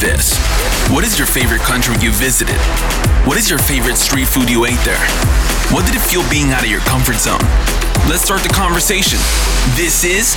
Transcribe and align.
this. 0.00 0.38
What 0.90 1.04
is 1.04 1.18
your 1.18 1.26
favorite 1.26 1.60
country 1.60 1.94
you 2.00 2.10
visited? 2.12 2.56
What 3.26 3.38
is 3.38 3.48
your 3.48 3.58
favorite 3.58 3.96
street 3.96 4.26
food 4.26 4.50
you 4.50 4.64
ate 4.66 4.80
there? 4.84 5.00
What 5.72 5.86
did 5.86 5.94
it 5.94 6.00
feel 6.00 6.22
being 6.30 6.52
out 6.52 6.62
of 6.62 6.70
your 6.70 6.80
comfort 6.80 7.16
zone? 7.16 7.40
Let's 8.08 8.22
start 8.22 8.42
the 8.42 8.52
conversation. 8.52 9.18
This 9.76 10.04
is 10.04 10.36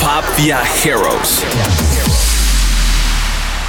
Pop 0.00 0.24
Viajeros. 0.36 1.44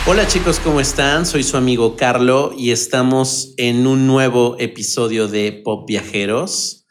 Hola 0.05 0.27
chicos, 0.27 0.59
¿cómo 0.59 0.79
están? 0.81 1.25
Soy 1.25 1.43
su 1.43 1.55
amigo 1.55 1.95
Carlo 1.95 2.51
y 2.57 2.71
estamos 2.71 3.53
en 3.57 3.85
un 3.85 4.07
nuevo 4.07 4.55
episodio 4.59 5.27
de 5.27 5.51
Pop 5.51 5.87
Viajeros. 5.87 6.87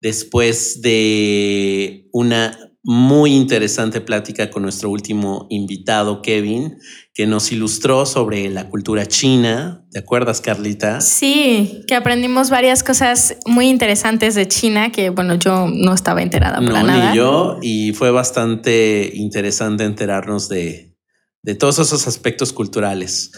Después 0.00 0.82
de 0.82 2.08
una 2.12 2.65
muy 2.88 3.34
interesante 3.34 4.00
plática 4.00 4.48
con 4.48 4.62
nuestro 4.62 4.90
último 4.90 5.48
invitado, 5.50 6.22
Kevin, 6.22 6.78
que 7.12 7.26
nos 7.26 7.50
ilustró 7.50 8.06
sobre 8.06 8.48
la 8.48 8.68
cultura 8.68 9.06
china. 9.06 9.84
¿Te 9.90 9.98
acuerdas, 9.98 10.40
Carlita? 10.40 11.00
Sí, 11.00 11.82
que 11.88 11.96
aprendimos 11.96 12.48
varias 12.48 12.84
cosas 12.84 13.38
muy 13.44 13.66
interesantes 13.66 14.36
de 14.36 14.46
China 14.46 14.92
que, 14.92 15.10
bueno, 15.10 15.34
yo 15.34 15.66
no 15.68 15.94
estaba 15.94 16.22
enterada 16.22 16.58
para 16.58 16.82
no, 16.82 16.86
nada. 16.86 17.10
Ni 17.10 17.16
yo, 17.16 17.58
y 17.60 17.92
fue 17.92 18.12
bastante 18.12 19.10
interesante 19.14 19.82
enterarnos 19.82 20.48
de, 20.48 20.96
de 21.42 21.54
todos 21.56 21.80
esos 21.80 22.06
aspectos 22.06 22.52
culturales. 22.52 23.32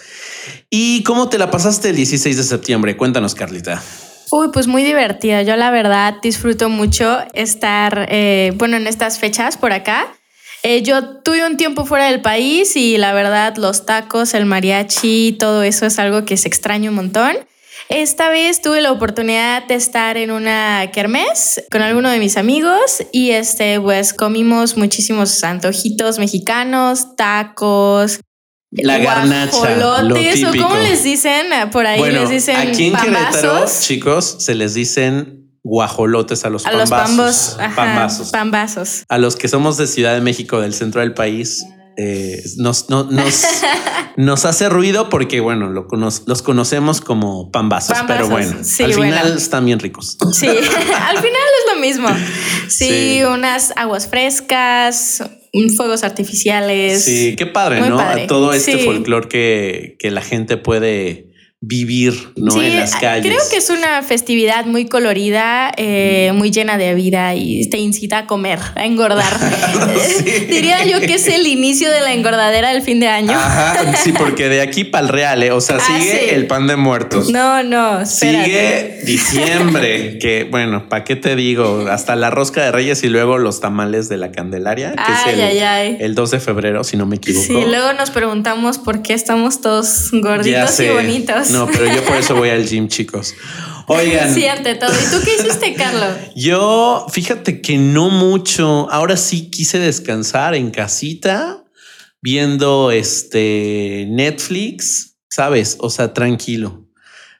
¿Y 0.69 1.03
cómo 1.05 1.31
te 1.31 1.39
la 1.39 1.51
pasaste 1.51 1.89
el 1.89 1.97
16 1.97 2.37
de 2.37 2.43
septiembre? 2.43 2.99
Cuéntanos, 2.99 3.35
Carlita. 3.35 3.83
Uy, 4.31 4.49
pues 4.53 4.67
muy 4.67 4.83
divertida. 4.85 5.43
Yo 5.43 5.57
la 5.57 5.71
verdad 5.71 6.17
disfruto 6.21 6.69
mucho 6.69 7.19
estar, 7.33 8.07
eh, 8.11 8.53
bueno, 8.57 8.77
en 8.77 8.87
estas 8.87 9.19
fechas 9.19 9.57
por 9.57 9.73
acá. 9.73 10.07
Eh, 10.63 10.83
yo 10.83 11.21
tuve 11.21 11.47
un 11.47 11.57
tiempo 11.57 11.87
fuera 11.87 12.11
del 12.11 12.21
país 12.21 12.77
y 12.77 12.99
la 12.99 13.13
verdad 13.13 13.57
los 13.57 13.87
tacos, 13.87 14.35
el 14.35 14.45
mariachi, 14.45 15.37
todo 15.39 15.63
eso 15.63 15.87
es 15.87 15.99
algo 15.99 16.25
que 16.25 16.37
se 16.37 16.49
extraña 16.49 16.91
un 16.91 16.97
montón. 16.97 17.37
Esta 17.89 18.29
vez 18.29 18.61
tuve 18.61 18.83
la 18.83 18.93
oportunidad 18.93 19.67
de 19.67 19.75
estar 19.75 20.19
en 20.19 20.31
una 20.31 20.91
kermés 20.93 21.65
con 21.71 21.81
alguno 21.81 22.11
de 22.11 22.19
mis 22.19 22.37
amigos 22.37 23.03
y 23.13 23.31
este, 23.31 23.81
pues 23.81 24.13
comimos 24.13 24.77
muchísimos 24.77 25.43
antojitos 25.43 26.19
mexicanos, 26.19 27.17
tacos, 27.17 28.21
la 28.71 28.99
garnacha. 28.99 29.77
Lo 29.77 30.15
típico. 30.15 30.51
¿O 30.51 30.69
cómo 30.69 30.77
les 30.77 31.03
dicen? 31.03 31.47
Por 31.71 31.87
ahí 31.87 31.99
bueno, 31.99 32.21
les 32.21 32.31
dicen 32.31 32.57
aquí 32.57 32.87
en 32.87 32.93
pambazos. 32.93 33.41
Querétaro, 33.41 33.67
chicos, 33.81 34.37
se 34.41 34.55
les 34.55 34.75
dicen 34.75 35.39
guajolotes 35.63 36.45
a 36.45 36.51
los 36.51 36.67
a 36.67 36.71
pambazos. 36.71 36.89
los 36.89 37.09
pambos, 37.09 37.57
ajá, 37.59 37.77
pambazos. 37.77 38.31
pambazos. 38.31 39.05
A 39.09 39.19
los 39.19 39.37
que 39.37 39.49
somos 39.49 39.77
de 39.77 39.87
Ciudad 39.87 40.15
de 40.15 40.21
México, 40.21 40.61
del 40.61 40.75
centro 40.75 41.01
del 41.01 41.15
país, 41.15 41.65
eh, 42.01 42.43
nos, 42.59 42.89
no, 42.91 43.05
nos, 43.05 43.45
nos, 44.17 44.45
hace 44.45 44.69
ruido 44.69 45.09
porque, 45.09 45.41
bueno, 45.41 45.69
lo 45.69 45.89
los 45.91 46.43
conocemos 46.43 47.01
como 47.01 47.51
pambazos, 47.51 47.99
pambazos 47.99 48.17
pero 48.17 48.29
bueno, 48.29 48.59
sí, 48.63 48.85
al 48.85 48.95
final 48.95 49.23
bueno. 49.23 49.37
están 49.37 49.67
bien 49.67 49.81
ricos. 49.81 50.17
Sí, 50.33 50.47
al 50.47 51.17
final 51.17 51.43
es 51.59 51.75
lo 51.75 51.81
mismo. 51.81 52.09
Sí, 52.69 52.89
sí, 52.89 53.23
unas 53.25 53.73
aguas 53.77 54.09
frescas, 54.09 55.23
fuegos 55.77 56.05
artificiales. 56.05 57.05
Sí, 57.05 57.35
qué 57.37 57.47
padre, 57.47 57.81
Muy 57.81 57.91
¿no? 57.91 57.97
Padre. 57.97 58.27
Todo 58.27 58.53
este 58.53 58.79
sí. 58.79 58.85
folclore 58.85 59.29
que, 59.29 59.97
que 59.99 60.11
la 60.11 60.23
gente 60.23 60.57
puede 60.57 61.28
vivir 61.61 62.15
¿no? 62.37 62.53
Sí, 62.53 62.61
en 62.61 62.77
las 62.77 62.95
calles. 62.95 63.27
Creo 63.27 63.43
que 63.51 63.57
es 63.57 63.69
una 63.69 64.03
festividad 64.05 64.65
muy 64.65 64.87
colorida, 64.87 65.73
eh, 65.77 66.31
muy 66.33 66.53
llena 66.53 66.79
de 66.79 66.95
vida 66.95 67.35
y 67.35 67.69
te 67.69 67.79
incita 67.79 68.19
a 68.19 68.27
comer, 68.27 68.61
a 68.77 68.87
engordar. 68.87 69.27
sí. 70.09 70.23
Diría 70.49 70.85
yo 70.87 71.01
que 71.01 71.15
es 71.15 71.27
el 71.27 71.47
inicio 71.49 71.91
de 71.91 72.01
la 72.01 72.13
engordadera 72.13 72.71
del 72.71 72.83
fin 72.83 73.01
de 73.01 73.09
año. 73.09 73.33
Ajá, 73.33 73.97
sí, 73.97 74.13
porque 74.13 74.49
de 74.49 74.61
aquí 74.61 74.85
para 74.85 75.07
el 75.07 75.13
real, 75.13 75.43
¿eh? 75.43 75.51
o 75.51 75.61
sea, 75.61 75.79
Ah, 75.81 75.99
sigue 75.99 76.29
sí. 76.29 76.35
el 76.35 76.47
pan 76.47 76.69
de 76.69 76.77
muertos. 76.77 77.31
No, 77.31 77.63
no, 77.65 78.03
espérate. 78.03 78.45
Sigue 78.45 79.01
diciembre, 79.05 80.19
que 80.19 80.47
bueno, 80.49 80.89
¿para 80.89 81.03
qué 81.03 81.17
te 81.17 81.35
digo? 81.35 81.87
Hasta 81.91 82.15
la 82.15 82.31
rosca 82.31 82.63
de 82.65 82.71
reyes 82.73 83.03
y 83.03 83.09
luego 83.09 83.39
los 83.39 83.61
tamales 83.61 84.09
de 84.09 84.17
la 84.17 84.31
Candelaria, 84.31 84.93
que 84.93 85.03
ay, 85.05 85.15
es 85.27 85.35
el, 85.35 85.41
ay, 85.41 85.59
ay. 85.59 85.97
el 85.99 86.15
2 86.15 86.31
de 86.31 86.41
febrero, 86.41 86.85
si 86.85 86.97
no 86.97 87.07
me 87.07 87.17
equivoco. 87.17 87.47
Sí, 87.47 87.53
luego 87.67 87.93
nos 87.95 88.11
preguntamos 88.11 88.79
por 88.79 89.03
qué 89.03 89.15
estamos 89.15 89.61
todos 89.61 90.11
gorditos 90.13 90.79
y 90.81 90.89
bonitos. 90.89 91.48
No, 91.53 91.67
pero 91.67 91.87
yo 91.87 92.05
por 92.05 92.17
eso 92.17 92.35
voy 92.35 92.51
al 92.51 92.67
gym, 92.67 92.89
chicos. 92.89 93.35
Oigan. 93.87 94.35
Sí, 94.35 94.47
ante 94.47 94.75
todo. 94.75 94.91
¿Y 94.93 95.11
tú 95.11 95.25
qué 95.25 95.35
hiciste, 95.35 95.75
Carlos? 95.77 96.15
Yo, 96.37 97.07
fíjate 97.11 97.61
que 97.63 97.79
no 97.79 98.11
mucho. 98.11 98.91
Ahora 98.91 99.17
sí 99.17 99.51
quise 99.51 99.79
descansar 99.79 100.55
en 100.55 100.71
casita, 100.71 101.65
viendo 102.21 102.91
este 102.91 104.07
Netflix, 104.11 105.17
¿sabes? 105.31 105.77
O 105.81 105.91
sea, 105.91 106.13
tranquilo. 106.13 106.85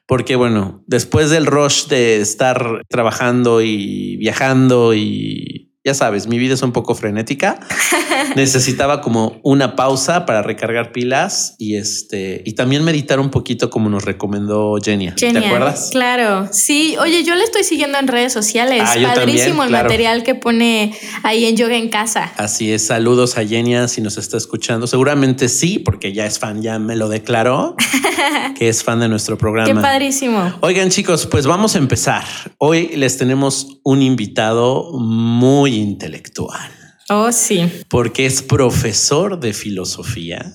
Porque 0.07 0.35
bueno, 0.35 0.83
después 0.87 1.29
del 1.29 1.45
rush 1.45 1.85
de 1.85 2.19
estar 2.19 2.81
trabajando 2.89 3.61
y 3.61 4.17
viajando 4.17 4.95
y 4.95 5.68
ya 5.85 5.93
sabes, 5.93 6.27
mi 6.27 6.37
vida 6.37 6.55
es 6.55 6.61
un 6.61 6.73
poco 6.73 6.93
frenética. 6.93 7.59
Necesitaba 8.35 8.99
como 8.99 9.39
una 9.43 9.77
pausa 9.77 10.25
para 10.25 10.41
recargar 10.41 10.91
pilas 10.91 11.55
y 11.57 11.77
este 11.77 12.43
y 12.45 12.53
también 12.53 12.83
meditar 12.83 13.19
un 13.19 13.29
poquito 13.29 13.69
como 13.69 13.89
nos 13.89 14.03
recomendó. 14.03 14.75
Genia, 14.83 15.15
¿Te 15.15 15.29
acuerdas? 15.29 15.89
Claro. 15.91 16.49
Sí, 16.51 16.97
oye, 16.99 17.23
yo 17.23 17.33
le 17.35 17.43
estoy 17.43 17.63
siguiendo 17.63 17.97
en 17.97 18.07
redes 18.09 18.33
sociales. 18.33 18.83
Ah, 18.85 18.95
Padrísimo 19.15 19.63
también, 19.63 19.79
el 19.79 19.83
material 19.83 20.23
que 20.23 20.35
pone 20.35 20.93
ahí 21.23 21.45
en 21.45 21.55
Yoga 21.55 21.77
en 21.77 21.87
Casa. 21.87 22.33
Así 22.35 22.71
es, 22.73 22.85
saludos 22.85 23.37
a 23.37 23.45
Genia 23.45 23.87
si 23.87 24.01
nos 24.01 24.17
está 24.17 24.35
escuchando. 24.35 24.85
Seguramente 24.85 25.47
sí, 25.47 25.79
porque 25.79 26.11
ya 26.11 26.25
es 26.25 26.39
fan, 26.39 26.61
ya 26.61 26.77
me 26.77 26.97
lo 26.97 27.07
declaró, 27.07 27.75
que 28.57 28.67
es 28.67 28.83
fan 28.83 28.99
de 28.99 29.07
nuestro 29.07 29.37
programa. 29.37 29.73
Qué 29.73 29.79
padrísimo. 29.79 30.53
Oigan 30.59 30.89
chicos, 30.89 31.25
pues 31.25 31.47
vamos 31.47 31.75
a 31.75 31.77
empezar. 31.77 32.25
Hoy 32.57 32.89
les 32.95 33.17
tenemos 33.17 33.79
un 33.85 34.01
invitado 34.01 34.91
muy 34.99 35.68
intelectual, 35.73 36.71
Oh, 37.09 37.31
sí. 37.31 37.69
porque 37.89 38.25
es 38.25 38.41
profesor 38.41 39.39
de 39.39 39.53
filosofía. 39.53 40.53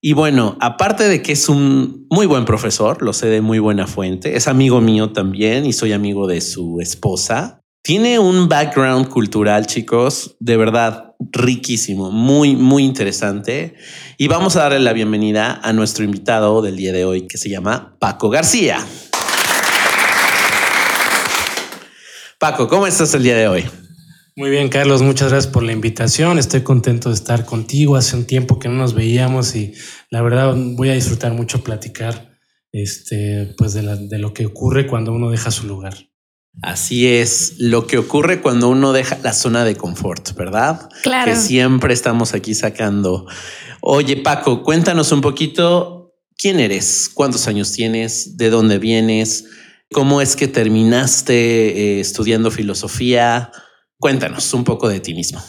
Y 0.00 0.12
bueno, 0.12 0.56
aparte 0.60 1.04
de 1.08 1.22
que 1.22 1.32
es 1.32 1.48
un 1.48 2.06
muy 2.10 2.26
buen 2.26 2.44
profesor, 2.44 3.02
lo 3.02 3.12
sé 3.12 3.26
de 3.26 3.40
muy 3.40 3.58
buena 3.58 3.86
fuente, 3.86 4.36
es 4.36 4.46
amigo 4.46 4.80
mío 4.80 5.10
también 5.12 5.64
y 5.66 5.72
soy 5.72 5.92
amigo 5.92 6.26
de 6.26 6.40
su 6.40 6.78
esposa. 6.80 7.60
Tiene 7.82 8.18
un 8.18 8.48
background 8.48 9.08
cultural, 9.08 9.66
chicos, 9.66 10.36
de 10.40 10.56
verdad 10.56 11.14
riquísimo, 11.32 12.10
muy, 12.10 12.54
muy 12.54 12.84
interesante. 12.84 13.74
Y 14.18 14.28
vamos 14.28 14.56
a 14.56 14.62
darle 14.62 14.80
la 14.80 14.92
bienvenida 14.92 15.60
a 15.62 15.72
nuestro 15.72 16.04
invitado 16.04 16.60
del 16.62 16.76
día 16.76 16.92
de 16.92 17.04
hoy, 17.04 17.26
que 17.26 17.38
se 17.38 17.48
llama 17.48 17.96
Paco 17.98 18.28
García. 18.28 18.78
Paco, 22.38 22.68
¿cómo 22.68 22.86
estás 22.86 23.14
el 23.14 23.22
día 23.22 23.36
de 23.36 23.48
hoy? 23.48 23.64
Muy 24.38 24.50
bien, 24.50 24.68
Carlos, 24.68 25.00
muchas 25.00 25.30
gracias 25.30 25.50
por 25.50 25.62
la 25.62 25.72
invitación. 25.72 26.38
Estoy 26.38 26.60
contento 26.60 27.08
de 27.08 27.14
estar 27.14 27.46
contigo. 27.46 27.96
Hace 27.96 28.16
un 28.16 28.26
tiempo 28.26 28.58
que 28.58 28.68
no 28.68 28.74
nos 28.74 28.92
veíamos 28.92 29.56
y 29.56 29.72
la 30.10 30.20
verdad 30.20 30.54
voy 30.54 30.90
a 30.90 30.92
disfrutar 30.92 31.32
mucho 31.32 31.64
platicar 31.64 32.36
este, 32.70 33.54
pues 33.56 33.72
de, 33.72 33.82
la, 33.82 33.96
de 33.96 34.18
lo 34.18 34.34
que 34.34 34.44
ocurre 34.44 34.86
cuando 34.86 35.14
uno 35.14 35.30
deja 35.30 35.50
su 35.50 35.66
lugar. 35.66 36.10
Así 36.60 37.06
es 37.06 37.54
lo 37.60 37.86
que 37.86 37.96
ocurre 37.96 38.42
cuando 38.42 38.68
uno 38.68 38.92
deja 38.92 39.18
la 39.22 39.32
zona 39.32 39.64
de 39.64 39.74
confort, 39.74 40.36
¿verdad? 40.36 40.86
Claro. 41.02 41.32
Que 41.32 41.38
siempre 41.38 41.94
estamos 41.94 42.34
aquí 42.34 42.54
sacando. 42.54 43.26
Oye, 43.80 44.18
Paco, 44.18 44.62
cuéntanos 44.62 45.12
un 45.12 45.22
poquito 45.22 46.14
quién 46.36 46.60
eres, 46.60 47.10
cuántos 47.12 47.48
años 47.48 47.72
tienes, 47.72 48.36
de 48.36 48.50
dónde 48.50 48.76
vienes, 48.76 49.46
cómo 49.90 50.20
es 50.20 50.36
que 50.36 50.46
terminaste 50.46 51.34
eh, 51.34 52.00
estudiando 52.00 52.50
filosofía. 52.50 53.50
Cuéntanos 53.98 54.52
un 54.52 54.64
poco 54.64 54.88
de 54.88 55.00
ti 55.00 55.14
mismo. 55.14 55.42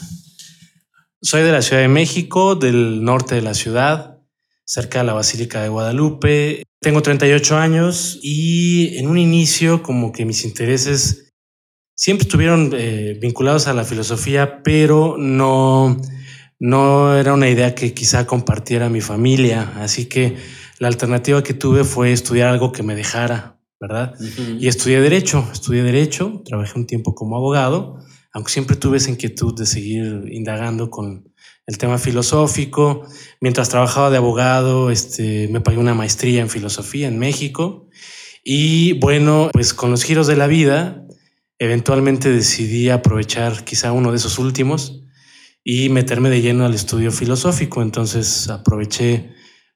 Soy 1.21 1.43
de 1.43 1.51
la 1.51 1.61
Ciudad 1.61 1.81
de 1.81 1.89
México, 1.89 2.55
del 2.55 3.03
norte 3.03 3.35
de 3.35 3.41
la 3.41 3.53
ciudad, 3.53 4.19
cerca 4.63 4.99
de 4.99 5.05
la 5.05 5.13
Basílica 5.13 5.61
de 5.61 5.69
Guadalupe. 5.69 6.63
Tengo 6.79 7.01
38 7.01 7.57
años 7.57 8.19
y 8.21 8.97
en 8.97 9.07
un 9.07 9.17
inicio 9.17 9.83
como 9.83 10.11
que 10.13 10.25
mis 10.25 10.45
intereses 10.45 11.33
siempre 11.95 12.23
estuvieron 12.23 12.71
eh, 12.73 13.17
vinculados 13.19 13.67
a 13.67 13.73
la 13.73 13.83
filosofía, 13.83 14.63
pero 14.63 15.17
no, 15.17 15.97
no 16.59 17.17
era 17.17 17.33
una 17.33 17.49
idea 17.49 17.75
que 17.75 17.93
quizá 17.93 18.25
compartiera 18.25 18.87
mi 18.89 19.01
familia. 19.01 19.73
Así 19.77 20.05
que 20.05 20.37
la 20.79 20.87
alternativa 20.87 21.43
que 21.43 21.53
tuve 21.53 21.83
fue 21.83 22.13
estudiar 22.13 22.47
algo 22.47 22.71
que 22.71 22.83
me 22.83 22.95
dejara, 22.95 23.59
¿verdad? 23.81 24.13
Uh 24.19 24.23
-huh. 24.23 24.57
Y 24.61 24.67
estudié 24.67 25.01
derecho, 25.01 25.45
estudié 25.51 25.83
derecho, 25.83 26.41
trabajé 26.45 26.79
un 26.79 26.85
tiempo 26.85 27.13
como 27.15 27.35
abogado, 27.35 27.97
aunque 28.37 28.51
siempre 28.51 28.75
tuve 28.75 28.97
esa 28.97 29.09
inquietud 29.09 29.57
de 29.57 29.65
seguir 29.65 30.25
indagando 30.31 30.91
con 30.91 31.33
el 31.65 31.79
tema 31.79 31.97
filosófico. 31.97 33.03
Mientras 33.41 33.69
trabajaba 33.69 34.11
de 34.11 34.17
abogado, 34.17 34.91
este, 34.91 35.47
me 35.47 35.59
pagué 35.59 35.79
una 35.79 35.95
maestría 35.95 36.41
en 36.41 36.49
filosofía 36.51 37.07
en 37.07 37.17
México. 37.17 37.89
Y 38.43 38.93
bueno, 38.99 39.49
pues 39.53 39.73
con 39.73 39.89
los 39.89 40.03
giros 40.03 40.27
de 40.27 40.35
la 40.35 40.45
vida, 40.45 41.03
eventualmente 41.57 42.29
decidí 42.31 42.89
aprovechar 42.89 43.65
quizá 43.65 43.91
uno 43.91 44.11
de 44.11 44.17
esos 44.17 44.37
últimos 44.37 45.01
y 45.63 45.89
meterme 45.89 46.29
de 46.29 46.43
lleno 46.43 46.63
al 46.63 46.75
estudio 46.75 47.11
filosófico. 47.11 47.81
Entonces 47.81 48.49
aproveché 48.49 49.31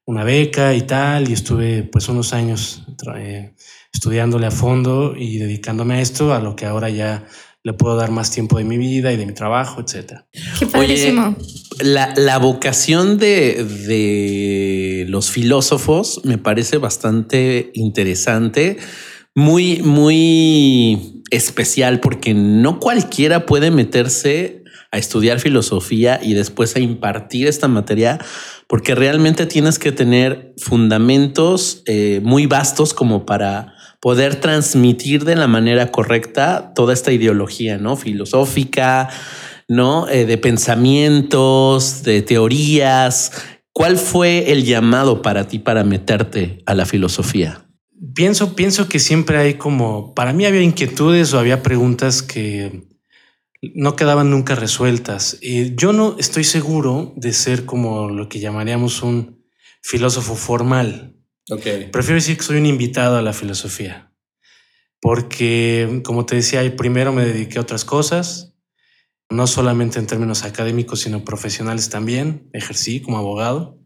una 0.05 0.23
beca 0.23 0.75
y 0.75 0.83
tal, 0.83 1.27
y 1.27 1.33
estuve 1.33 1.81
pues 1.81 2.09
unos 2.09 2.31
años 2.31 2.85
eh, 3.15 3.55
estudiándole 3.91 4.45
a 4.45 4.51
fondo 4.51 5.15
y 5.17 5.39
dedicándome 5.39 5.95
a 5.95 6.01
esto, 6.01 6.31
a 6.31 6.39
lo 6.39 6.55
que 6.55 6.67
ahora 6.67 6.91
ya 6.91 7.25
le 7.63 7.73
puedo 7.73 7.95
dar 7.95 8.11
más 8.11 8.31
tiempo 8.31 8.57
de 8.57 8.63
mi 8.63 8.77
vida 8.77 9.11
y 9.13 9.17
de 9.17 9.25
mi 9.25 9.33
trabajo, 9.33 9.81
etcétera. 9.81 10.27
Qué 10.57 10.65
padrísimo. 10.65 11.35
la, 11.79 12.13
la, 12.15 12.37
vocación 12.39 13.17
de, 13.17 13.63
de 13.63 15.05
los 15.07 15.29
filósofos 15.29 16.21
me 16.23 16.37
parece 16.37 16.77
bastante 16.77 17.71
interesante, 17.75 18.77
muy, 19.35 19.81
muy 19.83 21.23
especial, 21.29 21.99
porque 21.99 22.33
no 22.33 22.79
cualquiera 22.79 23.45
puede 23.45 23.69
meterse 23.71 24.63
a 24.91 24.97
estudiar 24.97 25.39
filosofía 25.39 26.19
y 26.21 26.33
después 26.33 26.75
a 26.75 26.79
impartir 26.79 27.47
esta 27.47 27.67
materia, 27.69 28.19
porque 28.67 28.93
realmente 28.93 29.45
tienes 29.45 29.79
que 29.79 29.91
tener 29.91 30.53
fundamentos 30.57 31.83
eh, 31.85 32.19
muy 32.23 32.45
vastos 32.45 32.93
como 32.93 33.25
para 33.25 33.73
poder 34.01 34.35
transmitir 34.35 35.23
de 35.23 35.35
la 35.35 35.47
manera 35.47 35.91
correcta 35.91 36.73
toda 36.75 36.93
esta 36.93 37.13
ideología, 37.13 37.77
¿no? 37.77 37.95
Filosófica, 37.95 39.09
¿no? 39.67 40.09
Eh, 40.09 40.25
de 40.25 40.37
pensamientos, 40.37 42.03
de 42.03 42.23
teorías. 42.23 43.31
¿Cuál 43.71 43.97
fue 43.97 44.51
el 44.51 44.65
llamado 44.65 45.21
para 45.21 45.47
ti 45.47 45.59
para 45.59 45.83
meterte 45.83 46.61
a 46.65 46.73
la 46.73 46.85
filosofía? 46.85 47.67
Pienso, 48.15 48.55
pienso 48.55 48.89
que 48.89 48.99
siempre 48.99 49.37
hay 49.37 49.53
como, 49.53 50.15
para 50.15 50.33
mí 50.33 50.45
había 50.45 50.61
inquietudes 50.61 51.33
o 51.33 51.39
había 51.39 51.61
preguntas 51.61 52.23
que 52.23 52.89
no 53.61 53.95
quedaban 53.95 54.31
nunca 54.31 54.55
resueltas. 54.55 55.39
Yo 55.75 55.93
no 55.93 56.15
estoy 56.17 56.43
seguro 56.43 57.13
de 57.15 57.31
ser 57.31 57.65
como 57.65 58.09
lo 58.09 58.27
que 58.27 58.39
llamaríamos 58.39 59.03
un 59.03 59.45
filósofo 59.83 60.35
formal. 60.35 61.15
Prefiero 61.91 62.15
decir 62.15 62.37
que 62.37 62.43
soy 62.43 62.57
un 62.57 62.65
invitado 62.65 63.17
a 63.17 63.21
la 63.21 63.33
filosofía, 63.33 64.13
porque, 65.01 66.01
como 66.03 66.25
te 66.25 66.35
decía, 66.35 66.75
primero 66.75 67.11
me 67.11 67.25
dediqué 67.25 67.57
a 67.57 67.61
otras 67.61 67.85
cosas, 67.85 68.51
no 69.31 69.47
solamente 69.47 69.97
en 69.97 70.07
términos 70.07 70.43
académicos, 70.43 71.01
sino 71.01 71.23
profesionales 71.23 71.89
también. 71.89 72.49
Ejercí 72.53 73.01
como 73.01 73.17
abogado. 73.17 73.79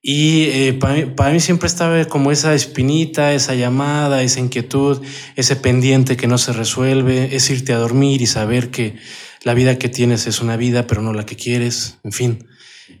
Y 0.00 0.44
eh, 0.44 0.72
para, 0.74 1.32
mí, 1.32 1.40
siempre 1.40 1.66
estaba 1.66 2.04
como 2.04 2.30
esa 2.30 2.54
espinita, 2.54 3.34
esa 3.34 3.54
llamada, 3.54 4.22
esa 4.22 4.38
inquietud, 4.38 5.02
ese 5.34 5.56
pendiente 5.56 6.16
que 6.16 6.28
no 6.28 6.38
se 6.38 6.52
resuelve, 6.52 7.34
es 7.34 7.50
irte 7.50 7.72
a 7.72 7.78
dormir 7.78 8.22
y 8.22 8.26
saber 8.26 8.70
que 8.70 8.94
la 9.42 9.52
vida 9.54 9.78
que 9.78 9.88
tienes 9.88 10.28
es 10.28 10.40
una 10.40 10.56
vida, 10.56 10.86
pero 10.86 11.02
no 11.02 11.12
la 11.12 11.26
que 11.26 11.34
quieres. 11.34 11.98
En 12.04 12.12
fin, 12.12 12.46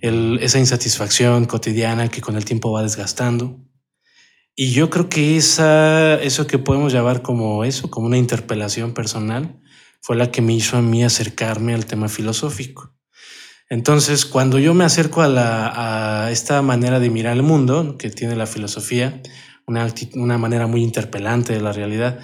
esa 0.00 0.58
insatisfacción 0.58 1.46
cotidiana 1.46 2.08
que 2.08 2.20
con 2.20 2.36
el 2.36 2.44
tiempo 2.44 2.72
va 2.72 2.82
desgastando. 2.82 3.60
Y 4.54 4.72
yo 4.72 4.88
creo 4.88 5.08
que 5.08 5.36
esa, 5.36 6.14
eso 6.22 6.46
que 6.46 6.58
podemos 6.58 6.92
llamar 6.92 7.22
como 7.22 7.64
eso, 7.64 7.90
como 7.90 8.06
una 8.06 8.16
interpelación 8.16 8.94
personal, 8.94 9.60
fue 10.00 10.16
la 10.16 10.30
que 10.30 10.40
me 10.40 10.54
hizo 10.54 10.76
a 10.76 10.82
mí 10.82 11.04
acercarme 11.04 11.74
al 11.74 11.86
tema 11.86 12.08
filosófico. 12.08 12.94
Entonces, 13.68 14.24
cuando 14.24 14.58
yo 14.58 14.72
me 14.72 14.84
acerco 14.84 15.22
a, 15.22 15.28
la, 15.28 16.24
a 16.26 16.30
esta 16.30 16.62
manera 16.62 17.00
de 17.00 17.10
mirar 17.10 17.36
el 17.36 17.42
mundo 17.42 17.96
que 17.98 18.10
tiene 18.10 18.36
la 18.36 18.46
filosofía, 18.46 19.20
una, 19.66 19.92
una 20.14 20.38
manera 20.38 20.66
muy 20.66 20.82
interpelante 20.82 21.52
de 21.52 21.60
la 21.60 21.72
realidad, 21.72 22.20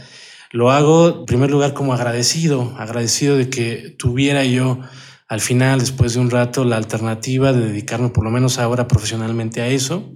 lo 0.53 0.71
hago 0.71 1.21
en 1.21 1.27
primer 1.27 1.51
lugar 1.51 1.75
como 1.75 1.95
agradecido, 1.95 2.75
agradecido 2.79 3.37
de 3.37 3.51
que 3.51 3.97
tuviera 3.99 4.45
yo 4.45 4.79
al 5.33 5.41
final, 5.41 5.81
después 5.81 6.13
de 6.13 6.21
un 6.21 6.29
rato, 6.29 6.63
la 6.63 6.77
alternativa 6.77 7.55
de 7.55 7.69
dedicarme 7.69 8.11
por 8.11 8.23
lo 8.23 8.31
menos 8.31 8.59
ahora 8.59 8.87
profesionalmente 8.87 9.63
a 9.63 9.69
eso. 9.69 10.13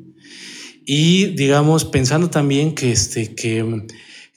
Y 0.84 1.28
digamos, 1.28 1.86
pensando 1.86 2.28
también 2.28 2.74
que, 2.74 2.92
este, 2.92 3.34
que 3.34 3.86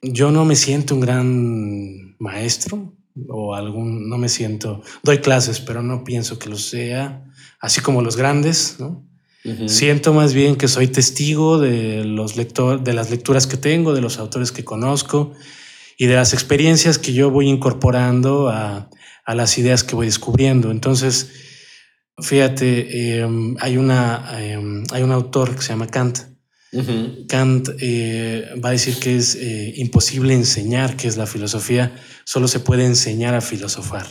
yo 0.02 0.32
no 0.32 0.46
me 0.46 0.56
siento 0.56 0.96
un 0.96 1.02
gran 1.02 2.16
maestro 2.18 2.96
o 3.28 3.56
algún, 3.56 4.08
no 4.08 4.18
me 4.18 4.30
siento, 4.30 4.82
doy 5.04 5.18
clases, 5.18 5.60
pero 5.60 5.84
no 5.84 6.06
pienso 6.06 6.40
que 6.40 6.48
lo 6.48 6.56
sea, 6.56 7.26
así 7.60 7.82
como 7.82 8.02
los 8.02 8.16
grandes, 8.16 8.78
¿no? 8.80 9.06
Siento 9.68 10.14
más 10.14 10.34
bien 10.34 10.56
que 10.56 10.70
soy 10.70 10.88
testigo 10.88 11.60
de, 11.60 12.06
los 12.06 12.38
lector, 12.38 12.82
de 12.82 12.94
las 12.94 13.10
lecturas 13.10 13.48
que 13.48 13.58
tengo, 13.58 13.94
de 13.94 14.00
los 14.00 14.18
autores 14.18 14.54
que 14.54 14.64
conozco 14.64 15.34
y 15.98 16.06
de 16.06 16.16
las 16.16 16.32
experiencias 16.32 16.98
que 16.98 17.12
yo 17.12 17.32
voy 17.32 17.50
incorporando 17.50 18.48
a, 18.48 18.90
a 19.30 19.36
las 19.36 19.60
ideas 19.60 19.84
que 19.84 19.94
voy 19.94 20.08
descubriendo. 20.08 20.72
Entonces, 20.72 21.30
fíjate, 22.20 23.20
em, 23.20 23.56
hay, 23.60 23.78
una, 23.78 24.28
em, 24.40 24.84
hay 24.92 25.04
un 25.04 25.12
autor 25.12 25.56
que 25.56 25.62
se 25.62 25.70
llama 25.70 25.86
Kant. 25.86 26.18
Kant 27.28 27.70
eh, 27.80 28.50
va 28.64 28.70
a 28.70 28.72
decir 28.72 28.96
que 28.96 29.16
es 29.16 29.36
eh, 29.36 29.74
imposible 29.78 30.34
enseñar 30.34 30.96
qué 30.96 31.08
es 31.08 31.16
la 31.16 31.28
filosofía, 31.28 31.96
solo 32.26 32.48
se 32.48 32.60
puede 32.60 32.86
enseñar 32.86 33.36
a 33.36 33.42
filosofar. 33.42 34.08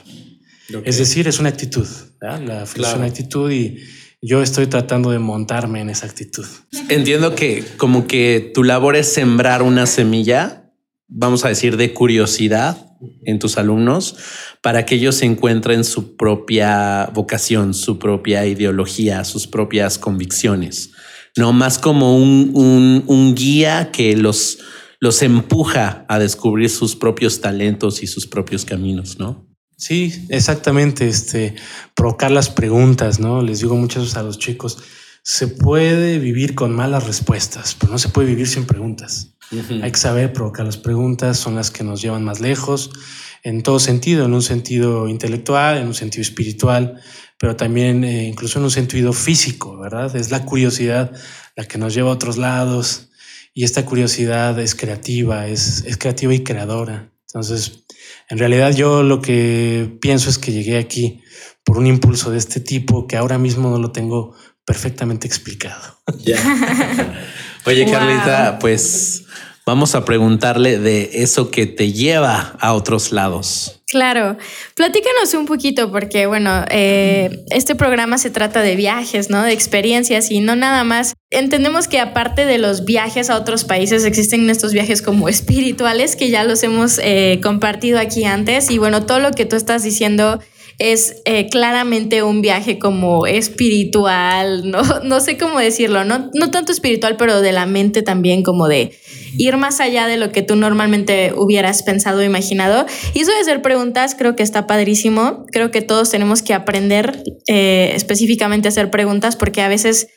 Es 0.84 0.98
decir, 0.98 1.26
es 1.26 1.40
una 1.40 1.48
actitud, 1.48 1.88
la 2.20 2.64
filosofía 2.66 2.88
es 2.88 2.94
una 2.94 3.06
actitud 3.06 3.50
y 3.50 3.78
yo 4.22 4.40
estoy 4.40 4.68
tratando 4.68 5.10
de 5.10 5.18
montarme 5.18 5.80
en 5.80 5.90
esa 5.90 6.06
actitud. 6.06 6.46
Entiendo 6.88 7.34
que 7.34 7.64
como 7.76 8.06
que 8.06 8.52
tu 8.54 8.62
labor 8.62 8.94
es 8.94 9.12
sembrar 9.12 9.62
una 9.62 9.86
semilla, 9.86 10.72
vamos 11.08 11.44
a 11.44 11.48
decir, 11.48 11.76
de 11.76 11.92
curiosidad 11.92 12.87
en 13.24 13.38
tus 13.38 13.58
alumnos 13.58 14.16
para 14.62 14.84
que 14.84 14.96
ellos 14.96 15.22
encuentren 15.22 15.84
su 15.84 16.16
propia 16.16 17.10
vocación, 17.14 17.74
su 17.74 17.98
propia 17.98 18.46
ideología, 18.46 19.24
sus 19.24 19.46
propias 19.46 19.98
convicciones, 19.98 20.92
no 21.36 21.52
más 21.52 21.78
como 21.78 22.16
un, 22.16 23.34
guía 23.36 23.90
que 23.92 24.16
los, 24.16 24.58
los 25.00 25.22
empuja 25.22 26.04
a 26.08 26.18
descubrir 26.18 26.70
sus 26.70 26.96
propios 26.96 27.40
talentos 27.40 28.02
y 28.02 28.06
sus 28.06 28.26
propios 28.26 28.64
caminos, 28.64 29.18
¿no? 29.18 29.46
Sí, 29.76 30.26
exactamente. 30.28 31.06
Este, 31.06 31.54
provocar 31.94 32.32
las 32.32 32.50
preguntas, 32.50 33.20
¿no? 33.20 33.42
Les 33.42 33.60
digo 33.60 33.76
muchas 33.76 34.02
veces 34.02 34.16
a 34.16 34.24
los 34.24 34.38
chicos, 34.38 34.78
se 35.22 35.46
puede 35.46 36.18
vivir 36.18 36.56
con 36.56 36.74
malas 36.74 37.06
respuestas, 37.06 37.76
pero 37.78 37.92
no 37.92 37.98
se 37.98 38.08
puede 38.08 38.28
vivir 38.28 38.48
sin 38.48 38.66
preguntas. 38.66 39.36
Hay 39.50 39.92
que 39.92 39.98
saber 39.98 40.32
provocar 40.32 40.66
las 40.66 40.76
preguntas, 40.76 41.38
son 41.38 41.54
las 41.54 41.70
que 41.70 41.84
nos 41.84 42.02
llevan 42.02 42.24
más 42.24 42.40
lejos, 42.40 42.90
en 43.42 43.62
todo 43.62 43.78
sentido, 43.78 44.26
en 44.26 44.34
un 44.34 44.42
sentido 44.42 45.08
intelectual, 45.08 45.78
en 45.78 45.86
un 45.86 45.94
sentido 45.94 46.22
espiritual, 46.22 47.00
pero 47.38 47.56
también 47.56 48.04
eh, 48.04 48.24
incluso 48.24 48.58
en 48.58 48.64
un 48.64 48.70
sentido 48.70 49.12
físico, 49.12 49.78
¿verdad? 49.78 50.14
Es 50.16 50.30
la 50.30 50.44
curiosidad 50.44 51.12
la 51.56 51.64
que 51.64 51.78
nos 51.78 51.94
lleva 51.94 52.10
a 52.10 52.14
otros 52.14 52.36
lados 52.36 53.08
y 53.54 53.64
esta 53.64 53.84
curiosidad 53.84 54.58
es 54.58 54.74
creativa, 54.74 55.46
es, 55.46 55.84
es 55.86 55.96
creativa 55.96 56.34
y 56.34 56.44
creadora. 56.44 57.10
Entonces, 57.28 57.84
en 58.28 58.38
realidad 58.38 58.74
yo 58.74 59.02
lo 59.02 59.20
que 59.20 59.98
pienso 60.00 60.30
es 60.30 60.38
que 60.38 60.52
llegué 60.52 60.78
aquí 60.78 61.22
por 61.64 61.78
un 61.78 61.86
impulso 61.86 62.30
de 62.30 62.38
este 62.38 62.60
tipo 62.60 63.06
que 63.06 63.16
ahora 63.16 63.38
mismo 63.38 63.70
no 63.70 63.78
lo 63.78 63.92
tengo 63.92 64.34
perfectamente 64.64 65.26
explicado. 65.26 66.00
Oye, 67.64 67.84
Carlita, 67.90 68.58
pues 68.60 69.24
vamos 69.66 69.94
a 69.94 70.04
preguntarle 70.04 70.78
de 70.78 71.10
eso 71.12 71.50
que 71.50 71.66
te 71.66 71.92
lleva 71.92 72.56
a 72.58 72.72
otros 72.72 73.12
lados. 73.12 73.78
Claro, 73.90 74.36
platícanos 74.74 75.32
un 75.32 75.46
poquito 75.46 75.90
porque, 75.90 76.26
bueno, 76.26 76.64
eh, 76.70 77.44
este 77.50 77.74
programa 77.74 78.18
se 78.18 78.28
trata 78.28 78.60
de 78.60 78.76
viajes, 78.76 79.30
¿no? 79.30 79.42
De 79.42 79.52
experiencias 79.52 80.30
y 80.30 80.40
no 80.40 80.56
nada 80.56 80.84
más. 80.84 81.14
Entendemos 81.30 81.88
que 81.88 81.98
aparte 81.98 82.44
de 82.44 82.58
los 82.58 82.84
viajes 82.84 83.30
a 83.30 83.36
otros 83.36 83.64
países, 83.64 84.04
existen 84.04 84.48
estos 84.50 84.74
viajes 84.74 85.00
como 85.00 85.28
espirituales 85.28 86.16
que 86.16 86.28
ya 86.28 86.44
los 86.44 86.62
hemos 86.62 86.98
eh, 87.02 87.40
compartido 87.42 87.98
aquí 87.98 88.24
antes 88.24 88.70
y, 88.70 88.76
bueno, 88.76 89.06
todo 89.06 89.20
lo 89.20 89.32
que 89.32 89.46
tú 89.46 89.56
estás 89.56 89.82
diciendo 89.82 90.38
es 90.78 91.22
eh, 91.24 91.48
claramente 91.48 92.22
un 92.22 92.40
viaje 92.40 92.78
como 92.78 93.26
espiritual, 93.26 94.70
no, 94.70 94.82
no 95.02 95.20
sé 95.20 95.36
cómo 95.36 95.58
decirlo, 95.58 96.04
no, 96.04 96.30
no 96.34 96.50
tanto 96.50 96.72
espiritual, 96.72 97.16
pero 97.16 97.40
de 97.40 97.52
la 97.52 97.66
mente 97.66 98.02
también, 98.02 98.42
como 98.42 98.68
de 98.68 98.96
ir 99.36 99.56
más 99.56 99.80
allá 99.80 100.06
de 100.06 100.16
lo 100.16 100.30
que 100.30 100.42
tú 100.42 100.56
normalmente 100.56 101.32
hubieras 101.36 101.82
pensado 101.82 102.20
o 102.20 102.22
imaginado. 102.22 102.86
Y 103.14 103.20
eso 103.20 103.32
de 103.32 103.38
hacer 103.38 103.62
preguntas 103.62 104.14
creo 104.16 104.36
que 104.36 104.42
está 104.42 104.66
padrísimo. 104.66 105.44
Creo 105.52 105.70
que 105.70 105.82
todos 105.82 106.10
tenemos 106.10 106.42
que 106.42 106.54
aprender 106.54 107.22
eh, 107.46 107.92
específicamente 107.94 108.68
a 108.68 108.70
hacer 108.70 108.90
preguntas 108.90 109.36
porque 109.36 109.62
a 109.62 109.68
veces 109.68 110.08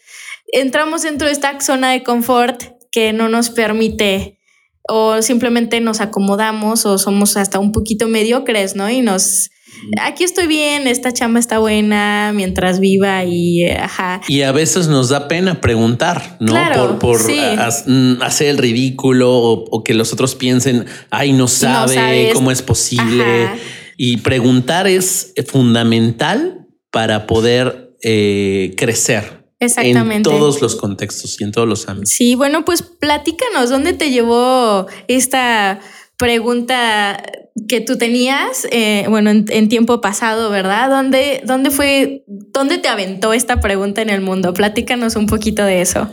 entramos 0.51 1.03
dentro 1.03 1.27
de 1.27 1.33
esta 1.33 1.59
zona 1.59 1.91
de 1.91 2.03
confort 2.03 2.63
que 2.91 3.13
no 3.13 3.29
nos 3.29 3.49
permite 3.49 4.39
o 4.87 5.21
simplemente 5.21 5.79
nos 5.79 6.01
acomodamos 6.01 6.85
o 6.85 6.97
somos 6.97 7.37
hasta 7.37 7.59
un 7.59 7.71
poquito 7.71 8.07
mediocres, 8.07 8.75
¿no? 8.75 8.89
Y 8.89 9.01
nos 9.01 9.51
aquí 10.01 10.23
estoy 10.23 10.47
bien, 10.47 10.87
esta 10.87 11.11
chamba 11.11 11.39
está 11.39 11.59
buena 11.59 12.31
mientras 12.33 12.79
viva 12.79 13.23
y 13.23 13.67
ajá. 13.69 14.21
Y 14.27 14.41
a 14.41 14.51
veces 14.51 14.87
nos 14.87 15.09
da 15.09 15.27
pena 15.27 15.61
preguntar, 15.61 16.37
¿no? 16.39 16.53
por, 16.75 16.99
por 16.99 17.19
mm, 17.21 18.21
hacer 18.21 18.47
el 18.47 18.57
ridículo 18.57 19.31
o, 19.33 19.83
que 19.83 19.93
los 19.93 20.13
otros 20.13 20.35
piensen, 20.35 20.85
ay, 21.09 21.33
no 21.33 21.47
sabe 21.47 22.31
cómo 22.33 22.51
es 22.51 22.61
posible. 22.61 23.49
Y 23.97 24.17
preguntar 24.17 24.87
es 24.87 25.33
fundamental 25.47 26.67
para 26.89 27.27
poder 27.27 27.95
eh, 28.01 28.73
crecer 28.77 29.41
Exactamente. 29.61 30.15
En 30.15 30.23
todos 30.23 30.59
los 30.59 30.75
contextos 30.75 31.39
y 31.39 31.43
en 31.43 31.51
todos 31.51 31.67
los 31.67 31.87
ámbitos. 31.87 32.11
Sí, 32.11 32.33
bueno, 32.33 32.65
pues 32.65 32.81
platícanos, 32.81 33.69
¿dónde 33.69 33.93
te 33.93 34.09
llevó 34.09 34.87
esta 35.07 35.79
pregunta 36.21 37.19
que 37.67 37.81
tú 37.81 37.97
tenías, 37.97 38.67
eh, 38.71 39.05
bueno, 39.09 39.31
en, 39.31 39.69
tiempo 39.69 40.01
pasado, 40.01 40.51
¿verdad? 40.51 40.87
¿Dónde, 40.87 41.41
¿Dónde 41.45 41.71
fue, 41.71 42.23
dónde 42.27 42.77
te 42.77 42.89
aventó 42.89 43.33
esta 43.33 43.59
pregunta 43.59 44.03
en 44.03 44.11
el 44.11 44.21
mundo? 44.21 44.53
Platícanos 44.53 45.15
un 45.15 45.25
poquito 45.25 45.65
de 45.65 45.81
eso. 45.81 46.07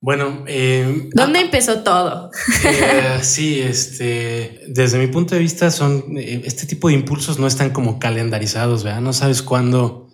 Bueno, 0.00 0.44
eh, 0.46 1.08
¿dónde 1.14 1.40
ah, 1.40 1.42
empezó 1.42 1.80
todo? 1.82 2.30
Eh, 2.64 3.18
sí, 3.22 3.60
este, 3.60 4.60
desde 4.68 4.98
mi 4.98 5.08
punto 5.08 5.34
de 5.34 5.40
vista, 5.40 5.72
son 5.72 6.16
este 6.16 6.66
tipo 6.66 6.86
de 6.86 6.94
impulsos 6.94 7.40
no 7.40 7.48
están 7.48 7.70
como 7.70 7.98
calendarizados, 7.98 8.84
¿verdad? 8.84 9.00
No 9.00 9.12
sabes 9.12 9.42
cuándo 9.42 10.10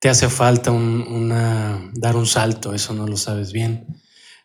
te 0.00 0.08
hace 0.08 0.28
falta 0.28 0.72
una, 0.72 1.88
dar 1.94 2.16
un 2.16 2.26
salto, 2.26 2.74
eso 2.74 2.94
no 2.94 3.06
lo 3.06 3.16
sabes 3.16 3.52
bien. 3.52 3.86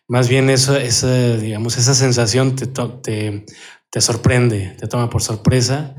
Más 0.06 0.28
bien 0.28 0.48
eso, 0.48 0.76
esa, 0.76 1.36
digamos, 1.36 1.76
esa 1.76 1.94
sensación 1.94 2.54
te, 2.54 2.66
te, 2.66 3.46
te 3.92 4.00
sorprende, 4.00 4.74
te 4.80 4.88
toma 4.88 5.10
por 5.10 5.22
sorpresa. 5.22 5.94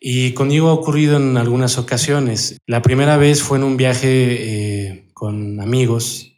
Y 0.00 0.34
conmigo 0.34 0.68
ha 0.68 0.72
ocurrido 0.72 1.16
en 1.16 1.36
algunas 1.36 1.78
ocasiones. 1.78 2.58
La 2.64 2.80
primera 2.80 3.16
vez 3.16 3.42
fue 3.42 3.58
en 3.58 3.64
un 3.64 3.76
viaje 3.76 4.06
eh, 4.06 5.10
con 5.14 5.60
amigos 5.60 6.32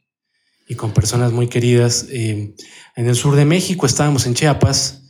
y 0.66 0.74
con 0.74 0.92
personas 0.92 1.32
muy 1.32 1.48
queridas. 1.48 2.06
Eh, 2.10 2.54
en 2.96 3.06
el 3.06 3.14
sur 3.14 3.36
de 3.36 3.44
México 3.44 3.84
estábamos 3.84 4.24
en 4.24 4.32
Chiapas 4.32 5.02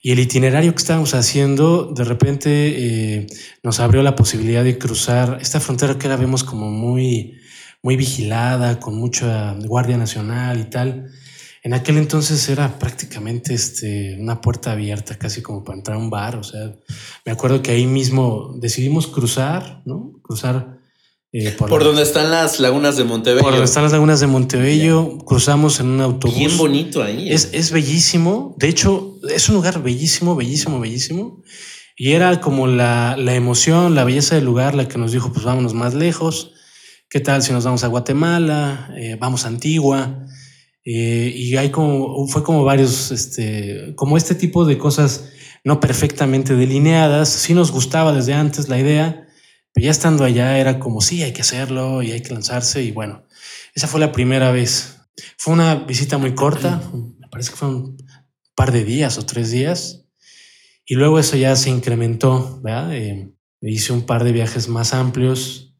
y 0.00 0.10
el 0.10 0.18
itinerario 0.18 0.72
que 0.72 0.78
estábamos 0.78 1.14
haciendo 1.14 1.92
de 1.94 2.02
repente 2.02 2.48
eh, 2.50 3.26
nos 3.62 3.78
abrió 3.78 4.02
la 4.02 4.16
posibilidad 4.16 4.64
de 4.64 4.76
cruzar 4.76 5.38
esta 5.40 5.60
frontera 5.60 5.98
que 5.98 6.08
ahora 6.08 6.16
vemos 6.16 6.42
como 6.42 6.68
muy, 6.68 7.38
muy 7.80 7.94
vigilada, 7.94 8.80
con 8.80 8.96
mucha 8.96 9.54
Guardia 9.54 9.98
Nacional 9.98 10.58
y 10.58 10.64
tal. 10.64 11.12
En 11.68 11.74
aquel 11.74 11.98
entonces 11.98 12.48
era 12.48 12.78
prácticamente 12.78 13.52
este, 13.52 14.16
una 14.18 14.40
puerta 14.40 14.72
abierta, 14.72 15.18
casi 15.18 15.42
como 15.42 15.64
para 15.64 15.76
entrar 15.76 15.98
a 15.98 16.00
un 16.00 16.08
bar. 16.08 16.36
O 16.36 16.42
sea, 16.42 16.74
me 17.26 17.32
acuerdo 17.32 17.60
que 17.60 17.72
ahí 17.72 17.86
mismo 17.86 18.54
decidimos 18.58 19.06
cruzar, 19.06 19.82
¿no? 19.84 20.18
Cruzar. 20.22 20.78
Eh, 21.30 21.54
por, 21.58 21.84
donde 21.84 22.00
están 22.00 22.30
las 22.30 22.58
lagunas 22.58 22.96
de 22.96 23.04
Montebello. 23.04 23.42
Por 23.42 23.50
donde 23.52 23.66
están 23.66 23.82
las 23.82 23.92
lagunas 23.92 24.18
de 24.18 24.26
Montebello. 24.28 25.18
Cruzamos 25.26 25.78
en 25.80 25.88
un 25.88 26.00
autobús. 26.00 26.38
Bien 26.38 26.56
bonito 26.56 27.02
ahí. 27.02 27.28
¿eh? 27.28 27.34
Es, 27.34 27.50
es 27.52 27.70
bellísimo. 27.70 28.56
De 28.56 28.68
hecho, 28.68 29.18
es 29.28 29.50
un 29.50 29.56
lugar 29.56 29.82
bellísimo, 29.82 30.36
bellísimo, 30.36 30.80
bellísimo. 30.80 31.42
Y 31.98 32.12
era 32.12 32.40
como 32.40 32.66
la, 32.66 33.14
la 33.18 33.34
emoción, 33.34 33.94
la 33.94 34.04
belleza 34.04 34.36
del 34.36 34.46
lugar 34.46 34.74
la 34.74 34.88
que 34.88 34.96
nos 34.96 35.12
dijo, 35.12 35.34
pues 35.34 35.44
vámonos 35.44 35.74
más 35.74 35.92
lejos. 35.92 36.52
¿Qué 37.10 37.20
tal 37.20 37.42
si 37.42 37.52
nos 37.52 37.64
vamos 37.64 37.84
a 37.84 37.88
Guatemala? 37.88 38.90
Eh, 38.96 39.18
vamos 39.20 39.44
a 39.44 39.48
Antigua. 39.48 40.24
Eh, 40.84 41.32
y 41.34 41.56
hay 41.56 41.70
como, 41.70 42.26
fue 42.28 42.42
como 42.42 42.64
varios, 42.64 43.10
este, 43.10 43.94
como 43.96 44.16
este 44.16 44.34
tipo 44.34 44.64
de 44.64 44.78
cosas 44.78 45.30
no 45.64 45.80
perfectamente 45.80 46.54
delineadas. 46.54 47.28
Sí 47.28 47.54
nos 47.54 47.72
gustaba 47.72 48.12
desde 48.12 48.34
antes 48.34 48.68
la 48.68 48.78
idea, 48.78 49.26
pero 49.72 49.84
ya 49.84 49.90
estando 49.90 50.24
allá 50.24 50.58
era 50.58 50.78
como, 50.78 51.00
sí, 51.00 51.22
hay 51.22 51.32
que 51.32 51.42
hacerlo 51.42 52.02
y 52.02 52.12
hay 52.12 52.22
que 52.22 52.32
lanzarse. 52.32 52.82
Y 52.82 52.90
bueno, 52.90 53.24
esa 53.74 53.86
fue 53.86 54.00
la 54.00 54.12
primera 54.12 54.50
vez. 54.50 55.00
Fue 55.36 55.54
una 55.54 55.74
visita 55.74 56.16
muy 56.18 56.34
corta, 56.34 56.80
me 56.92 57.28
parece 57.28 57.50
que 57.50 57.56
fue 57.56 57.68
un 57.68 57.96
par 58.54 58.72
de 58.72 58.84
días 58.84 59.18
o 59.18 59.26
tres 59.26 59.50
días. 59.50 60.06
Y 60.84 60.94
luego 60.94 61.18
eso 61.18 61.36
ya 61.36 61.54
se 61.54 61.70
incrementó, 61.70 62.60
¿verdad? 62.62 62.94
Eh, 62.94 63.34
hice 63.60 63.92
un 63.92 64.06
par 64.06 64.24
de 64.24 64.32
viajes 64.32 64.68
más 64.68 64.94
amplios. 64.94 65.76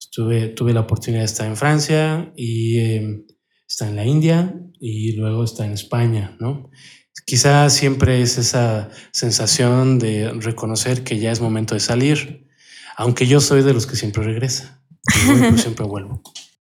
Estuve, 0.00 0.48
tuve 0.48 0.72
la 0.72 0.80
oportunidad 0.80 1.22
de 1.22 1.26
estar 1.26 1.46
en 1.46 1.56
Francia 1.56 2.32
y 2.34 2.78
eh, 2.78 3.26
está 3.68 3.86
en 3.86 3.96
la 3.96 4.04
India 4.04 4.54
y 4.80 5.12
luego 5.12 5.44
está 5.44 5.66
en 5.66 5.72
España, 5.72 6.36
¿no? 6.40 6.70
Quizá 7.26 7.68
siempre 7.68 8.22
es 8.22 8.38
esa 8.38 8.88
sensación 9.12 9.98
de 9.98 10.32
reconocer 10.32 11.04
que 11.04 11.18
ya 11.18 11.30
es 11.30 11.40
momento 11.40 11.74
de 11.74 11.80
salir, 11.80 12.46
aunque 12.96 13.26
yo 13.26 13.40
soy 13.40 13.62
de 13.62 13.74
los 13.74 13.86
que 13.86 13.96
siempre 13.96 14.22
regresa, 14.22 14.82
siempre 15.56 15.84
vuelvo. 15.84 16.22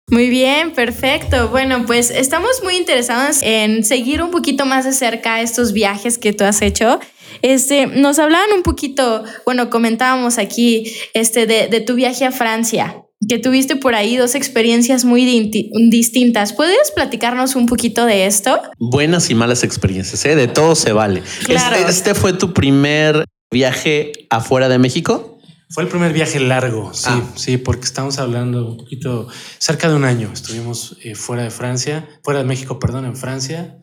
Muy 0.10 0.30
bien, 0.30 0.74
perfecto. 0.74 1.48
Bueno, 1.48 1.86
pues 1.88 2.12
estamos 2.12 2.62
muy 2.62 2.76
interesados 2.76 3.40
en 3.42 3.86
seguir 3.86 4.22
un 4.22 4.32
poquito 4.32 4.66
más 4.66 4.84
de 4.84 4.92
cerca 4.92 5.42
estos 5.42 5.72
viajes 5.72 6.18
que 6.18 6.34
tú 6.34 6.44
has 6.44 6.62
hecho. 6.62 7.00
Este, 7.42 7.88
nos 7.88 8.20
hablaban 8.20 8.52
un 8.54 8.64
poquito, 8.64 9.24
bueno, 9.46 9.70
comentábamos 9.70 10.38
aquí 10.38 10.94
este, 11.14 11.48
de, 11.48 11.68
de 11.68 11.80
tu 11.80 11.96
viaje 11.96 12.26
a 12.26 12.32
Francia 12.32 13.04
que 13.28 13.40
tuviste 13.40 13.76
por 13.76 13.96
ahí 13.96 14.18
dos 14.18 14.36
experiencias 14.36 15.06
muy 15.06 15.52
distintas. 15.90 16.54
¿Puedes 16.54 16.92
platicarnos 16.92 17.56
un 17.56 17.66
poquito 17.66 18.06
de 18.06 18.26
esto? 18.26 18.62
Buenas 18.80 19.30
y 19.30 19.36
malas 19.36 19.64
experiencias, 19.64 20.26
¿eh? 20.26 20.36
de 20.36 20.48
todo 20.48 20.76
se 20.76 20.92
vale. 20.94 21.24
Este, 21.48 21.82
¿Este, 21.88 22.16
fue 22.16 22.34
tu 22.34 22.54
primer 22.54 23.26
viaje 23.52 24.12
afuera 24.30 24.70
de 24.70 24.80
México? 24.80 25.40
Fue 25.70 25.84
el 25.84 25.90
primer 25.90 26.14
viaje 26.14 26.40
largo, 26.40 26.94
sí, 26.94 27.10
ah. 27.10 27.24
sí, 27.36 27.58
porque 27.58 27.86
estamos 27.86 28.20
hablando 28.20 28.70
un 28.70 28.78
poquito, 28.78 29.28
cerca 29.58 29.90
de 29.90 29.96
un 29.96 30.06
año. 30.06 30.30
Estuvimos 30.32 30.98
eh, 31.02 31.16
fuera 31.16 31.44
de 31.44 31.50
Francia, 31.50 32.08
fuera 32.24 32.42
de 32.42 32.46
México, 32.46 32.78
perdón, 32.78 33.06
en 33.06 33.16
Francia. 33.16 33.80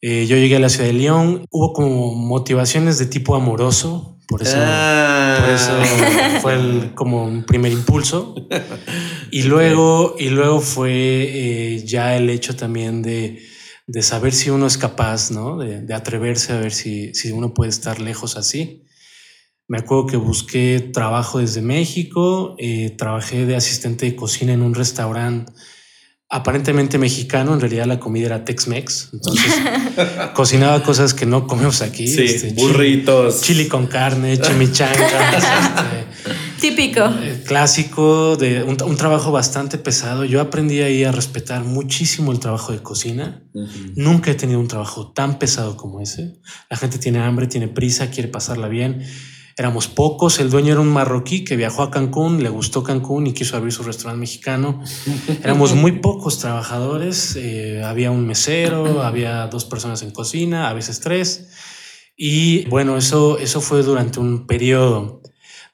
Eh, 0.00 0.26
yo 0.26 0.36
llegué 0.36 0.56
a 0.56 0.58
la 0.58 0.68
ciudad 0.68 0.86
de 0.86 0.94
Lyon. 0.94 1.44
Hubo 1.48 1.72
como 1.72 2.16
motivaciones 2.16 2.98
de 2.98 3.06
tipo 3.06 3.36
amoroso, 3.36 4.11
por 4.32 4.42
eso, 4.42 4.56
ah. 4.58 6.38
fue 6.40 6.90
como 6.94 7.24
un 7.24 7.44
primer 7.44 7.70
impulso. 7.70 8.34
Y 9.30 9.42
luego, 9.42 10.16
y 10.18 10.30
luego 10.30 10.60
fue 10.60 10.92
eh, 10.92 11.84
ya 11.84 12.16
el 12.16 12.30
hecho 12.30 12.56
también 12.56 13.02
de, 13.02 13.42
de, 13.86 14.02
saber 14.02 14.32
si 14.32 14.48
uno 14.48 14.66
es 14.66 14.78
capaz, 14.78 15.30
¿no? 15.30 15.58
De, 15.58 15.82
de, 15.82 15.94
atreverse 15.94 16.54
a 16.54 16.60
ver 16.60 16.72
si, 16.72 17.12
si 17.14 17.30
uno 17.30 17.52
puede 17.52 17.70
estar 17.70 18.00
lejos 18.00 18.36
así. 18.38 18.84
Me 19.68 19.78
acuerdo 19.78 20.06
que 20.06 20.16
busqué 20.16 20.90
trabajo 20.92 21.38
desde 21.38 21.60
México, 21.60 22.56
eh, 22.58 22.94
trabajé 22.96 23.44
de 23.44 23.56
asistente 23.56 24.06
de 24.06 24.16
cocina 24.16 24.54
en 24.54 24.62
un 24.62 24.74
restaurante 24.74 25.52
aparentemente 26.32 26.96
mexicano, 26.96 27.52
en 27.52 27.60
realidad 27.60 27.84
la 27.84 28.00
comida 28.00 28.26
era 28.26 28.44
Tex-Mex, 28.44 29.10
entonces 29.12 29.52
cocinaba 30.34 30.82
cosas 30.82 31.12
que 31.12 31.26
no 31.26 31.46
comemos 31.46 31.82
aquí. 31.82 32.08
Sí, 32.08 32.22
este, 32.22 32.54
burritos. 32.54 33.42
Chili, 33.42 33.68
con 33.68 33.86
carne, 33.86 34.40
chimichangas. 34.40 35.12
este, 35.44 36.32
Típico. 36.58 37.00
Eh, 37.04 37.42
clásico, 37.44 38.36
de 38.36 38.62
un, 38.62 38.96
trabajo 38.96 39.30
bastante 39.30 39.76
pesado. 39.76 40.24
Yo 40.24 40.40
aprendí 40.40 40.80
ahí 40.80 41.04
a 41.04 41.12
respetar 41.12 41.64
muchísimo 41.64 42.32
el 42.32 42.38
trabajo 42.38 42.72
de 42.72 42.78
cocina. 42.78 43.42
Nunca 43.94 44.30
he 44.30 44.34
tenido 44.34 44.58
un 44.58 44.68
trabajo 44.68 45.12
tan 45.12 45.38
pesado 45.38 45.76
como 45.76 46.00
ese. 46.00 46.40
La 46.70 46.78
gente 46.78 46.98
tiene 46.98 47.18
hambre, 47.18 47.46
tiene 47.46 47.68
prisa, 47.68 48.10
quiere 48.10 48.28
pasarla 48.28 48.68
bien. 48.68 49.04
Éramos 49.56 49.86
pocos, 49.88 50.38
el 50.40 50.50
dueño 50.50 50.72
era 50.72 50.80
un 50.80 50.88
marroquí 50.88 51.44
que 51.44 51.56
viajó 51.56 51.82
a 51.82 51.90
Cancún, 51.90 52.42
le 52.42 52.48
gustó 52.48 52.82
Cancún 52.82 53.26
y 53.26 53.34
quiso 53.34 53.56
abrir 53.56 53.72
su 53.72 53.82
restaurante 53.82 54.20
mexicano. 54.20 54.82
Éramos 55.42 55.74
muy 55.74 55.92
pocos 56.00 56.38
trabajadores, 56.38 57.36
eh, 57.36 57.82
había 57.84 58.10
un 58.10 58.26
mesero, 58.26 59.02
había 59.02 59.46
dos 59.48 59.64
personas 59.64 60.02
en 60.02 60.10
cocina, 60.10 60.70
a 60.70 60.72
veces 60.72 61.00
tres. 61.00 61.50
Y 62.16 62.64
bueno, 62.66 62.96
eso, 62.96 63.38
eso 63.38 63.60
fue 63.60 63.82
durante 63.82 64.20
un 64.20 64.46
periodo. 64.46 65.22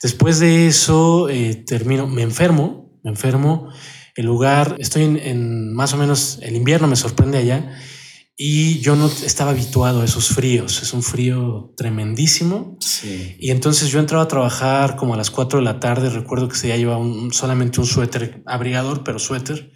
Después 0.03 0.39
de 0.41 0.67
eso, 0.67 1.29
eh, 1.29 1.63
termino, 1.67 2.07
me 2.07 2.23
enfermo, 2.23 2.99
me 3.05 3.11
enfermo. 3.11 3.69
El 4.17 4.27
lugar, 4.27 4.75
estoy 4.79 5.05
en, 5.05 5.17
en 5.17 5.73
más 5.73 5.93
o 5.95 5.97
menos, 5.97 6.41
el 6.43 6.57
invierno 6.57 6.89
me 6.89 6.97
sorprende 6.97 7.39
allá 7.39 7.79
y 8.41 8.79
yo 8.79 8.95
no 8.95 9.09
estaba 9.09 9.51
habituado 9.51 10.01
a 10.01 10.05
esos 10.05 10.29
fríos. 10.29 10.81
Es 10.81 10.93
un 10.93 11.03
frío 11.03 11.75
tremendísimo. 11.77 12.79
Y 13.41 13.51
entonces 13.51 13.91
yo 13.91 13.99
entraba 13.99 14.23
a 14.23 14.29
trabajar 14.29 14.95
como 14.95 15.15
a 15.15 15.17
las 15.17 15.33
4 15.33 15.59
de 15.59 15.65
la 15.65 15.81
tarde. 15.81 16.09
Recuerdo 16.09 16.49
que 16.49 16.55
se 16.55 16.69
ya 16.69 16.77
llevaba 16.77 17.05
solamente 17.33 17.81
un 17.81 17.87
suéter, 17.87 18.41
abrigador, 18.47 19.03
pero 19.03 19.19
suéter. 19.19 19.73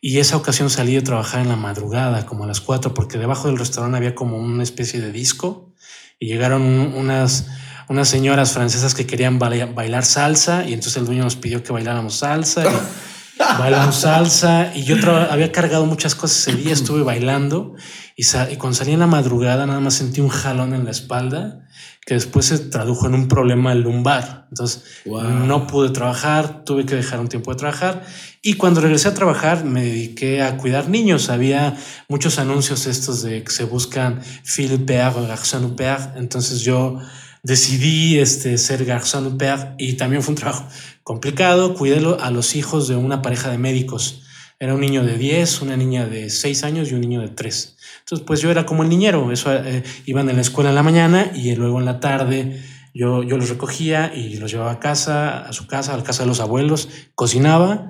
Y 0.00 0.16
esa 0.16 0.38
ocasión 0.38 0.70
salí 0.70 0.96
a 0.96 1.04
trabajar 1.04 1.42
en 1.42 1.50
la 1.50 1.56
madrugada, 1.56 2.24
como 2.24 2.44
a 2.44 2.46
las 2.46 2.62
4, 2.62 2.94
porque 2.94 3.18
debajo 3.18 3.48
del 3.48 3.58
restaurante 3.58 3.98
había 3.98 4.14
como 4.14 4.38
una 4.38 4.62
especie 4.62 4.98
de 4.98 5.12
disco. 5.12 5.74
Y 6.18 6.28
llegaron 6.28 6.62
unas, 6.62 7.48
unas 7.90 8.08
señoras 8.08 8.52
francesas 8.52 8.94
que 8.94 9.06
querían 9.06 9.38
bailar 9.38 10.06
salsa. 10.06 10.66
Y 10.66 10.72
entonces 10.72 10.96
el 10.96 11.04
dueño 11.04 11.24
nos 11.24 11.36
pidió 11.36 11.62
que 11.62 11.74
bailáramos 11.74 12.14
salsa. 12.14 12.64
Y, 13.40 13.58
bailamos 13.58 13.96
salsa 13.96 14.72
y 14.74 14.84
yo 14.84 14.96
había 15.30 15.50
cargado 15.50 15.86
muchas 15.86 16.14
cosas 16.14 16.46
ese 16.46 16.56
día, 16.56 16.72
estuve 16.72 17.02
bailando 17.02 17.74
y, 18.16 18.22
y, 18.22 18.56
cuando 18.56 18.76
salí 18.76 18.92
en 18.92 19.00
la 19.00 19.06
madrugada 19.06 19.66
nada 19.66 19.80
más 19.80 19.94
sentí 19.94 20.20
un 20.20 20.28
jalón 20.28 20.74
en 20.74 20.84
la 20.84 20.90
espalda 20.90 21.66
que 22.04 22.14
después 22.14 22.46
se 22.46 22.58
tradujo 22.58 23.06
en 23.06 23.14
un 23.14 23.28
problema 23.28 23.74
lumbar. 23.74 24.46
Entonces 24.50 24.82
no 25.06 25.66
pude 25.66 25.90
trabajar, 25.90 26.64
tuve 26.64 26.84
que 26.84 26.96
dejar 26.96 27.20
un 27.20 27.28
tiempo 27.28 27.52
de 27.52 27.58
trabajar 27.58 28.02
y 28.42 28.54
cuando 28.54 28.80
regresé 28.80 29.08
a 29.08 29.14
trabajar 29.14 29.64
me 29.64 29.84
dediqué 29.84 30.42
a 30.42 30.56
cuidar 30.56 30.88
niños. 30.88 31.28
Había 31.28 31.76
muchos 32.08 32.38
anuncios 32.38 32.86
estos 32.86 33.22
de 33.22 33.44
que 33.44 33.50
se 33.52 33.64
buscan 33.64 34.22
fil 34.22 34.84
père 34.84 35.14
o 35.16 35.26
garçon 35.26 35.76
père. 35.76 36.14
Entonces 36.16 36.62
yo 36.62 36.98
decidí 37.42 38.18
este, 38.18 38.58
ser 38.58 38.84
garçon 38.84 39.38
père 39.38 39.74
y 39.78 39.92
también 39.94 40.22
fue 40.22 40.32
un 40.32 40.36
trabajo 40.36 40.66
complicado. 41.02 41.74
Cuidé 41.74 42.02
a 42.20 42.30
los 42.30 42.56
hijos 42.56 42.88
de 42.88 42.96
una 42.96 43.22
pareja 43.22 43.50
de 43.50 43.58
médicos. 43.58 44.22
Era 44.58 44.74
un 44.74 44.80
niño 44.80 45.04
de 45.04 45.16
10, 45.16 45.62
una 45.62 45.76
niña 45.76 46.06
de 46.06 46.28
6 46.28 46.64
años 46.64 46.90
y 46.90 46.94
un 46.94 47.00
niño 47.00 47.20
de 47.20 47.28
3. 47.28 47.76
Entonces, 48.00 48.26
pues 48.26 48.40
yo 48.40 48.50
era 48.50 48.66
como 48.66 48.82
el 48.82 48.88
niñero. 48.88 49.32
Eso, 49.32 49.52
eh, 49.54 49.82
iban 50.06 50.28
en 50.28 50.36
la 50.36 50.42
escuela 50.42 50.70
en 50.70 50.76
la 50.76 50.82
mañana 50.82 51.32
y 51.34 51.54
luego 51.54 51.78
en 51.78 51.86
la 51.86 52.00
tarde 52.00 52.60
yo, 52.94 53.22
yo 53.22 53.36
los 53.36 53.48
recogía 53.48 54.12
y 54.14 54.36
los 54.36 54.50
llevaba 54.50 54.72
a 54.72 54.80
casa, 54.80 55.46
a 55.46 55.52
su 55.52 55.66
casa, 55.66 55.94
a 55.94 55.96
la 55.96 56.02
casa 56.02 56.24
de 56.24 56.28
los 56.28 56.40
abuelos, 56.40 56.88
cocinaba, 57.14 57.88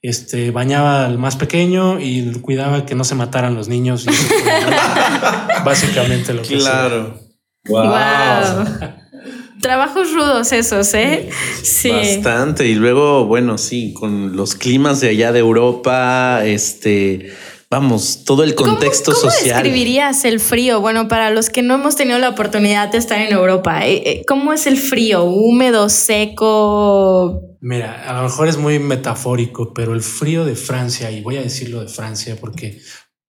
este, 0.00 0.50
bañaba 0.50 1.06
al 1.06 1.18
más 1.18 1.36
pequeño 1.36 2.00
y 2.00 2.32
cuidaba 2.40 2.86
que 2.86 2.94
no 2.94 3.04
se 3.04 3.14
mataran 3.14 3.54
los 3.54 3.68
niños. 3.68 4.06
básicamente 5.64 6.32
lo 6.32 6.42
que 6.42 6.56
Claro. 6.58 7.20
Wow. 7.66 8.94
Trabajos 9.60 10.12
rudos 10.12 10.52
esos, 10.52 10.94
¿eh? 10.94 11.28
Sí. 11.62 11.90
Bastante. 11.90 12.66
Y 12.66 12.74
luego, 12.74 13.26
bueno, 13.26 13.58
sí, 13.58 13.92
con 13.92 14.36
los 14.36 14.54
climas 14.54 15.00
de 15.00 15.08
allá 15.08 15.32
de 15.32 15.40
Europa, 15.40 16.42
este, 16.44 17.32
vamos, 17.70 18.24
todo 18.24 18.44
el 18.44 18.54
contexto 18.54 19.12
¿Cómo, 19.12 19.22
cómo 19.22 19.32
social. 19.32 19.62
describirías 19.62 20.24
el 20.24 20.40
frío? 20.40 20.80
Bueno, 20.80 21.08
para 21.08 21.30
los 21.30 21.50
que 21.50 21.62
no 21.62 21.74
hemos 21.74 21.96
tenido 21.96 22.18
la 22.18 22.28
oportunidad 22.28 22.90
de 22.90 22.98
estar 22.98 23.20
en 23.20 23.32
Europa, 23.32 23.86
eh, 23.86 24.02
eh, 24.04 24.24
¿cómo 24.26 24.52
es 24.52 24.66
el 24.66 24.76
frío? 24.76 25.24
¿Húmedo, 25.24 25.88
seco? 25.88 27.42
Mira, 27.60 28.04
a 28.08 28.18
lo 28.18 28.22
mejor 28.22 28.48
es 28.48 28.56
muy 28.56 28.78
metafórico, 28.78 29.74
pero 29.74 29.92
el 29.92 30.02
frío 30.02 30.44
de 30.44 30.54
Francia, 30.54 31.10
y 31.10 31.20
voy 31.20 31.36
a 31.36 31.42
decirlo 31.42 31.80
de 31.80 31.88
Francia 31.88 32.36
porque 32.40 32.80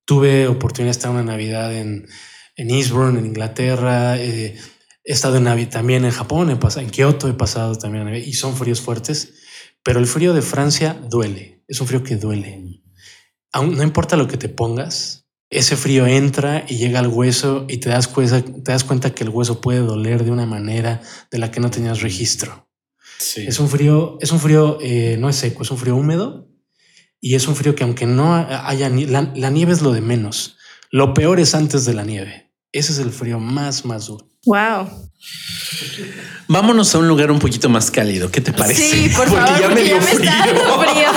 tuve 0.06 0.48
oportunidad 0.48 0.94
de 0.94 0.98
estar 0.98 1.12
una 1.12 1.24
Navidad 1.24 1.76
en, 1.76 2.08
en 2.56 2.70
Eastbourne, 2.70 3.20
en 3.20 3.26
Inglaterra. 3.26 4.18
Eh, 4.18 4.56
He 5.10 5.14
estado 5.14 5.38
en 5.38 5.70
también 5.72 6.06
en 6.06 6.12
Japón, 6.12 6.52
he 6.52 6.56
pasado, 6.56 6.86
en 6.86 6.92
Kioto 6.92 7.28
he 7.28 7.34
pasado 7.34 7.74
también 7.74 8.14
y 8.14 8.34
son 8.34 8.56
fríos 8.56 8.80
fuertes, 8.80 9.34
pero 9.82 9.98
el 9.98 10.06
frío 10.06 10.36
de 10.36 10.44
Francia 10.44 11.02
duele, 11.10 11.64
es 11.68 11.82
un 11.82 11.88
frío 11.88 12.04
que 12.04 12.16
duele. 12.16 12.84
Aún 13.52 13.76
no 13.76 13.82
importa 13.82 14.18
lo 14.18 14.28
que 14.28 14.38
te 14.38 14.50
pongas, 14.50 15.26
ese 15.50 15.76
frío 15.78 16.06
entra 16.06 16.64
y 16.68 16.78
llega 16.78 17.00
al 17.00 17.08
hueso 17.08 17.66
y 17.68 17.78
te 17.78 17.90
das, 17.90 18.08
cuenta, 18.08 18.44
te 18.44 18.72
das 18.72 18.84
cuenta 18.84 19.16
que 19.16 19.24
el 19.24 19.32
hueso 19.32 19.62
puede 19.62 19.80
doler 19.80 20.24
de 20.24 20.30
una 20.30 20.46
manera 20.46 21.02
de 21.32 21.40
la 21.40 21.50
que 21.50 21.60
no 21.60 21.72
tenías 21.72 22.02
registro. 22.02 22.70
Es 23.48 23.60
un 23.60 23.68
frío, 23.68 24.20
es 24.22 24.32
un 24.32 24.40
frío, 24.40 24.78
eh, 24.80 25.18
no 25.20 25.28
es 25.28 25.38
seco, 25.38 25.64
es 25.64 25.72
un 25.72 25.80
frío 25.80 25.96
húmedo 25.96 26.52
y 27.20 27.34
es 27.34 27.48
un 27.48 27.56
frío 27.56 27.74
que 27.74 27.84
aunque 27.84 28.06
no 28.06 28.36
haya, 28.36 28.90
la, 28.90 29.34
la 29.36 29.50
nieve 29.50 29.72
es 29.72 29.82
lo 29.82 29.92
de 29.92 30.02
menos. 30.02 30.58
Lo 30.92 31.16
peor 31.16 31.40
es 31.40 31.56
antes 31.56 31.84
de 31.86 31.96
la 31.96 32.04
nieve. 32.04 32.49
Ese 32.72 32.92
es 32.92 33.00
el 33.00 33.12
frío 33.12 33.40
más, 33.40 33.84
más 33.84 34.08
duro. 34.08 34.28
Wow. 34.46 34.88
Vámonos 36.48 36.96
a 36.96 37.00
un 37.00 37.08
lugar 37.08 37.32
un 37.32 37.40
poquito 37.40 37.68
más 37.68 37.92
cálido. 37.92 38.32
¿Qué 38.32 38.42
te 38.42 38.54
parece? 38.54 38.82
Sí, 38.82 39.10
por 39.10 39.28
favor, 39.30 39.46
porque 39.46 39.62
ya 39.62 39.70
me, 39.70 39.84
dio 39.84 40.02
frío. 40.02 40.20
frío. 40.20 41.10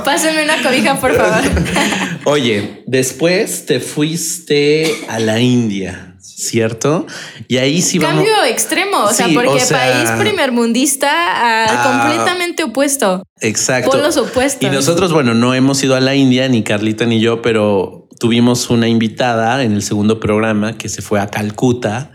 Pásame 0.04 0.44
una 0.44 0.62
cobija, 0.62 0.98
por 0.98 1.14
favor. 1.14 1.42
Oye, 2.24 2.82
después 2.86 3.66
te 3.66 3.80
fuiste 3.80 5.04
a 5.08 5.18
la 5.18 5.38
India, 5.40 6.16
¿cierto? 6.18 7.06
Y 7.46 7.58
ahí 7.58 7.82
sí 7.82 7.98
Cambio 7.98 8.22
vamos. 8.22 8.30
Cambio 8.30 8.52
extremo, 8.52 9.04
o 9.04 9.12
sea, 9.12 9.28
porque 9.32 9.48
o 9.48 9.60
sea, 9.60 9.78
país 9.78 10.10
primermundista 10.18 11.08
ah, 11.10 12.02
completamente 12.02 12.64
opuesto. 12.64 13.22
Exacto. 13.40 13.90
Polos 13.90 14.16
opuestos. 14.16 14.62
Y 14.62 14.70
nosotros, 14.74 15.12
bueno, 15.12 15.34
no 15.34 15.54
hemos 15.54 15.82
ido 15.84 15.94
a 15.94 16.00
la 16.00 16.14
India, 16.14 16.48
ni 16.48 16.62
Carlita 16.62 17.06
ni 17.06 17.20
yo, 17.20 17.42
pero 17.42 17.99
tuvimos 18.20 18.68
una 18.68 18.86
invitada 18.86 19.64
en 19.64 19.72
el 19.72 19.82
segundo 19.82 20.20
programa 20.20 20.76
que 20.76 20.90
se 20.90 21.00
fue 21.00 21.18
a 21.20 21.28
Calcuta 21.28 22.12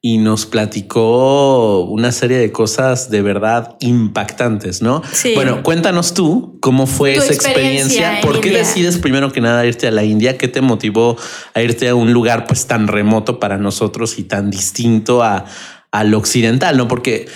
y 0.00 0.16
nos 0.16 0.46
platicó 0.46 1.84
una 1.84 2.12
serie 2.12 2.38
de 2.38 2.52
cosas 2.52 3.10
de 3.10 3.20
verdad 3.20 3.76
impactantes, 3.80 4.80
¿no? 4.80 5.02
Sí. 5.12 5.32
Bueno, 5.34 5.62
cuéntanos 5.62 6.14
tú 6.14 6.56
cómo 6.60 6.86
fue 6.86 7.16
tu 7.16 7.22
esa 7.22 7.34
experiencia. 7.34 7.82
experiencia 7.82 8.20
¿Por 8.22 8.40
qué 8.40 8.48
India? 8.48 8.60
decides 8.60 8.96
primero 8.96 9.32
que 9.32 9.40
nada 9.42 9.66
irte 9.66 9.88
a 9.88 9.90
la 9.90 10.04
India? 10.04 10.38
¿Qué 10.38 10.48
te 10.48 10.62
motivó 10.62 11.18
a 11.52 11.60
irte 11.60 11.88
a 11.88 11.96
un 11.96 12.12
lugar 12.12 12.46
pues 12.46 12.66
tan 12.66 12.86
remoto 12.86 13.40
para 13.40 13.58
nosotros 13.58 14.18
y 14.18 14.22
tan 14.22 14.50
distinto 14.50 15.22
a, 15.22 15.44
al 15.90 16.14
occidental? 16.14 16.76
No, 16.76 16.86
porque 16.86 17.28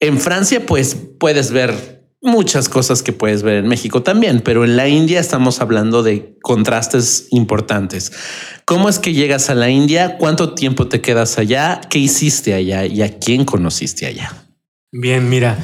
en 0.00 0.20
Francia 0.20 0.64
pues 0.66 0.96
puedes 1.18 1.50
ver 1.50 1.93
muchas 2.24 2.70
cosas 2.70 3.02
que 3.02 3.12
puedes 3.12 3.42
ver 3.42 3.56
en 3.56 3.68
México 3.68 4.02
también, 4.02 4.40
pero 4.40 4.64
en 4.64 4.76
la 4.76 4.88
India 4.88 5.20
estamos 5.20 5.60
hablando 5.60 6.02
de 6.02 6.36
contrastes 6.42 7.28
importantes. 7.30 8.12
¿Cómo 8.64 8.88
es 8.88 8.98
que 8.98 9.12
llegas 9.12 9.50
a 9.50 9.54
la 9.54 9.68
India? 9.68 10.16
¿Cuánto 10.18 10.54
tiempo 10.54 10.88
te 10.88 11.02
quedas 11.02 11.38
allá? 11.38 11.82
¿Qué 11.90 11.98
hiciste 11.98 12.54
allá? 12.54 12.86
¿Y 12.86 13.02
a 13.02 13.18
quién 13.18 13.44
conociste 13.44 14.06
allá? 14.06 14.48
Bien, 14.90 15.28
mira, 15.28 15.58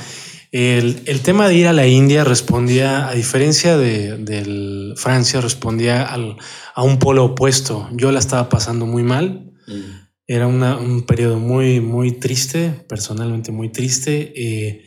el, 0.52 1.00
el 1.06 1.20
tema 1.20 1.48
de 1.48 1.54
ir 1.54 1.66
a 1.66 1.72
la 1.72 1.86
India 1.86 2.24
respondía, 2.24 3.08
a 3.08 3.14
diferencia 3.14 3.78
de, 3.78 4.18
de 4.18 4.92
Francia, 4.96 5.40
respondía 5.40 6.04
al, 6.04 6.36
a 6.74 6.82
un 6.82 6.98
polo 6.98 7.24
opuesto. 7.24 7.88
Yo 7.92 8.12
la 8.12 8.18
estaba 8.18 8.50
pasando 8.50 8.84
muy 8.84 9.02
mal. 9.02 9.50
Mm. 9.66 10.08
Era 10.26 10.46
una, 10.46 10.76
un 10.76 11.06
periodo 11.06 11.38
muy, 11.38 11.80
muy 11.80 12.12
triste, 12.12 12.84
personalmente 12.86 13.50
muy 13.50 13.70
triste. 13.70 14.32
Eh, 14.36 14.84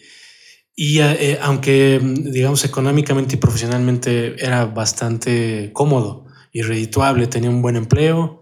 y 0.76 1.00
eh, 1.00 1.38
aunque, 1.42 2.00
digamos, 2.02 2.66
económicamente 2.66 3.36
y 3.36 3.38
profesionalmente 3.38 4.44
era 4.44 4.66
bastante 4.66 5.72
cómodo 5.74 6.26
y 6.52 6.62
redituable, 6.64 7.28
tenía 7.28 7.50
un 7.50 7.62
buen 7.62 7.76
empleo, 7.76 8.42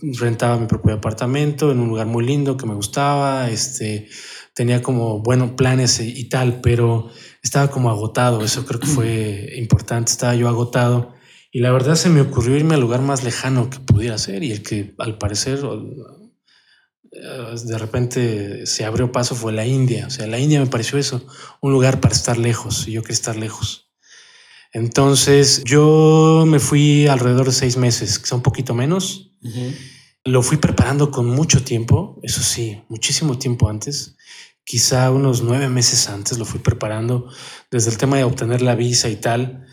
rentaba 0.00 0.58
mi 0.58 0.66
propio 0.66 0.94
apartamento 0.94 1.72
en 1.72 1.80
un 1.80 1.88
lugar 1.88 2.06
muy 2.06 2.24
lindo 2.24 2.56
que 2.56 2.66
me 2.66 2.74
gustaba, 2.74 3.50
este, 3.50 4.08
tenía 4.54 4.82
como 4.82 5.20
buenos 5.20 5.52
planes 5.52 6.00
y, 6.00 6.16
y 6.16 6.28
tal, 6.28 6.60
pero 6.60 7.10
estaba 7.42 7.70
como 7.70 7.90
agotado, 7.90 8.44
eso 8.44 8.64
creo 8.64 8.80
que 8.80 8.86
fue 8.86 9.52
importante, 9.56 10.12
estaba 10.12 10.34
yo 10.34 10.48
agotado. 10.48 11.12
Y 11.50 11.60
la 11.60 11.70
verdad 11.70 11.94
se 11.94 12.08
me 12.08 12.20
ocurrió 12.20 12.56
irme 12.56 12.74
al 12.74 12.80
lugar 12.80 13.00
más 13.00 13.22
lejano 13.22 13.70
que 13.70 13.78
pudiera 13.78 14.18
ser 14.18 14.42
y 14.42 14.50
el 14.50 14.62
que 14.62 14.94
al 14.98 15.18
parecer 15.18 15.60
de 17.14 17.78
repente 17.78 18.66
se 18.66 18.84
abrió 18.84 19.12
paso 19.12 19.34
fue 19.34 19.52
la 19.52 19.66
India. 19.66 20.06
O 20.06 20.10
sea, 20.10 20.26
la 20.26 20.38
India 20.38 20.60
me 20.60 20.66
pareció 20.66 20.98
eso, 20.98 21.24
un 21.60 21.72
lugar 21.72 22.00
para 22.00 22.14
estar 22.14 22.38
lejos 22.38 22.88
y 22.88 22.92
yo 22.92 23.02
quería 23.02 23.14
estar 23.14 23.36
lejos. 23.36 23.88
Entonces 24.72 25.62
yo 25.64 26.44
me 26.46 26.58
fui 26.58 27.06
alrededor 27.06 27.46
de 27.46 27.52
seis 27.52 27.76
meses, 27.76 28.18
quizá 28.18 28.34
un 28.34 28.42
poquito 28.42 28.74
menos. 28.74 29.32
Uh 29.42 29.48
-huh. 29.48 29.74
Lo 30.24 30.42
fui 30.42 30.56
preparando 30.56 31.10
con 31.10 31.26
mucho 31.26 31.62
tiempo, 31.62 32.18
eso 32.22 32.42
sí, 32.42 32.82
muchísimo 32.88 33.38
tiempo 33.38 33.68
antes. 33.68 34.16
Quizá 34.64 35.10
unos 35.10 35.42
nueve 35.42 35.68
meses 35.68 36.08
antes 36.08 36.38
lo 36.38 36.44
fui 36.44 36.60
preparando 36.60 37.28
desde 37.70 37.90
el 37.90 37.98
tema 37.98 38.16
de 38.16 38.24
obtener 38.24 38.62
la 38.62 38.74
visa 38.74 39.08
y 39.10 39.16
tal. 39.16 39.66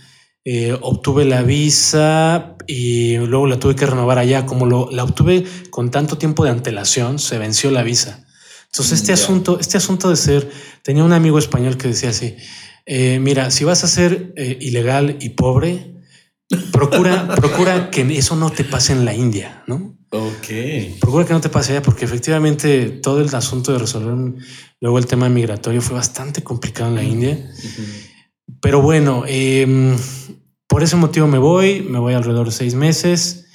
Eh, 0.44 0.78
obtuve 0.82 1.24
la 1.24 1.44
visa 1.44 2.58
y 2.72 3.18
luego 3.18 3.48
la 3.48 3.60
tuve 3.60 3.76
que 3.76 3.86
renovar 3.86 4.18
allá. 4.18 4.46
Como 4.46 4.66
lo, 4.66 4.90
la 4.92 5.04
obtuve 5.04 5.44
con 5.70 5.92
tanto 5.92 6.18
tiempo 6.18 6.46
de 6.46 6.52
antelación, 6.52 7.20
se 7.20 7.38
venció 7.38 7.70
la 7.70 7.84
visa. 7.84 8.26
Entonces, 8.68 8.94
este, 8.94 9.08
yeah. 9.08 9.16
asunto, 9.16 9.60
este 9.60 9.76
asunto 9.76 10.10
de 10.10 10.16
ser, 10.16 10.50
tenía 10.82 11.04
un 11.04 11.12
amigo 11.12 11.38
español 11.38 11.76
que 11.76 11.90
decía 11.90 12.12
así: 12.12 12.38
eh, 12.86 13.20
Mira, 13.20 13.52
si 13.52 13.66
vas 13.66 13.84
a 13.84 13.90
ser 13.90 14.34
eh, 14.38 14.58
ilegal 14.62 15.18
y 15.20 15.32
pobre, 15.32 15.96
procura, 16.72 17.28
procura 17.36 17.92
que 17.92 18.04
eso 18.18 18.38
no 18.38 18.50
te 18.52 18.64
pase 18.64 18.94
en 18.94 19.04
la 19.04 19.14
India, 19.14 19.64
¿no? 19.68 19.98
Ok. 20.12 20.48
Procura 21.02 21.26
que 21.26 21.34
no 21.34 21.42
te 21.42 21.50
pase 21.50 21.74
allá, 21.74 21.82
porque 21.82 22.06
efectivamente 22.06 22.88
todo 22.90 23.20
el 23.20 23.36
asunto 23.36 23.74
de 23.74 23.80
resolver 23.80 24.34
luego 24.80 24.98
el 24.98 25.08
tema 25.08 25.28
migratorio 25.28 25.82
fue 25.82 25.96
bastante 25.98 26.42
complicado 26.42 26.90
en 26.90 26.96
la 26.96 27.04
India. 27.04 27.32
Uh 27.34 27.68
-huh. 27.68 28.58
Pero 28.62 28.82
bueno, 28.82 29.24
eh, 29.28 29.96
por 30.72 30.84
ese 30.84 30.96
motivo 30.96 31.28
me 31.28 31.38
voy, 31.38 31.82
me 31.82 32.00
voy 32.00 32.14
alrededor 32.14 32.46
de 32.46 32.54
seis 32.54 32.76
meses. 32.76 33.48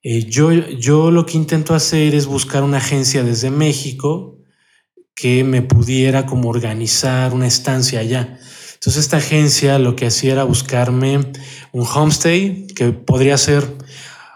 Eh, 0.00 0.26
yo, 0.26 0.52
yo 0.52 1.10
lo 1.10 1.26
que 1.26 1.36
intento 1.36 1.74
hacer 1.74 2.14
es 2.14 2.26
buscar 2.26 2.62
una 2.62 2.76
agencia 2.76 3.24
desde 3.24 3.50
México 3.50 4.38
que 5.16 5.42
me 5.42 5.62
pudiera 5.62 6.24
como 6.24 6.48
organizar 6.48 7.34
una 7.34 7.48
estancia 7.48 7.98
allá. 7.98 8.38
Entonces 8.74 9.02
esta 9.02 9.16
agencia 9.16 9.80
lo 9.80 9.96
que 9.96 10.06
hacía 10.06 10.34
era 10.34 10.44
buscarme 10.44 11.32
un 11.72 11.84
homestay 11.84 12.68
que 12.68 12.92
podría 12.92 13.36
ser 13.38 13.66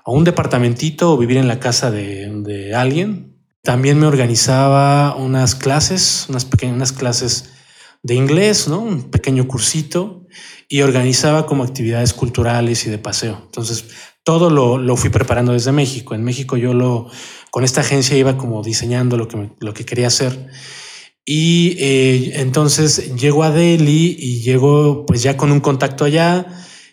un 0.05 0.25
departamentito 0.25 1.12
o 1.12 1.19
vivir 1.19 1.37
en 1.37 1.47
la 1.47 1.61
casa 1.61 1.93
de, 1.93 2.73
alguien. 2.75 3.37
También 3.62 4.01
me 4.01 4.07
organizaba 4.07 5.15
unas 5.15 5.55
clases, 5.55 6.27
unas 6.29 6.45
pequeñas 6.45 6.91
clases 6.91 7.51
de 8.03 8.15
inglés, 8.17 8.67
¿no? 8.67 8.81
Un 8.81 9.12
pequeño 9.12 9.47
cursito 9.47 10.26
y 10.69 10.83
organizaba 10.83 11.47
como 11.47 11.63
actividades 11.63 12.13
culturales 12.13 12.87
y 12.87 12.91
de 12.91 12.99
paseo. 12.99 13.41
Entonces, 13.45 13.85
todo 14.25 14.51
lo, 14.51 14.79
lo, 14.79 14.97
fui 14.97 15.11
preparando 15.11 15.53
desde 15.53 15.73
México. 15.73 16.15
En 16.15 16.25
México 16.25 16.57
yo 16.57 16.75
lo, 16.75 17.09
con 17.51 17.65
esta 17.65 17.83
agencia 17.83 18.17
iba 18.17 18.37
como 18.37 18.63
diseñando 18.63 19.17
lo 19.17 19.29
que, 19.29 19.51
lo 19.61 19.73
que 19.73 19.85
quería 19.85 20.09
hacer. 20.09 20.49
Y 21.25 21.77
eh, 21.79 22.41
entonces 22.41 23.17
llego 23.17 23.45
a 23.45 23.51
Delhi 23.51 24.17
y 24.19 24.41
llego 24.41 25.07
pues 25.07 25.23
ya 25.23 25.37
con 25.37 25.53
un 25.53 25.61
contacto 25.61 26.05
allá. 26.05 26.47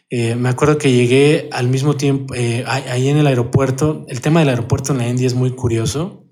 Eh, 0.10 0.36
me 0.36 0.50
acuerdo 0.50 0.78
que 0.78 0.92
llegué 0.92 1.50
al 1.52 1.70
mismo 1.70 1.96
tiempo, 1.96 2.36
eh, 2.36 2.64
ahí 2.68 3.10
en 3.10 3.18
el 3.18 3.26
aeropuerto. 3.26 4.06
El 4.08 4.22
tema 4.22 4.42
del 4.42 4.50
aeropuerto 4.50 4.92
en 4.92 5.00
la 5.00 5.08
India 5.08 5.26
es 5.26 5.34
muy 5.34 5.52
curioso 5.52 6.24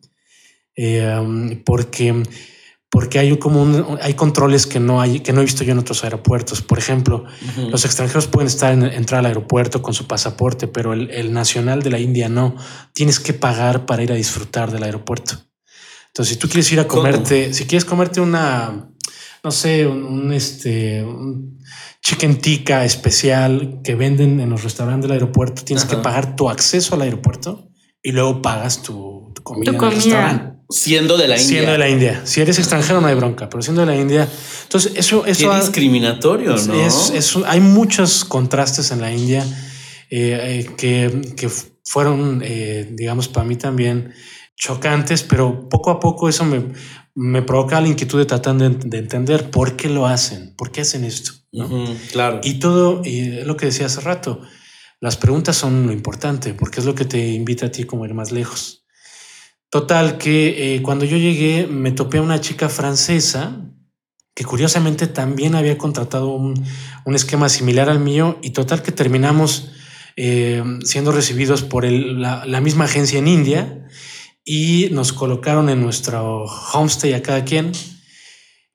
eh, 0.75 1.61
porque 1.65 2.23
porque 2.91 3.19
hay 3.19 3.35
como 3.37 3.61
un, 3.63 3.97
hay 4.01 4.15
controles 4.15 4.67
que 4.67 4.81
no 4.81 4.99
hay 4.99 5.21
que 5.21 5.31
no 5.31 5.39
he 5.39 5.45
visto 5.45 5.63
yo 5.63 5.71
en 5.71 5.79
otros 5.79 6.03
aeropuertos. 6.03 6.61
Por 6.61 6.77
ejemplo, 6.77 7.23
los 7.69 7.85
extranjeros 7.85 8.27
pueden 8.27 8.47
estar 8.47 8.73
en, 8.73 8.83
entrar 8.83 9.19
al 9.19 9.27
aeropuerto 9.27 9.81
con 9.81 9.93
su 9.93 10.07
pasaporte, 10.07 10.67
pero 10.67 10.91
el, 10.91 11.09
el, 11.09 11.31
nacional 11.31 11.81
de 11.81 11.89
la 11.89 11.99
India 11.99 12.27
no. 12.27 12.57
Tienes 12.93 13.21
que 13.21 13.33
pagar 13.33 13.85
para 13.85 14.03
ir 14.03 14.11
a 14.11 14.15
disfrutar 14.15 14.71
del 14.71 14.83
aeropuerto. 14.83 15.35
Entonces, 16.07 16.33
si 16.33 16.39
tú 16.39 16.49
quieres 16.49 16.69
ir 16.73 16.81
a 16.81 16.87
comerte, 16.87 17.43
¿Cómo? 17.43 17.53
si 17.53 17.65
quieres 17.65 17.85
comerte 17.85 18.19
una, 18.19 18.89
no 19.41 19.51
sé, 19.51 19.87
un, 19.87 20.03
un 20.03 20.33
este, 20.33 21.01
un 21.05 21.59
chicken 22.01 22.39
tikka 22.39 22.83
especial 22.83 23.79
que 23.85 23.95
venden 23.95 24.41
en 24.41 24.49
los 24.49 24.65
restaurantes 24.65 25.03
del 25.03 25.13
aeropuerto, 25.13 25.63
tienes 25.63 25.85
que 25.85 25.95
pagar 25.95 26.35
tu 26.35 26.49
acceso 26.49 26.95
al 26.95 27.03
aeropuerto 27.03 27.69
y 28.03 28.11
luego 28.11 28.41
pagas 28.41 28.81
tu, 28.83 29.31
tu 29.33 29.43
comida 29.43 29.71
tu 29.71 29.71
en 29.71 29.77
comida. 29.77 29.95
el 29.95 30.03
restaurante. 30.03 30.50
Siendo 30.71 31.17
de 31.17 31.27
la 31.27 31.35
India. 31.35 31.47
Siendo 31.47 31.71
de 31.73 31.77
la 31.77 31.89
India. 31.89 32.21
Si 32.23 32.41
eres 32.41 32.57
extranjero 32.57 33.01
no 33.01 33.07
hay 33.07 33.15
bronca, 33.15 33.49
pero 33.49 33.61
siendo 33.61 33.81
de 33.81 33.87
la 33.87 33.95
India. 33.95 34.27
Entonces 34.63 34.93
eso... 34.95 35.25
eso 35.25 35.49
Qué 35.51 35.57
discriminatorio, 35.57 36.55
¿no? 36.55 36.73
Es, 36.73 37.11
es, 37.13 37.37
hay 37.45 37.59
muchos 37.59 38.25
contrastes 38.25 38.91
en 38.91 39.01
la 39.01 39.11
India 39.11 39.45
eh, 40.09 40.65
eh, 40.65 40.71
que, 40.75 41.33
que, 41.37 41.49
fueron, 41.83 42.41
eh, 42.43 42.89
digamos, 42.91 43.27
para 43.27 43.45
mí 43.45 43.55
también 43.55 44.13
chocantes, 44.55 45.23
pero 45.23 45.67
poco 45.67 45.89
a 45.89 45.99
poco 45.99 46.29
eso 46.29 46.45
me, 46.45 46.63
me 47.15 47.41
provoca 47.41 47.81
la 47.81 47.87
inquietud 47.87 48.19
de 48.19 48.25
tratar 48.25 48.55
de, 48.57 48.69
de, 48.69 48.97
entender 48.99 49.49
por 49.49 49.75
qué 49.75 49.89
lo 49.89 50.05
hacen, 50.05 50.53
por 50.55 50.71
qué 50.71 50.81
hacen 50.81 51.03
esto. 51.03 51.31
¿no? 51.51 51.65
Uh 51.65 51.69
-huh, 51.69 51.97
claro. 52.11 52.41
Y 52.43 52.59
todo, 52.59 53.01
y 53.03 53.39
es 53.39 53.47
lo 53.47 53.57
que 53.57 53.65
decía 53.67 53.87
hace 53.87 54.01
rato, 54.01 54.41
las 54.99 55.17
preguntas 55.17 55.57
son 55.57 55.87
lo 55.87 55.93
importante, 55.93 56.53
porque 56.53 56.79
es 56.79 56.85
lo 56.85 56.93
que 56.93 57.05
te 57.05 57.29
invita 57.29 57.67
a 57.67 57.71
ti 57.71 57.85
como 57.85 58.05
ir 58.05 58.13
más 58.13 58.31
lejos. 58.31 58.80
Total, 59.71 60.17
que 60.17 60.75
eh, 60.75 60.81
cuando 60.81 61.05
yo 61.05 61.15
llegué 61.15 61.65
me 61.65 61.93
topé 61.93 62.17
a 62.17 62.21
una 62.21 62.41
chica 62.41 62.67
francesa 62.67 63.71
que 64.35 64.43
curiosamente 64.43 65.07
también 65.07 65.55
había 65.55 65.77
contratado 65.77 66.27
un, 66.27 66.61
un 67.05 67.15
esquema 67.15 67.47
similar 67.47 67.89
al 67.89 67.99
mío 67.99 68.37
y 68.41 68.49
total 68.49 68.81
que 68.81 68.91
terminamos 68.91 69.71
eh, 70.17 70.61
siendo 70.83 71.13
recibidos 71.13 71.63
por 71.63 71.85
la, 71.85 72.45
la, 72.45 72.59
misma 72.59 72.83
agencia 72.83 73.17
en 73.19 73.29
India 73.29 73.87
y 74.43 74.89
nos 74.91 75.13
colocaron 75.13 75.69
en 75.69 75.81
nuestro 75.81 76.43
homestay 76.73 77.13
a 77.13 77.21
cada 77.21 77.45
quien. 77.45 77.71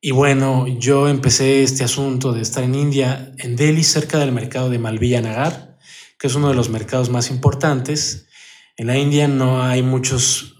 Y 0.01 0.13
bueno, 0.13 0.67
yo 0.67 1.09
empecé 1.09 1.63
este 1.63 1.85
asunto 1.85 2.33
de 2.33 2.41
estar 2.41 2.65
en 2.65 2.75
India, 2.75 3.35
en 3.37 3.55
Delhi, 3.55 3.85
cerca 3.85 4.19
del 4.19 4.33
mercado 4.33 4.71
de 4.71 4.79
Malviya 4.79 5.21
Nagar, 5.21 5.77
que 6.19 6.27
es 6.27 6.35
uno 6.35 6.49
de 6.49 6.55
los 6.55 6.71
mercados 6.71 7.11
más 7.11 7.31
importantes. 7.31 8.29
En 8.79 8.87
la 8.87 8.97
India 8.97 9.29
no 9.29 9.63
hay 9.63 9.83
muchos 9.83 10.56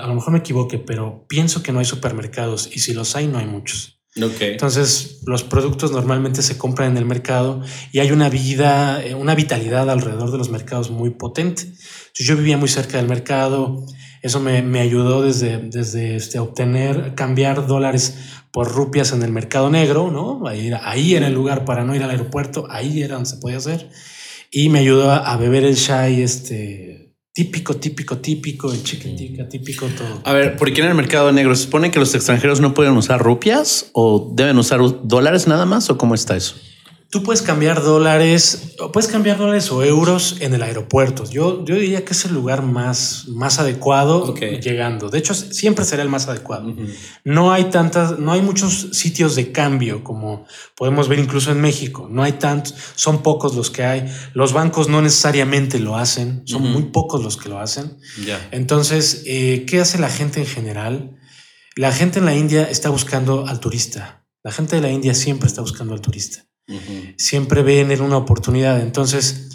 a 0.00 0.06
lo 0.06 0.14
mejor 0.14 0.32
me 0.32 0.38
equivoque, 0.38 0.78
pero 0.78 1.26
pienso 1.28 1.62
que 1.62 1.72
no 1.72 1.78
hay 1.78 1.84
supermercados 1.84 2.70
y 2.74 2.80
si 2.80 2.94
los 2.94 3.16
hay, 3.16 3.26
no 3.26 3.38
hay 3.38 3.46
muchos. 3.46 3.98
Okay. 4.16 4.52
Entonces, 4.52 5.20
los 5.26 5.44
productos 5.44 5.92
normalmente 5.92 6.42
se 6.42 6.58
compran 6.58 6.92
en 6.92 6.96
el 6.96 7.04
mercado 7.04 7.62
y 7.92 8.00
hay 8.00 8.10
una 8.10 8.28
vida, 8.28 9.04
eh, 9.04 9.14
una 9.14 9.34
vitalidad 9.34 9.88
alrededor 9.90 10.32
de 10.32 10.38
los 10.38 10.50
mercados 10.50 10.90
muy 10.90 11.10
potente. 11.10 11.62
Entonces, 11.62 12.26
yo 12.26 12.36
vivía 12.36 12.56
muy 12.56 12.68
cerca 12.68 12.96
del 12.96 13.06
mercado. 13.06 13.84
Eso 14.22 14.40
me, 14.40 14.62
me 14.62 14.80
ayudó 14.80 15.22
desde, 15.22 15.58
desde 15.58 16.16
este, 16.16 16.40
obtener, 16.40 17.14
cambiar 17.14 17.66
dólares 17.66 18.16
por 18.50 18.72
rupias 18.72 19.12
en 19.12 19.22
el 19.22 19.30
mercado 19.30 19.70
negro, 19.70 20.10
¿no? 20.10 20.48
Ahí, 20.48 20.72
ahí 20.82 21.14
era 21.14 21.28
el 21.28 21.34
lugar 21.34 21.64
para 21.64 21.84
no 21.84 21.94
ir 21.94 22.02
al 22.02 22.10
aeropuerto, 22.10 22.66
ahí 22.70 23.02
era 23.02 23.14
donde 23.14 23.30
se 23.30 23.36
podía 23.36 23.58
hacer. 23.58 23.90
Y 24.50 24.70
me 24.70 24.80
ayudó 24.80 25.12
a, 25.12 25.18
a 25.18 25.36
beber 25.36 25.64
el 25.64 25.76
chai, 25.76 26.22
este, 26.22 27.07
típico, 27.38 27.76
típico, 27.76 28.18
típico, 28.18 28.72
el 28.72 28.82
chicken 28.82 29.14
tikka, 29.14 29.48
típico 29.48 29.86
todo. 29.86 30.20
A 30.24 30.32
ver, 30.32 30.56
¿por 30.56 30.72
qué 30.72 30.80
en 30.80 30.88
el 30.88 30.96
mercado 30.96 31.30
negro 31.30 31.54
se 31.54 31.62
supone 31.62 31.92
que 31.92 32.00
los 32.00 32.12
extranjeros 32.12 32.60
no 32.60 32.74
pueden 32.74 32.96
usar 32.96 33.20
rupias 33.22 33.90
o 33.92 34.32
deben 34.34 34.58
usar 34.58 34.80
dólares 35.04 35.46
nada 35.46 35.64
más 35.64 35.88
o 35.88 35.96
cómo 35.96 36.16
está 36.16 36.36
eso? 36.36 36.56
Tú 37.10 37.22
puedes 37.22 37.40
cambiar 37.40 37.82
dólares, 37.82 38.74
o 38.78 38.92
puedes 38.92 39.10
cambiar 39.10 39.38
dólares 39.38 39.72
o 39.72 39.82
euros 39.82 40.36
en 40.40 40.52
el 40.52 40.62
aeropuerto. 40.62 41.24
Yo, 41.24 41.64
yo 41.64 41.76
diría 41.76 42.04
que 42.04 42.12
es 42.12 42.26
el 42.26 42.34
lugar 42.34 42.62
más, 42.62 43.24
más 43.28 43.58
adecuado 43.58 44.24
okay. 44.24 44.60
llegando. 44.60 45.08
De 45.08 45.18
hecho, 45.18 45.32
siempre 45.32 45.86
será 45.86 46.02
el 46.02 46.10
más 46.10 46.28
adecuado. 46.28 46.68
Uh 46.68 46.74
-huh. 46.74 46.94
No 47.24 47.50
hay 47.50 47.64
tantas, 47.70 48.18
no 48.18 48.32
hay 48.32 48.42
muchos 48.42 48.90
sitios 48.92 49.36
de 49.36 49.52
cambio 49.52 50.04
como 50.04 50.44
podemos 50.76 51.08
ver 51.08 51.18
incluso 51.18 51.50
en 51.50 51.62
México. 51.62 52.08
No 52.10 52.22
hay 52.22 52.32
tantos, 52.32 52.74
son 52.94 53.22
pocos 53.22 53.54
los 53.54 53.70
que 53.70 53.84
hay. 53.84 54.04
Los 54.34 54.52
bancos 54.52 54.90
no 54.90 55.00
necesariamente 55.00 55.78
lo 55.78 55.96
hacen, 55.96 56.42
son 56.44 56.62
uh 56.62 56.66
-huh. 56.66 56.72
muy 56.72 56.82
pocos 56.92 57.22
los 57.24 57.38
que 57.38 57.48
lo 57.48 57.58
hacen. 57.58 57.96
Yeah. 58.22 58.48
Entonces, 58.50 59.22
eh, 59.24 59.64
¿qué 59.66 59.80
hace 59.80 59.98
la 59.98 60.10
gente 60.10 60.40
en 60.40 60.46
general? 60.46 61.16
La 61.74 61.90
gente 61.90 62.18
en 62.18 62.26
la 62.26 62.34
India 62.34 62.64
está 62.64 62.90
buscando 62.90 63.46
al 63.46 63.60
turista. 63.60 64.26
La 64.44 64.52
gente 64.52 64.76
de 64.76 64.82
la 64.82 64.90
India 64.90 65.14
siempre 65.14 65.46
está 65.46 65.62
buscando 65.62 65.94
al 65.94 66.02
turista. 66.02 66.47
Uh 66.68 66.74
-huh. 66.74 67.14
Siempre 67.16 67.62
ven 67.62 67.90
en 67.90 68.00
una 68.02 68.16
oportunidad. 68.16 68.80
Entonces, 68.80 69.48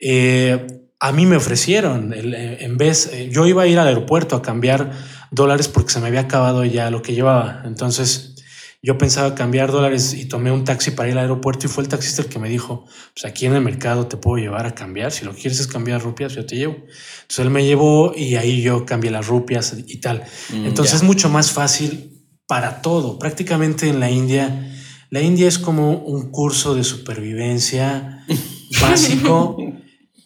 eh, 0.00 0.66
a 1.00 1.12
mí 1.12 1.26
me 1.26 1.36
ofrecieron, 1.36 2.12
el, 2.12 2.34
en 2.34 2.76
vez, 2.76 3.10
eh, 3.12 3.30
yo 3.32 3.46
iba 3.46 3.62
a 3.62 3.66
ir 3.66 3.78
al 3.78 3.86
aeropuerto 3.86 4.36
a 4.36 4.42
cambiar 4.42 4.92
dólares 5.30 5.68
porque 5.68 5.92
se 5.92 6.00
me 6.00 6.08
había 6.08 6.20
acabado 6.20 6.64
ya 6.64 6.90
lo 6.90 7.02
que 7.02 7.14
llevaba. 7.14 7.62
Entonces, 7.64 8.34
yo 8.80 8.96
pensaba 8.96 9.34
cambiar 9.34 9.72
dólares 9.72 10.14
y 10.14 10.26
tomé 10.26 10.52
un 10.52 10.64
taxi 10.64 10.92
para 10.92 11.08
ir 11.08 11.14
al 11.14 11.22
aeropuerto 11.22 11.66
y 11.66 11.68
fue 11.68 11.82
el 11.82 11.88
taxista 11.88 12.22
el 12.22 12.28
que 12.28 12.38
me 12.38 12.48
dijo, 12.48 12.84
pues 13.12 13.24
aquí 13.24 13.46
en 13.46 13.54
el 13.54 13.60
mercado 13.60 14.06
te 14.06 14.16
puedo 14.16 14.36
llevar 14.40 14.66
a 14.66 14.74
cambiar, 14.74 15.10
si 15.10 15.24
lo 15.24 15.32
quieres 15.32 15.58
es 15.58 15.66
cambiar 15.66 16.00
rupias, 16.00 16.34
yo 16.34 16.46
te 16.46 16.54
llevo. 16.54 16.74
Entonces 16.74 17.38
él 17.40 17.50
me 17.50 17.64
llevó 17.64 18.12
y 18.16 18.36
ahí 18.36 18.62
yo 18.62 18.86
cambié 18.86 19.10
las 19.10 19.26
rupias 19.26 19.74
y 19.84 20.00
tal. 20.00 20.22
Mm, 20.50 20.66
Entonces 20.66 20.94
es 20.94 21.02
mucho 21.02 21.28
más 21.28 21.50
fácil 21.50 22.24
para 22.46 22.80
todo. 22.80 23.18
Prácticamente 23.18 23.88
en 23.88 23.98
la 23.98 24.10
India 24.10 24.72
la 25.10 25.20
India 25.22 25.48
es 25.48 25.58
como 25.58 25.92
un 25.92 26.30
curso 26.30 26.74
de 26.74 26.84
supervivencia 26.84 28.24
básico 28.80 29.56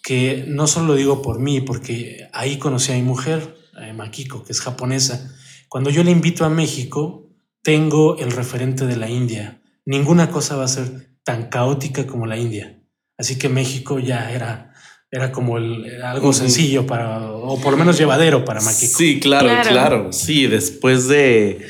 que 0.03 0.45
no 0.49 0.66
solo 0.66 0.88
lo 0.88 0.95
digo 0.95 1.23
por 1.23 1.38
mí, 1.38 1.61
porque 1.61 2.29
ahí 2.33 2.59
conocí 2.59 2.92
a 2.92 2.97
mi 2.97 3.03
mujer, 3.03 3.57
a 3.75 3.92
Makiko, 3.92 4.42
que 4.42 4.53
es 4.53 4.61
japonesa. 4.61 5.33
Cuando 5.68 5.90
yo 5.90 6.03
le 6.03 6.11
invito 6.11 6.45
a 6.45 6.49
México, 6.49 7.29
tengo 7.62 8.18
el 8.18 8.33
referente 8.33 8.87
de 8.87 8.97
la 8.97 9.09
India. 9.09 9.62
Ninguna 9.87 10.31
cosa 10.31 10.57
va 10.57 10.64
a 10.64 10.68
ser 10.68 11.09
tan 11.23 11.49
caótica 11.49 12.07
como 12.07 12.27
la 12.27 12.37
India. 12.37 12.81
Así 13.16 13.38
que 13.38 13.49
México 13.49 14.01
ya 14.01 14.33
era, 14.33 14.73
era 15.11 15.31
como 15.31 15.59
el, 15.59 16.03
algo 16.03 16.29
uh 16.29 16.33
-huh. 16.33 16.35
sencillo 16.35 16.85
para, 16.85 17.31
o 17.31 17.61
por 17.61 17.73
lo 17.73 17.79
menos 17.79 17.97
llevadero 17.97 18.45
para 18.45 18.61
Makiko. 18.61 18.99
Sí, 18.99 19.21
claro, 19.21 19.47
claro. 19.47 19.71
claro. 19.71 20.12
Sí, 20.12 20.49
después 20.49 21.07
de 21.07 21.64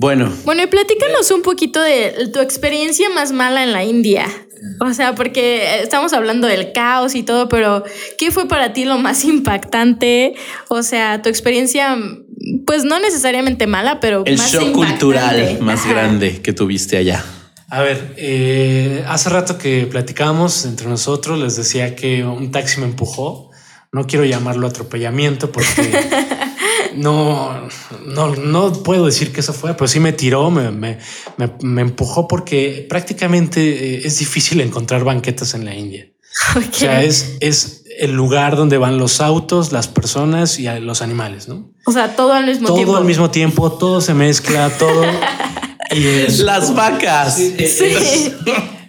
bueno. 0.00 0.32
Bueno, 0.46 0.62
y 0.62 0.66
platícanos 0.66 1.30
un 1.30 1.42
poquito 1.42 1.82
de 1.82 2.30
tu 2.32 2.40
experiencia 2.40 3.10
más 3.10 3.32
mala 3.32 3.62
en 3.62 3.72
la 3.72 3.84
India. 3.84 4.26
O 4.80 4.94
sea, 4.94 5.14
porque 5.14 5.82
estamos 5.82 6.14
hablando 6.14 6.46
del 6.46 6.72
caos 6.72 7.14
y 7.14 7.22
todo, 7.22 7.50
pero 7.50 7.84
¿qué 8.16 8.30
fue 8.30 8.48
para 8.48 8.72
ti 8.72 8.86
lo 8.86 8.96
más 8.96 9.24
impactante? 9.24 10.34
O 10.68 10.82
sea, 10.82 11.20
tu 11.20 11.28
experiencia, 11.28 11.98
pues 12.66 12.84
no 12.84 12.98
necesariamente 12.98 13.66
mala, 13.66 14.00
pero 14.00 14.22
el 14.24 14.38
más 14.38 14.50
shock 14.50 14.72
cultural 14.72 15.58
más 15.60 15.80
Ajá. 15.80 15.90
grande 15.90 16.40
que 16.40 16.54
tuviste 16.54 16.96
allá. 16.96 17.22
A 17.68 17.82
ver, 17.82 18.14
eh, 18.16 19.04
hace 19.06 19.28
rato 19.28 19.58
que 19.58 19.86
platicábamos 19.86 20.64
entre 20.64 20.88
nosotros, 20.88 21.38
les 21.38 21.56
decía 21.56 21.94
que 21.94 22.24
un 22.24 22.50
taxi 22.50 22.80
me 22.80 22.86
empujó. 22.86 23.50
No 23.92 24.06
quiero 24.06 24.24
llamarlo 24.24 24.66
atropellamiento 24.66 25.52
porque 25.52 25.92
no, 26.96 27.68
no, 28.06 28.36
no 28.36 28.72
puedo 28.82 29.06
decir 29.06 29.32
que 29.32 29.40
eso 29.40 29.52
fue, 29.52 29.74
pero 29.74 29.88
sí 29.88 30.00
me 30.00 30.12
tiró, 30.12 30.50
me, 30.50 30.70
me, 30.70 30.98
me, 31.36 31.52
me 31.62 31.82
empujó 31.82 32.28
porque 32.28 32.86
prácticamente 32.88 33.60
eh, 33.96 34.02
es 34.04 34.18
difícil 34.18 34.60
encontrar 34.60 35.04
banquetas 35.04 35.54
en 35.54 35.64
la 35.64 35.74
India. 35.74 36.06
Okay. 36.50 36.68
O 36.68 36.72
sea, 36.72 37.02
es, 37.02 37.36
es 37.40 37.80
el 37.98 38.12
lugar 38.12 38.56
donde 38.56 38.78
van 38.78 38.98
los 38.98 39.20
autos, 39.20 39.72
las 39.72 39.88
personas 39.88 40.58
y 40.58 40.64
los 40.80 41.02
animales, 41.02 41.48
¿no? 41.48 41.70
O 41.84 41.92
sea, 41.92 42.16
todo 42.16 42.32
al 42.32 42.46
mismo 42.46 42.68
todo 42.68 42.76
tiempo. 42.76 42.92
Todo 42.92 43.00
al 43.00 43.06
mismo 43.06 43.30
tiempo, 43.30 43.72
todo 43.72 44.00
se 44.00 44.14
mezcla, 44.14 44.70
todo. 44.70 45.04
y 45.90 46.06
es, 46.06 46.38
las 46.40 46.74
vacas. 46.74 47.36
Sí. 47.36 47.54
Es, 47.58 47.80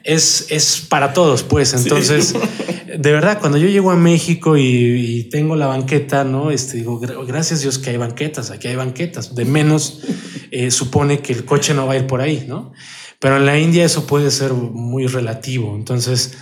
es, 0.03 0.45
es, 0.49 0.85
para 0.87 1.13
todos, 1.13 1.43
pues. 1.43 1.73
Entonces, 1.73 2.29
sí. 2.29 2.37
de 2.97 3.11
verdad, 3.11 3.39
cuando 3.39 3.57
yo 3.57 3.67
llego 3.67 3.91
a 3.91 3.95
México 3.95 4.57
y, 4.57 4.63
y, 4.63 5.23
tengo 5.29 5.55
la 5.55 5.67
banqueta, 5.67 6.23
¿no? 6.23 6.51
Este, 6.51 6.77
digo, 6.77 6.99
gracias 6.99 7.61
Dios 7.61 7.79
que 7.79 7.91
hay 7.91 7.97
banquetas, 7.97 8.51
aquí 8.51 8.67
hay 8.67 8.75
banquetas. 8.75 9.35
De 9.35 9.45
menos 9.45 10.01
eh, 10.51 10.71
supone 10.71 11.19
que 11.19 11.33
el 11.33 11.45
coche 11.45 11.73
no 11.73 11.87
va 11.87 11.93
a 11.93 11.97
ir 11.97 12.07
por 12.07 12.21
ahí, 12.21 12.45
¿no? 12.47 12.73
Pero 13.19 13.37
en 13.37 13.45
la 13.45 13.59
India 13.59 13.85
eso 13.85 14.07
puede 14.07 14.31
ser 14.31 14.53
muy 14.53 15.07
relativo. 15.07 15.75
Entonces, 15.75 16.37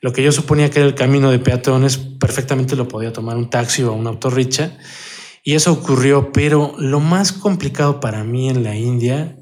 lo 0.00 0.12
que 0.12 0.22
yo 0.22 0.32
suponía 0.32 0.70
que 0.70 0.80
era 0.80 0.88
el 0.88 0.94
camino 0.94 1.30
de 1.30 1.38
peatones, 1.38 1.96
perfectamente 1.96 2.76
lo 2.76 2.88
podía 2.88 3.12
tomar 3.12 3.36
un 3.36 3.48
taxi 3.48 3.82
o 3.84 3.92
un 3.92 4.06
autorricha. 4.06 4.76
Y 5.44 5.54
eso 5.54 5.72
ocurrió, 5.72 6.32
pero 6.32 6.74
lo 6.78 7.00
más 7.00 7.32
complicado 7.32 8.00
para 8.00 8.24
mí 8.24 8.48
en 8.48 8.64
la 8.64 8.76
India, 8.76 9.36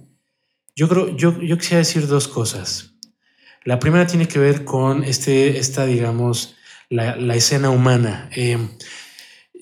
yo 0.77 0.89
creo, 0.89 1.17
yo, 1.17 1.41
yo 1.41 1.57
quisiera 1.57 1.79
decir 1.79 2.07
dos 2.07 2.29
cosas. 2.29 2.92
La 3.65 3.79
primera 3.79 4.07
tiene 4.07 4.27
que 4.27 4.39
ver 4.39 4.65
con 4.65 5.05
este, 5.05 5.59
esta, 5.59 5.87
digamos, 5.87 6.57
la, 6.89 7.17
la 7.17 7.35
escena 7.37 7.71
humana. 7.71 8.29
Eh, 8.35 8.59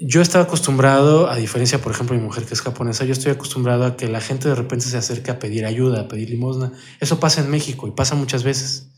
yo 0.03 0.23
estaba 0.23 0.45
acostumbrado, 0.45 1.29
a 1.29 1.37
diferencia, 1.37 1.81
por 1.83 1.93
ejemplo, 1.93 2.15
de 2.15 2.23
mi 2.23 2.27
mujer 2.27 2.45
que 2.45 2.55
es 2.55 2.63
japonesa, 2.63 3.05
yo 3.05 3.13
estoy 3.13 3.33
acostumbrado 3.33 3.85
a 3.85 3.97
que 3.97 4.09
la 4.09 4.23
gente 4.23 4.49
de 4.49 4.55
repente 4.55 4.87
se 4.87 4.97
acerque 4.97 5.31
a 5.31 5.39
pedir 5.39 5.67
ayuda, 5.67 6.03
a 6.03 6.09
pedir 6.09 6.31
limosna. 6.31 6.73
Eso 7.01 7.21
pasa 7.21 7.43
en 7.43 7.51
México 7.51 7.87
y 7.87 7.91
pasa 7.91 8.15
muchas 8.15 8.43
veces. 8.43 8.89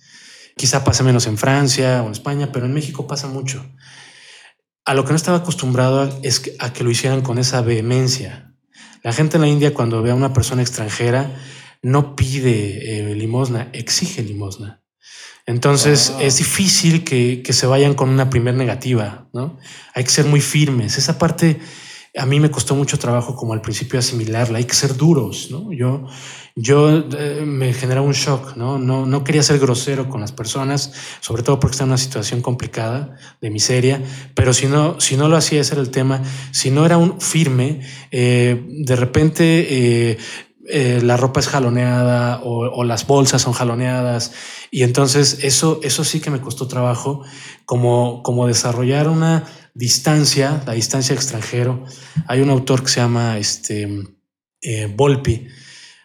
Quizá 0.57 0.85
pase 0.85 1.03
menos 1.03 1.27
en 1.27 1.39
Francia 1.39 2.03
o 2.03 2.07
en 2.07 2.13
España, 2.13 2.53
pero 2.53 2.67
en 2.67 2.75
México 2.75 3.09
pasa 3.09 3.27
mucho. 3.27 3.67
A 4.85 4.95
lo 4.95 5.05
que 5.05 5.11
no 5.11 5.17
estaba 5.17 5.39
acostumbrado 5.39 6.21
es 6.23 6.53
a 6.61 6.73
que 6.73 6.85
lo 6.85 6.91
hicieran 6.91 7.23
con 7.23 7.39
esa 7.39 7.63
vehemencia. 7.63 8.55
La 9.03 9.13
gente 9.13 9.39
en 9.39 9.41
la 9.41 9.49
India 9.49 9.75
cuando 9.75 10.03
ve 10.03 10.13
a 10.13 10.15
una 10.15 10.33
persona 10.33 10.63
extranjera 10.63 11.35
no 11.83 12.15
pide 12.15 13.11
eh, 13.11 13.15
limosna, 13.17 13.71
exige 13.73 14.23
limosna. 14.23 14.82
Entonces 15.47 16.15
es 16.21 16.39
difícil 16.39 17.05
que, 17.05 17.43
se 17.53 17.67
vayan 17.67 17.95
con 17.95 18.09
una 18.09 18.31
primer 18.31 18.55
negativa, 18.55 19.29
¿no? 19.33 19.59
Hay 19.95 20.05
que 20.05 20.11
ser 20.11 20.27
muy 20.27 20.41
firmes. 20.41 20.99
Esa 20.99 21.19
parte 21.19 21.59
a 22.17 22.27
mí 22.27 22.41
me 22.41 22.51
costó 22.51 22.75
mucho 22.75 22.99
trabajo 22.99 23.35
como 23.35 23.53
al 23.53 23.61
principio 23.61 23.99
asimilarla. 23.99 24.59
Hay 24.59 24.65
que 24.65 24.75
ser 24.75 24.97
duros, 24.97 25.49
¿no? 25.51 25.73
Yo, 25.73 26.07
yo 26.55 26.91
eh, 27.19 27.43
me 27.45 27.73
generaba 27.73 28.07
un 28.07 28.13
shock, 28.13 28.57
¿no? 28.57 28.79
¿no? 28.79 29.07
No 29.07 29.25
quería 29.25 29.43
ser 29.43 29.59
grosero 29.59 30.09
con 30.09 30.21
las 30.21 30.31
personas, 30.31 30.93
sobre 31.21 31.43
todo 31.43 31.59
porque 31.59 31.73
está 31.73 31.85
en 31.85 31.91
una 31.91 31.99
situación 31.99 32.41
complicada, 32.41 33.17
de 33.41 33.51
miseria, 33.51 34.03
pero 34.35 34.53
si 34.53 34.67
no, 34.67 35.01
si 35.01 35.17
no 35.17 35.29
lo 35.29 35.37
hacía, 35.37 35.61
ese 35.61 35.75
era 35.75 35.83
el 35.83 35.91
tema. 35.91 36.23
Si 36.53 36.71
no 36.71 36.87
era 36.87 36.99
un 36.99 37.21
firme, 37.21 37.81
eh, 38.11 38.65
de 38.69 38.97
repente... 38.97 39.67
Eh, 39.71 40.19
la 40.69 41.17
ropa 41.17 41.41
es 41.41 41.49
jaloneada 41.49 42.41
o, 42.43 42.69
o, 42.69 42.85
las 42.85 43.07
bolsas 43.07 43.43
son 43.43 43.53
jaloneadas 43.53 44.33
y 44.71 44.85
entonces 44.85 45.39
eso, 45.43 45.81
eso 45.83 46.05
sí 46.05 46.21
que 46.21 46.31
me 46.31 46.41
costó 46.41 46.69
trabajo, 46.69 47.23
como, 47.65 48.23
como 48.23 48.47
desarrollar 48.47 49.09
una 49.09 49.45
distancia, 49.75 50.63
la 50.67 50.73
distancia 50.73 51.15
extranjero. 51.15 51.85
Hay 52.27 52.41
un 52.41 52.51
autor 52.51 52.83
que 52.83 52.89
se 52.89 53.01
llama 53.01 53.39
este, 53.39 53.89
eh, 54.61 54.93
Volpi, 54.95 55.49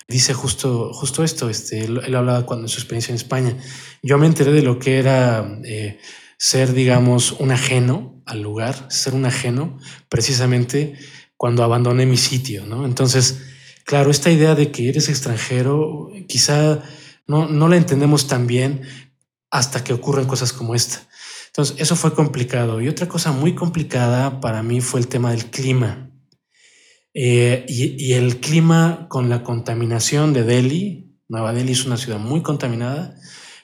dice 0.07 0.33
justo, 0.33 0.93
justo 0.93 1.23
esto, 1.23 1.49
este, 1.49 1.85
él, 1.85 2.15
hablaba 2.15 2.45
cuando 2.45 2.65
en 2.65 2.69
su 2.69 2.79
experiencia 2.79 3.11
en 3.11 3.17
España. 3.17 3.57
Yo 4.01 4.17
me 4.17 4.27
enteré 4.27 4.51
de 4.51 4.61
lo 4.61 4.79
que 4.79 4.97
era 4.97 5.59
eh, 5.63 5.99
ser, 6.37 6.73
digamos, 6.73 7.33
un 7.33 7.51
ajeno 7.51 8.21
al 8.25 8.41
lugar, 8.41 8.87
ser 8.89 9.13
un 9.13 9.25
ajeno, 9.25 9.77
precisamente 10.09 10.97
cuando 11.35 11.63
abandoné 11.63 12.05
mi 12.05 12.17
sitio, 12.17 12.65
¿no? 12.65 12.85
Entonces, 12.85 13.41
claro, 13.87 14.11
esta 14.11 14.29
idea 14.29 14.53
de 14.53 14.69
que 14.69 14.89
eres 14.89 15.07
extranjero, 15.07 16.11
quizá 16.27 16.83
no, 17.25 17.47
no 17.47 17.69
la 17.69 17.77
entendemos 17.77 18.27
tan 18.27 18.45
bien 18.45 18.81
hasta 19.49 19.83
que 19.83 19.93
ocurren 19.93 20.27
cosas 20.27 20.51
como 20.51 20.75
esta. 20.75 21.07
Entonces, 21.47 21.77
eso 21.79 21.95
fue 21.95 22.13
complicado. 22.13 22.81
Y 22.81 22.89
otra 22.89 23.07
cosa 23.07 23.31
muy 23.31 23.55
complicada 23.55 24.41
para 24.41 24.61
mí 24.61 24.81
fue 24.81 24.99
el 24.99 25.07
tema 25.07 25.31
del 25.31 25.45
clima. 25.45 26.11
Eh, 27.13 27.65
y, 27.67 28.13
el 28.13 28.41
clima 28.41 29.07
con 29.09 29.29
la 29.29 29.41
contaminación 29.41 30.33
de 30.33 30.43
Delhi. 30.43 31.17
Nueva 31.29 31.53
Delhi 31.53 31.71
es 31.71 31.85
una 31.85 31.97
ciudad 31.97 32.19
muy 32.19 32.41
contaminada. 32.43 33.15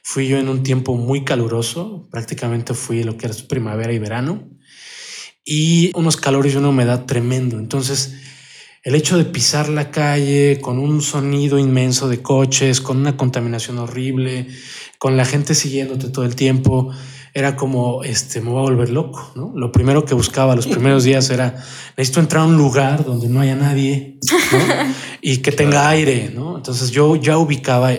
Fui 0.01 0.27
yo 0.27 0.37
en 0.37 0.47
un 0.47 0.63
tiempo 0.63 0.95
muy 0.95 1.25
caluroso, 1.25 2.07
prácticamente 2.09 2.73
fui 2.73 3.03
lo 3.03 3.17
que 3.17 3.27
era 3.27 3.35
primavera 3.47 3.93
y 3.93 3.99
verano, 3.99 4.49
y 5.45 5.91
unos 5.95 6.17
calores 6.17 6.53
y 6.53 6.57
una 6.57 6.69
humedad 6.69 7.05
tremendo. 7.05 7.59
Entonces, 7.59 8.15
el 8.83 8.95
hecho 8.95 9.17
de 9.17 9.25
pisar 9.25 9.69
la 9.69 9.91
calle 9.91 10.59
con 10.61 10.77
un 10.77 11.01
sonido 11.01 11.57
inmenso 11.57 12.09
de 12.09 12.21
coches, 12.21 12.81
con 12.81 12.97
una 12.97 13.15
contaminación 13.15 13.77
horrible, 13.79 14.47
con 14.97 15.15
la 15.15 15.25
gente 15.25 15.55
siguiéndote 15.55 16.09
todo 16.09 16.25
el 16.25 16.35
tiempo, 16.35 16.91
era 17.33 17.55
como, 17.55 18.03
este, 18.03 18.41
me 18.41 18.51
voy 18.51 18.59
a 18.59 18.69
volver 18.69 18.89
loco, 18.89 19.31
¿no? 19.35 19.53
Lo 19.55 19.71
primero 19.71 20.05
que 20.05 20.13
buscaba 20.13 20.55
los 20.55 20.67
primeros 20.67 21.03
días 21.03 21.29
era, 21.29 21.55
necesito 21.97 22.19
entrar 22.19 22.43
a 22.43 22.45
un 22.45 22.57
lugar 22.57 23.05
donde 23.05 23.27
no 23.27 23.39
haya 23.39 23.55
nadie, 23.55 24.19
Y 25.21 25.37
que 25.37 25.53
tenga 25.53 25.87
aire, 25.87 26.31
¿no? 26.35 26.57
Entonces 26.57 26.91
yo 26.91 27.15
ya 27.15 27.37
ubicaba, 27.37 27.91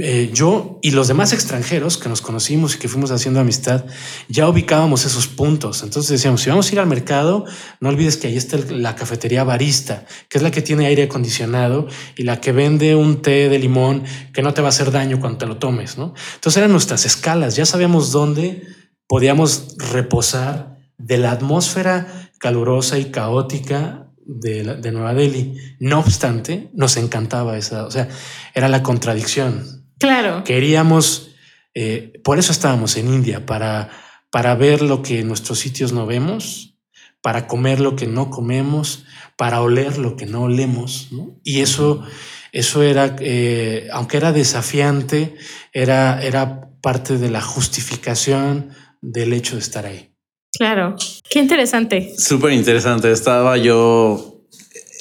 eh, 0.00 0.30
yo 0.32 0.78
y 0.80 0.92
los 0.92 1.08
demás 1.08 1.34
extranjeros 1.34 1.98
que 1.98 2.08
nos 2.08 2.22
conocimos 2.22 2.74
y 2.74 2.78
que 2.78 2.88
fuimos 2.88 3.10
haciendo 3.10 3.40
amistad, 3.40 3.84
ya 4.26 4.48
ubicábamos 4.48 5.04
esos 5.04 5.26
puntos. 5.26 5.82
Entonces 5.82 6.10
decíamos, 6.10 6.40
si 6.40 6.48
vamos 6.48 6.70
a 6.70 6.72
ir 6.72 6.80
al 6.80 6.86
mercado, 6.86 7.44
no 7.78 7.90
olvides 7.90 8.16
que 8.16 8.28
ahí 8.28 8.38
está 8.38 8.56
la 8.70 8.96
cafetería 8.96 9.44
barista, 9.44 10.06
que 10.30 10.38
es 10.38 10.42
la 10.42 10.50
que 10.50 10.62
tiene 10.62 10.86
aire 10.86 11.02
acondicionado 11.02 11.88
y 12.16 12.22
la 12.22 12.40
que 12.40 12.52
vende 12.52 12.94
un 12.94 13.20
té 13.20 13.50
de 13.50 13.58
limón 13.58 14.04
que 14.32 14.40
no 14.40 14.54
te 14.54 14.62
va 14.62 14.68
a 14.68 14.70
hacer 14.70 14.92
daño 14.92 15.20
cuando 15.20 15.38
te 15.40 15.46
lo 15.46 15.58
tomes. 15.58 15.98
Entonces 15.98 16.56
eran 16.56 16.72
nuestras 16.72 17.04
escalas, 17.04 17.56
ya 17.56 17.66
sabíamos 17.66 18.12
dónde 18.12 18.62
podíamos 19.06 19.76
reposar 19.76 20.78
de 20.96 21.18
la 21.18 21.32
atmósfera 21.32 22.30
calurosa 22.38 22.98
y 22.98 23.10
caótica 23.10 24.10
de, 24.24 24.76
de, 24.76 24.90
Nueva 24.90 25.12
Delhi. 25.12 25.54
No 25.80 25.98
obstante, 25.98 26.70
nos 26.72 26.96
encantaba 26.96 27.58
esa, 27.58 27.84
o 27.84 27.90
sea, 27.90 28.08
era 28.54 28.70
la 28.70 28.82
contradicción. 28.82 29.81
Claro. 30.02 30.42
Queríamos, 30.44 31.30
eh, 31.74 32.20
por 32.24 32.38
eso 32.38 32.50
estábamos 32.50 32.96
en 32.96 33.08
India, 33.08 33.46
para, 33.46 33.90
para 34.30 34.54
ver 34.56 34.82
lo 34.82 35.00
que 35.02 35.20
en 35.20 35.28
nuestros 35.28 35.60
sitios 35.60 35.92
no 35.92 36.06
vemos, 36.06 36.74
para 37.20 37.46
comer 37.46 37.78
lo 37.78 37.94
que 37.94 38.08
no 38.08 38.28
comemos, 38.28 39.04
para 39.36 39.62
oler 39.62 39.98
lo 39.98 40.16
que 40.16 40.26
no 40.26 40.42
olemos. 40.42 41.10
Y 41.44 41.60
eso, 41.60 42.04
eso 42.50 42.82
era, 42.82 43.14
eh, 43.20 43.88
aunque 43.92 44.16
era 44.16 44.32
desafiante, 44.32 45.36
era, 45.72 46.20
era 46.20 46.68
parte 46.80 47.16
de 47.16 47.30
la 47.30 47.40
justificación 47.40 48.70
del 49.00 49.32
hecho 49.32 49.54
de 49.54 49.60
estar 49.60 49.86
ahí. 49.86 50.12
Claro, 50.52 50.96
qué 51.30 51.38
interesante. 51.38 52.12
Súper 52.18 52.52
interesante. 52.52 53.10
Estaba 53.10 53.56
yo 53.56 54.31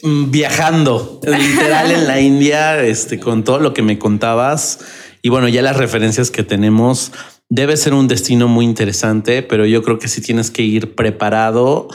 viajando 0.03 1.19
literal 1.25 1.91
en 1.91 2.07
la 2.07 2.19
India, 2.19 2.81
este, 2.83 3.19
con 3.19 3.43
todo 3.43 3.59
lo 3.59 3.73
que 3.73 3.81
me 3.81 3.99
contabas 3.99 4.79
y 5.21 5.29
bueno, 5.29 5.47
ya 5.47 5.61
las 5.61 5.77
referencias 5.77 6.31
que 6.31 6.43
tenemos, 6.43 7.11
debe 7.49 7.77
ser 7.77 7.93
un 7.93 8.07
destino 8.07 8.47
muy 8.47 8.65
interesante, 8.65 9.43
pero 9.43 9.65
yo 9.65 9.83
creo 9.83 9.99
que 9.99 10.07
sí 10.07 10.21
tienes 10.21 10.49
que 10.49 10.63
ir 10.63 10.95
preparado 10.95 11.89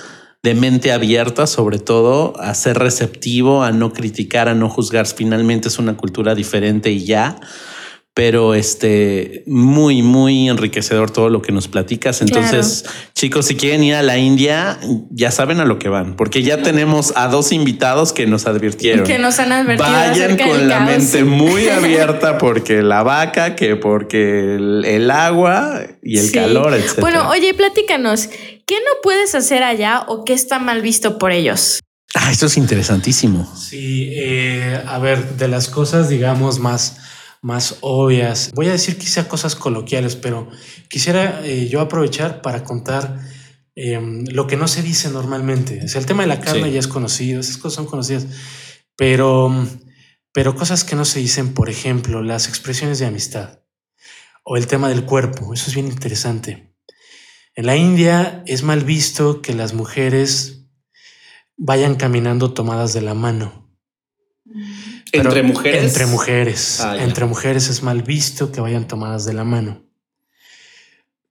de 0.44 0.54
mente 0.54 0.92
abierta, 0.92 1.48
sobre 1.48 1.80
todo, 1.80 2.38
a 2.38 2.54
ser 2.54 2.78
receptivo, 2.78 3.64
a 3.64 3.72
no 3.72 3.92
criticar, 3.92 4.48
a 4.48 4.54
no 4.54 4.68
juzgar. 4.68 5.06
Finalmente 5.08 5.66
es 5.66 5.80
una 5.80 5.96
cultura 5.96 6.36
diferente 6.36 6.92
y 6.92 7.04
ya 7.04 7.40
pero 8.16 8.55
este 8.55 9.42
muy, 9.46 10.02
muy 10.02 10.48
enriquecedor 10.48 11.11
todo 11.11 11.29
lo 11.29 11.42
que 11.42 11.52
nos 11.52 11.68
platicas. 11.68 12.22
Entonces, 12.22 12.87
chicos, 13.14 13.44
si 13.44 13.57
quieren 13.57 13.85
ir 13.85 13.94
a 13.94 14.02
la 14.02 14.16
India, 14.16 14.79
ya 15.11 15.31
saben 15.31 15.61
a 15.61 15.66
lo 15.66 15.79
que 15.79 15.90
van, 15.90 16.16
porque 16.16 16.42
ya 16.42 16.62
tenemos 16.62 17.12
a 17.14 17.29
dos 17.29 17.52
invitados 17.52 18.14
que 18.14 18.26
nos 18.26 18.46
advirtieron. 18.46 19.05
Que 19.05 19.18
nos 19.18 19.38
han 19.38 19.52
advertido. 19.52 19.92
Vayan 19.92 20.38
con 20.38 20.66
la 20.66 20.81
mente 20.81 21.24
muy 21.24 21.68
abierta 21.68 22.38
porque 22.38 22.81
la 22.81 23.02
vaca, 23.02 23.55
que 23.55 23.76
porque 23.76 24.55
el, 24.55 25.11
agua 25.11 25.83
y 26.02 26.16
el 26.16 26.33
calor, 26.33 26.72
etc. 26.72 27.00
Bueno, 27.00 27.29
oye, 27.29 27.52
platícanos, 27.52 28.29
¿qué 28.29 28.76
no 28.76 29.02
puedes 29.02 29.35
hacer 29.35 29.62
allá 29.62 30.07
o 30.09 30.24
qué 30.24 30.33
está 30.33 30.59
mal 30.59 30.81
visto 30.81 31.18
por 31.18 31.33
ellos? 31.33 31.81
Ah, 32.14 32.33
esto 32.33 32.46
es 32.46 32.57
interesantísimo. 32.57 33.46
Sí, 33.55 34.09
eh, 34.14 34.83
a 34.87 34.98
ver, 34.98 35.37
de 35.37 35.48
las 35.48 35.68
cosas, 35.68 36.09
digamos, 36.09 36.61
más 36.61 36.96
más 37.46 37.78
obvias. 37.80 38.50
Voy 38.56 38.66
a 38.66 38.72
decir 38.72 38.98
quizá 38.98 39.28
cosas 39.28 39.54
coloquiales, 39.54 40.16
pero 40.16 40.50
quisiera 40.88 41.46
eh, 41.46 41.68
yo 41.68 41.80
aprovechar 41.80 42.42
para 42.42 42.64
contar 42.64 43.20
em, 43.76 44.24
lo 44.32 44.48
que 44.48 44.56
no 44.56 44.66
se 44.66 44.82
dice 44.82 45.11
normalmente. 45.11 45.80
O 45.85 45.87
sea, 45.87 46.00
el 46.00 46.06
tema 46.06 46.24
de 46.24 46.28
la 46.28 46.40
carne 46.40 46.72
ya 46.72 46.80
es 46.80 46.88
conocido, 46.88 47.38
esas 47.38 47.56
cosas 47.59 47.76
son 47.76 47.87
conocidas, 47.87 48.26
pero, 48.96 49.54
pero 50.32 50.56
cosas 50.56 50.82
que 50.82 50.96
no 50.96 51.04
se 51.04 51.20
dicen, 51.20 51.54
por 51.54 51.70
ejemplo, 51.70 52.20
las 52.20 52.48
expresiones 52.48 52.98
de 52.98 53.06
amistad 53.06 53.61
o 54.42 54.56
el 54.56 54.66
tema 54.66 54.88
del 54.88 55.04
cuerpo, 55.04 55.54
eso 55.54 55.68
es 55.68 55.74
bien 55.74 55.87
interesante. 55.87 56.74
En 57.54 57.66
la 57.66 57.76
India 57.76 58.42
es 58.46 58.64
mal 58.64 58.82
visto 58.82 59.40
que 59.40 59.54
las 59.54 59.72
mujeres 59.72 60.66
vayan 61.56 61.94
caminando 61.94 62.52
tomadas 62.52 62.92
de 62.92 63.02
la 63.02 63.14
mano. 63.14 63.70
¿Entre 65.12 65.42
mujeres? 65.42 65.84
Entre 65.84 66.06
mujeres. 66.06 66.80
Ah, 66.80 66.96
entre 66.98 67.26
mujeres 67.26 67.68
es 67.68 67.82
mal 67.82 68.02
visto 68.02 68.52
que 68.52 68.60
vayan 68.60 68.88
tomadas 68.88 69.24
de 69.24 69.34
la 69.34 69.44
mano. 69.44 69.84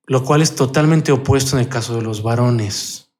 Lo 0.06 0.24
cual 0.24 0.42
es 0.42 0.54
totalmente 0.54 1.12
opuesto 1.12 1.56
en 1.56 1.62
el 1.62 1.68
caso 1.68 1.96
de 1.96 2.02
los 2.02 2.22
varones. 2.22 3.12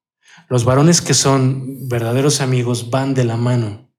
Los 0.48 0.64
varones 0.64 1.00
que 1.00 1.14
son 1.14 1.88
verdaderos 1.88 2.40
amigos 2.40 2.90
van 2.90 3.14
de 3.14 3.24
la 3.24 3.36
mano. 3.36 3.90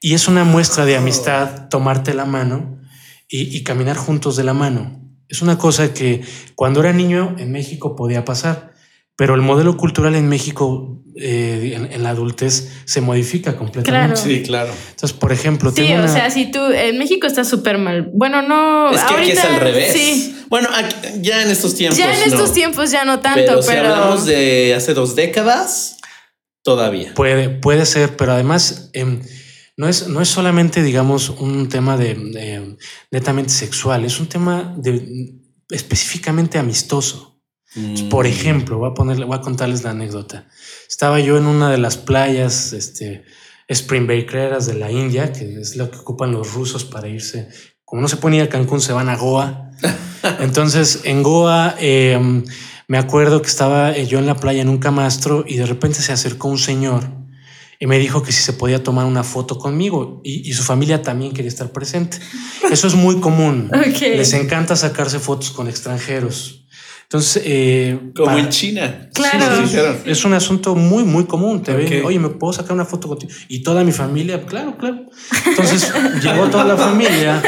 Y 0.00 0.14
es 0.14 0.28
una 0.28 0.44
muestra 0.44 0.84
de 0.84 0.96
amistad 0.96 1.68
tomarte 1.68 2.14
la 2.14 2.24
mano 2.24 2.80
y, 3.28 3.56
y 3.56 3.62
caminar 3.62 3.96
juntos 3.96 4.36
de 4.36 4.44
la 4.44 4.54
mano. 4.54 5.00
Es 5.28 5.42
una 5.42 5.58
cosa 5.58 5.94
que 5.94 6.24
cuando 6.54 6.80
era 6.80 6.92
niño 6.92 7.36
en 7.38 7.52
México 7.52 7.96
podía 7.96 8.24
pasar. 8.24 8.74
Pero 9.16 9.34
el 9.34 9.40
modelo 9.40 9.76
cultural 9.76 10.14
en 10.14 10.28
México 10.28 11.02
eh, 11.18 11.88
en, 11.90 12.02
la 12.02 12.10
adultez 12.10 12.68
se 12.84 13.00
modifica 13.00 13.56
completamente. 13.56 14.14
Claro. 14.14 14.16
Sí, 14.16 14.42
claro. 14.42 14.72
Entonces, 14.90 15.16
por 15.16 15.32
ejemplo, 15.32 15.72
sí, 15.74 15.92
o 15.92 16.08
sea, 16.08 16.30
si 16.30 16.50
tú 16.50 16.60
en 16.66 16.98
México 16.98 17.26
está 17.26 17.44
súper 17.44 17.78
mal. 17.78 18.10
Bueno, 18.12 18.42
no. 18.42 18.90
Es 18.90 19.02
que 19.02 19.14
aquí 19.14 19.30
es 19.30 19.44
al 19.44 19.60
revés. 19.60 19.92
Sí. 19.92 20.36
Bueno, 20.48 20.68
ya 21.20 21.42
en 21.42 21.50
estos 21.50 21.74
tiempos. 21.74 21.98
Ya 21.98 22.14
en 22.14 22.30
estos 22.30 22.52
tiempos 22.52 22.90
ya 22.90 23.04
no 23.04 23.20
tanto, 23.20 23.40
pero, 23.40 23.62
Si 23.62 23.72
hablamos 23.72 24.26
de 24.26 24.74
hace 24.76 24.94
dos 24.94 25.16
décadas, 25.16 25.96
Todavía. 26.66 27.14
Puede, 27.14 27.48
puede 27.48 27.86
ser, 27.86 28.16
pero 28.16 28.32
además 28.32 28.90
em, 28.92 29.22
no, 29.76 29.88
es, 29.88 30.08
no 30.08 30.20
es 30.20 30.26
solamente, 30.26 30.82
digamos, 30.82 31.30
un 31.30 31.68
tema 31.68 31.96
de, 31.96 32.76
netamente 33.12 33.52
sexual, 33.52 34.04
es 34.04 34.18
un 34.18 34.26
tema 34.26 34.74
de, 34.76 35.32
específicamente 35.70 36.58
amistoso. 36.58 37.35
Por 38.10 38.24
mm. 38.24 38.28
ejemplo, 38.28 38.78
voy 38.78 38.90
a, 38.90 38.94
ponerle, 38.94 39.24
voy 39.24 39.36
a 39.36 39.40
contarles 39.40 39.82
la 39.82 39.90
anécdota. 39.90 40.46
Estaba 40.88 41.20
yo 41.20 41.36
en 41.36 41.46
una 41.46 41.70
de 41.70 41.78
las 41.78 41.96
playas 41.96 42.72
este, 42.72 43.24
Spring 43.68 44.06
Breakeras 44.06 44.66
de 44.66 44.74
la 44.74 44.90
India, 44.90 45.32
que 45.32 45.60
es 45.60 45.76
lo 45.76 45.90
que 45.90 45.98
ocupan 45.98 46.32
los 46.32 46.52
rusos 46.52 46.84
para 46.84 47.08
irse. 47.08 47.48
Como 47.84 48.02
no 48.02 48.08
se 48.08 48.16
ponía 48.16 48.44
a 48.44 48.48
Cancún, 48.48 48.80
se 48.80 48.92
van 48.92 49.08
a 49.08 49.16
Goa. 49.16 49.70
Entonces, 50.40 51.00
en 51.04 51.22
Goa... 51.22 51.74
Em, 51.78 52.44
me 52.88 52.98
acuerdo 52.98 53.42
que 53.42 53.48
estaba 53.48 53.96
eh, 53.96 54.06
yo 54.06 54.20
en 54.20 54.26
la 54.26 54.36
playa 54.36 54.62
en 54.62 54.68
un 54.68 54.78
camastro 54.78 55.44
y 55.46 55.56
de 55.56 55.66
repente 55.66 56.00
se 56.00 56.12
acercó 56.12 56.46
un 56.46 56.58
señor 56.58 57.02
y 57.78 57.86
me 57.86 57.98
dijo 57.98 58.22
que 58.22 58.32
si 58.32 58.42
se 58.42 58.52
podía 58.52 58.82
tomar 58.82 59.06
una 59.06 59.22
foto 59.22 59.58
conmigo 59.58 60.20
y, 60.24 60.52
su 60.52 60.62
familia 60.62 61.02
también 61.02 61.32
quería 61.32 61.48
estar 61.48 61.72
presente. 61.72 62.18
Eso 62.70 62.86
es 62.86 62.94
muy 62.94 63.20
común. 63.20 63.70
Les 64.00 64.32
encanta 64.32 64.76
sacarse 64.76 65.18
fotos 65.18 65.50
con 65.50 65.68
extranjeros. 65.68 66.65
Entonces, 67.06 67.42
eh, 67.46 68.10
como 68.16 68.36
en 68.36 68.48
China. 68.48 69.08
Claro. 69.14 69.64
es 70.04 70.24
un 70.24 70.34
asunto 70.34 70.74
muy, 70.74 71.04
muy 71.04 71.24
común. 71.24 71.62
Te 71.62 71.72
ven, 71.72 72.04
oye, 72.04 72.18
¿me 72.18 72.30
puedo 72.30 72.52
sacar 72.52 72.72
una 72.72 72.84
foto 72.84 73.06
contigo? 73.06 73.32
Y 73.48 73.62
toda 73.62 73.84
mi 73.84 73.92
familia, 73.92 74.44
claro, 74.44 74.76
claro. 74.76 75.06
Entonces 75.46 75.92
llegó 76.22 76.48
toda 76.48 76.64
la 76.64 76.76
familia, 76.76 77.40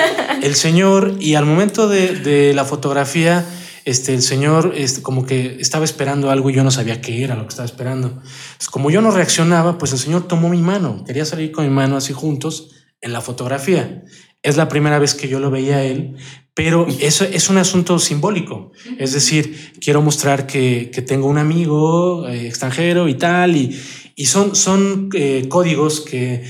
el 0.43 0.55
señor, 0.55 1.17
y 1.19 1.35
al 1.35 1.45
momento 1.45 1.89
de, 1.89 2.15
de 2.15 2.55
la 2.55 2.65
fotografía, 2.65 3.45
este, 3.89 4.13
el 4.13 4.21
señor 4.21 4.75
este, 4.77 5.01
como 5.01 5.25
que 5.25 5.57
estaba 5.61 5.85
esperando 5.85 6.31
algo 6.31 6.51
y 6.51 6.53
yo 6.53 6.63
no 6.63 6.71
sabía 6.71 7.01
qué 7.01 7.25
era 7.25 7.35
lo 7.35 7.45
que 7.45 7.49
estaba 7.49 7.65
esperando. 7.65 8.23
como 8.71 8.91
yo 8.91 9.01
no 9.01 9.11
reaccionaba, 9.11 9.79
pues 9.79 9.93
el 9.93 9.99
señor 9.99 10.29
tomó 10.29 10.51
mi 10.51 10.61
mano, 10.61 11.05
quería 11.07 11.25
salir 11.25 11.53
con 11.53 11.65
mi 11.65 11.71
mano 11.71 11.97
así 11.97 12.13
juntos 12.13 12.71
en 13.01 13.15
la 13.15 13.23
fotografía. 13.23 14.05
Es 14.43 14.59
la 14.59 14.69
primera 14.69 14.99
vez 14.99 15.15
que 15.15 15.27
yo 15.27 15.41
lo 15.41 15.51
veía 15.51 15.79
a 15.79 15.85
él, 15.85 16.17
pero 16.59 16.89
eso 16.99 17.23
es 17.23 17.51
un 17.51 17.59
asunto 17.59 18.01
simbólico. 18.01 18.73
Es 18.99 19.13
decir, 19.13 19.75
quiero 19.81 20.03
mostrar 20.03 20.45
que, 20.45 20.91
tengo 21.07 21.29
un 21.29 21.39
amigo 21.39 22.29
eh, 22.29 22.49
extranjero 22.49 23.07
y 23.07 23.15
tal, 23.15 23.55
y, 23.55 23.81
y 24.17 24.27
son, 24.27 24.57
son 24.57 25.09
eh, 25.15 25.47
códigos 25.49 26.01
que, 26.01 26.43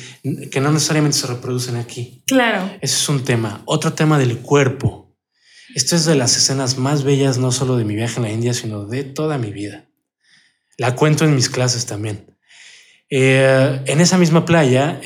que 0.51 0.63
no 0.63 0.73
necesariamente 0.73 1.19
se 1.19 1.27
reproducen 1.27 1.77
aquí. 1.77 2.23
Claro. 2.27 2.71
Ese 2.81 2.97
es 2.97 3.09
un 3.11 3.23
tema. 3.23 3.61
Otro 3.67 3.93
tema 3.93 4.19
del 4.19 4.39
cuerpo. 4.39 5.15
Esto 5.75 5.95
es 5.95 6.07
de 6.07 6.15
las 6.15 6.39
escenas 6.39 6.79
más 6.79 7.05
bellas, 7.05 7.37
no 7.37 7.53
solo 7.53 7.77
de 7.77 7.85
mi 7.85 7.95
viaje 7.95 8.17
en 8.17 8.23
la 8.23 8.33
India, 8.33 8.55
sino 8.55 8.87
de 8.87 9.05
toda 9.05 9.37
mi 9.37 9.53
vida. 9.53 9.91
La 10.79 10.95
cuento 10.97 11.27
en 11.27 11.35
mis 11.35 11.51
clases 11.51 11.85
también. 11.85 12.35
Eh, 13.11 13.83
en 13.85 14.01
esa 14.01 14.17
misma 14.17 14.47
playa, 14.47 15.03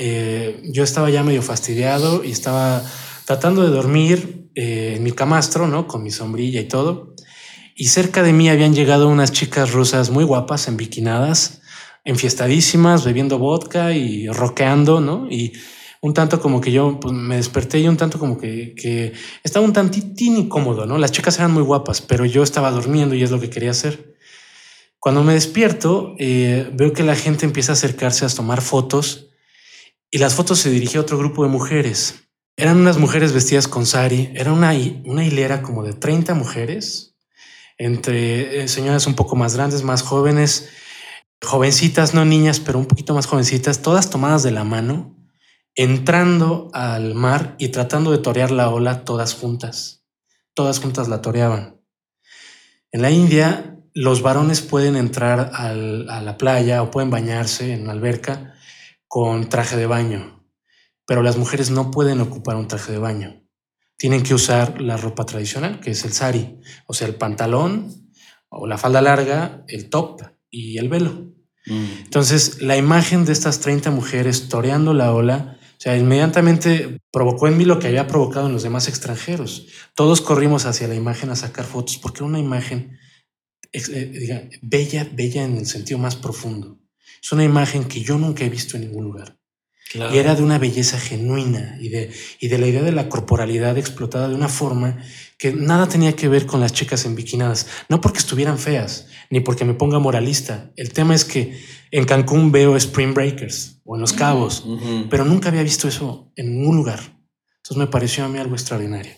yo 0.62 0.84
estaba 0.84 1.10
ya 1.10 1.24
medio 1.24 1.42
fastidiado 1.42 2.22
y 2.22 2.30
estaba 2.30 2.84
tratando 3.26 3.64
de 3.64 3.70
dormir 3.70 4.41
eh, 4.54 4.94
en 4.96 5.02
mi 5.02 5.12
camastro, 5.12 5.66
¿no? 5.66 5.86
Con 5.86 6.02
mi 6.02 6.10
sombrilla 6.10 6.60
y 6.60 6.68
todo. 6.68 7.14
Y 7.74 7.88
cerca 7.88 8.22
de 8.22 8.32
mí 8.32 8.48
habían 8.48 8.74
llegado 8.74 9.08
unas 9.08 9.32
chicas 9.32 9.72
rusas 9.72 10.10
muy 10.10 10.24
guapas, 10.24 10.68
enviquinadas, 10.68 11.62
enfiestadísimas, 12.04 13.04
bebiendo 13.04 13.38
vodka 13.38 13.92
y 13.92 14.28
roqueando, 14.28 15.00
¿no? 15.00 15.28
Y 15.30 15.52
un 16.02 16.14
tanto 16.14 16.40
como 16.40 16.60
que 16.60 16.72
yo 16.72 16.98
pues, 17.00 17.14
me 17.14 17.36
desperté 17.36 17.78
y 17.78 17.88
un 17.88 17.96
tanto 17.96 18.18
como 18.18 18.36
que, 18.36 19.14
estaba 19.42 19.64
un 19.64 19.72
tantitín 19.72 20.36
incómodo, 20.36 20.84
¿no? 20.84 20.98
Las 20.98 21.12
chicas 21.12 21.38
eran 21.38 21.52
muy 21.52 21.62
guapas, 21.62 22.00
pero 22.00 22.24
yo 22.24 22.42
estaba 22.42 22.70
durmiendo 22.72 23.14
y 23.14 23.22
es 23.22 23.30
lo 23.30 23.40
que 23.40 23.50
quería 23.50 23.70
hacer. 23.70 24.16
Cuando 24.98 25.22
me 25.22 25.34
despierto, 25.34 26.14
eh, 26.18 26.68
veo 26.74 26.92
que 26.92 27.04
la 27.04 27.16
gente 27.16 27.46
empieza 27.46 27.72
a 27.72 27.74
acercarse 27.74 28.24
a 28.24 28.28
tomar 28.28 28.60
fotos 28.62 29.30
y 30.10 30.18
las 30.18 30.34
fotos 30.34 30.58
se 30.58 30.70
dirigía 30.70 31.00
a 31.00 31.04
otro 31.04 31.18
grupo 31.18 31.44
de 31.44 31.50
mujeres. 31.50 32.28
Eran 32.56 32.78
unas 32.78 32.98
mujeres 32.98 33.32
vestidas 33.32 33.66
con 33.66 33.86
sari, 33.86 34.30
era 34.34 34.52
una, 34.52 34.72
una 35.04 35.24
hilera 35.24 35.62
como 35.62 35.82
de 35.82 35.94
30 35.94 36.34
mujeres, 36.34 37.16
entre 37.78 38.62
eh, 38.62 38.68
señoras 38.68 39.06
un 39.06 39.14
poco 39.14 39.36
más 39.36 39.56
grandes, 39.56 39.82
más 39.82 40.02
jóvenes, 40.02 40.68
jovencitas, 41.42 42.14
no 42.14 42.24
niñas, 42.24 42.60
pero 42.60 42.78
un 42.78 42.86
poquito 42.86 43.14
más 43.14 43.26
jovencitas, 43.26 43.82
todas 43.82 44.10
tomadas 44.10 44.42
de 44.42 44.50
la 44.50 44.64
mano 44.64 45.16
entrando 45.74 46.70
al 46.72 47.14
mar 47.14 47.54
y 47.58 47.68
tratando 47.68 48.10
de 48.10 48.18
torear 48.18 48.50
la 48.50 48.68
ola 48.68 49.04
todas 49.04 49.34
juntas. 49.34 50.04
Todas 50.54 50.80
juntas 50.80 51.08
la 51.08 51.22
toreaban. 51.22 51.80
En 52.90 53.00
la 53.00 53.10
India, 53.10 53.78
los 53.94 54.20
varones 54.22 54.60
pueden 54.60 54.96
entrar 54.96 55.50
a 55.54 55.72
la 55.72 56.36
playa 56.36 56.82
o 56.82 56.90
pueden 56.90 57.10
bañarse 57.10 57.72
en 57.72 57.82
una 57.82 57.92
alberca 57.92 58.54
con 59.08 59.48
traje 59.48 59.76
de 59.76 59.86
baño, 59.86 60.41
pero 61.12 61.22
las 61.22 61.36
mujeres 61.36 61.70
no 61.70 61.90
pueden 61.90 62.22
ocupar 62.22 62.56
un 62.56 62.68
traje 62.68 62.90
de 62.90 62.96
baño. 62.96 63.46
Tienen 63.98 64.22
que 64.22 64.32
usar 64.32 64.80
la 64.80 64.96
ropa 64.96 65.26
tradicional, 65.26 65.78
que 65.78 65.90
es 65.90 66.06
el 66.06 66.14
sari, 66.14 66.58
o 66.86 66.94
sea, 66.94 67.06
el 67.06 67.16
pantalón 67.16 68.10
o 68.48 68.66
la 68.66 68.78
falda 68.78 69.02
larga, 69.02 69.62
el 69.68 69.90
top 69.90 70.22
y 70.48 70.78
el 70.78 70.88
velo. 70.88 71.34
Mm. 71.66 71.84
Entonces, 72.04 72.62
la 72.62 72.78
imagen 72.78 73.26
de 73.26 73.32
estas 73.32 73.60
30 73.60 73.90
mujeres 73.90 74.48
toreando 74.48 74.94
la 74.94 75.12
ola 75.12 75.58
o 75.60 75.80
sea, 75.82 75.98
inmediatamente 75.98 76.98
provocó 77.10 77.46
en 77.46 77.58
mí 77.58 77.66
lo 77.66 77.78
que 77.78 77.88
había 77.88 78.06
provocado 78.06 78.46
en 78.46 78.54
los 78.54 78.62
demás 78.62 78.88
extranjeros. 78.88 79.66
Todos 79.94 80.22
corrimos 80.22 80.64
hacia 80.64 80.88
la 80.88 80.94
imagen 80.94 81.28
a 81.28 81.36
sacar 81.36 81.66
fotos 81.66 81.98
porque 81.98 82.20
era 82.20 82.26
una 82.26 82.38
imagen 82.38 82.98
eh, 83.70 84.48
bella, 84.62 85.06
bella 85.12 85.44
en 85.44 85.58
el 85.58 85.66
sentido 85.66 85.98
más 85.98 86.16
profundo. 86.16 86.80
Es 87.22 87.30
una 87.32 87.44
imagen 87.44 87.84
que 87.84 88.00
yo 88.00 88.16
nunca 88.16 88.46
he 88.46 88.48
visto 88.48 88.78
en 88.78 88.84
ningún 88.84 89.04
lugar. 89.04 89.41
Y 89.94 90.16
era 90.16 90.34
de 90.34 90.42
una 90.42 90.58
belleza 90.58 90.98
genuina 90.98 91.76
y 91.80 91.88
de, 91.88 92.10
y 92.40 92.48
de 92.48 92.58
la 92.58 92.66
idea 92.66 92.82
de 92.82 92.92
la 92.92 93.08
corporalidad 93.08 93.76
explotada 93.76 94.28
de 94.28 94.34
una 94.34 94.48
forma 94.48 94.98
que 95.38 95.52
nada 95.52 95.88
tenía 95.88 96.14
que 96.14 96.28
ver 96.28 96.46
con 96.46 96.60
las 96.60 96.72
chicas 96.72 97.04
enviquinadas. 97.04 97.66
No 97.88 98.00
porque 98.00 98.18
estuvieran 98.18 98.58
feas, 98.58 99.08
ni 99.28 99.40
porque 99.40 99.64
me 99.64 99.74
ponga 99.74 99.98
moralista. 99.98 100.70
El 100.76 100.92
tema 100.92 101.14
es 101.14 101.24
que 101.24 101.58
en 101.90 102.04
Cancún 102.04 102.52
veo 102.52 102.76
Spring 102.76 103.12
Breakers 103.12 103.80
o 103.84 103.96
en 103.96 104.00
Los 104.00 104.12
Cabos, 104.12 104.64
pero 105.10 105.24
nunca 105.24 105.48
había 105.48 105.62
visto 105.62 105.88
eso 105.88 106.32
en 106.36 106.58
ningún 106.58 106.76
lugar. 106.76 107.00
Entonces 107.56 107.76
me 107.76 107.86
pareció 107.86 108.24
a 108.24 108.28
mí 108.28 108.38
algo 108.38 108.54
extraordinario. 108.54 109.12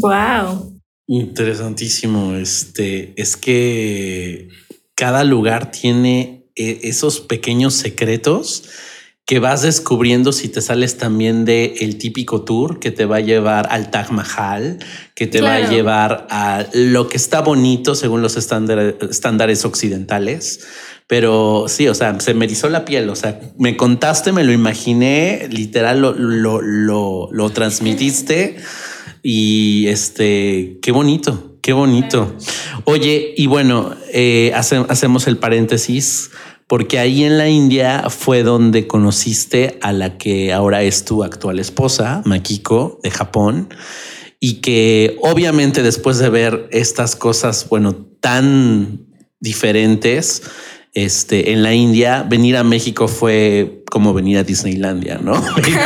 Wow. 0.00 0.80
Interesantísimo. 1.06 2.34
Este 2.34 3.14
es 3.20 3.36
que 3.36 4.48
cada 4.94 5.24
lugar 5.24 5.70
tiene 5.70 6.50
eh, 6.56 6.80
esos 6.82 7.20
pequeños 7.20 7.74
secretos 7.74 8.64
que 9.26 9.38
vas 9.38 9.62
descubriendo 9.62 10.32
si 10.32 10.48
te 10.48 10.60
sales 10.60 10.98
también 10.98 11.46
de 11.46 11.76
el 11.80 11.96
típico 11.96 12.42
tour 12.42 12.78
que 12.78 12.90
te 12.90 13.06
va 13.06 13.16
a 13.16 13.20
llevar 13.20 13.68
al 13.70 13.90
Taj 13.90 14.10
Mahal, 14.10 14.78
que 15.14 15.26
te 15.26 15.40
va 15.40 15.54
a 15.54 15.70
llevar 15.70 16.26
a 16.30 16.66
lo 16.74 17.08
que 17.08 17.16
está 17.16 17.40
bonito 17.40 17.94
según 17.94 18.20
los 18.20 18.36
estándares, 18.36 18.96
estándares 19.08 19.64
occidentales. 19.64 20.66
Pero 21.06 21.66
sí, 21.68 21.88
o 21.88 21.94
sea, 21.94 22.18
se 22.20 22.34
me 22.34 22.44
erizó 22.44 22.68
la 22.68 22.84
piel, 22.84 23.08
o 23.08 23.16
sea, 23.16 23.40
me 23.58 23.76
contaste, 23.76 24.32
me 24.32 24.44
lo 24.44 24.52
imaginé, 24.52 25.48
literal 25.50 26.00
lo, 26.00 26.12
lo, 26.14 26.60
lo, 26.60 27.28
lo 27.30 27.50
transmitiste 27.50 28.56
y 29.22 29.86
este, 29.88 30.78
qué 30.82 30.92
bonito, 30.92 31.58
qué 31.62 31.72
bonito. 31.72 32.34
Oye, 32.84 33.34
y 33.36 33.46
bueno, 33.46 33.94
eh, 34.12 34.52
hacemos 34.54 35.26
el 35.26 35.38
paréntesis 35.38 36.30
porque 36.66 36.98
ahí 36.98 37.24
en 37.24 37.38
la 37.38 37.48
India 37.48 38.04
fue 38.08 38.42
donde 38.42 38.86
conociste 38.86 39.78
a 39.82 39.92
la 39.92 40.16
que 40.16 40.52
ahora 40.52 40.82
es 40.82 41.04
tu 41.04 41.22
actual 41.22 41.58
esposa, 41.58 42.22
Makiko, 42.24 43.00
de 43.02 43.10
Japón, 43.10 43.68
y 44.40 44.54
que 44.60 45.16
obviamente 45.22 45.82
después 45.82 46.18
de 46.18 46.30
ver 46.30 46.68
estas 46.70 47.16
cosas, 47.16 47.68
bueno, 47.68 47.94
tan 48.20 49.06
diferentes, 49.40 50.42
este, 50.94 51.52
en 51.52 51.62
la 51.62 51.74
India, 51.74 52.22
venir 52.22 52.56
a 52.56 52.64
México 52.64 53.08
fue 53.08 53.82
como 53.90 54.14
venir 54.14 54.38
a 54.38 54.44
Disneylandia, 54.44 55.18
¿no? 55.22 55.34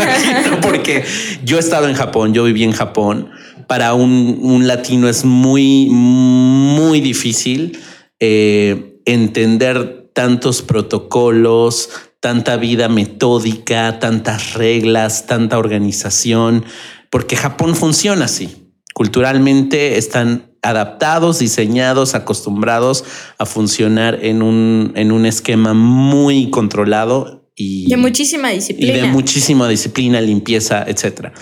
Porque 0.62 1.02
yo 1.44 1.56
he 1.56 1.60
estado 1.60 1.88
en 1.88 1.94
Japón, 1.94 2.34
yo 2.34 2.44
viví 2.44 2.62
en 2.62 2.72
Japón. 2.72 3.30
Para 3.66 3.94
un, 3.94 4.66
latino 4.66 5.08
es 5.08 5.24
muy, 5.24 5.88
muy 5.90 7.00
difícil 7.00 7.78
eh, 8.20 9.00
entender 9.04 9.97
tantos 10.18 10.62
protocolos, 10.62 11.90
tanta 12.18 12.56
vida 12.56 12.88
metódica, 12.88 14.00
tantas 14.00 14.54
reglas, 14.54 15.28
tanta 15.28 15.58
organización, 15.58 16.64
porque 17.08 17.36
Japón 17.36 17.76
funciona 17.76 18.24
así. 18.24 18.72
Culturalmente 18.94 19.96
están 19.96 20.50
adaptados, 20.60 21.38
diseñados, 21.38 22.16
acostumbrados 22.16 23.04
a 23.38 23.46
funcionar 23.46 24.18
en 24.20 24.42
un, 24.42 24.90
en 24.96 25.12
un 25.12 25.24
esquema 25.24 25.72
muy 25.72 26.50
controlado 26.50 27.48
y 27.54 27.88
de 27.88 27.96
muchísima 27.96 28.50
disciplina. 28.50 28.98
Y 28.98 29.00
de 29.00 29.06
muchísima 29.06 29.68
disciplina, 29.68 30.20
limpieza, 30.20 30.84
etcétera. 30.84 31.32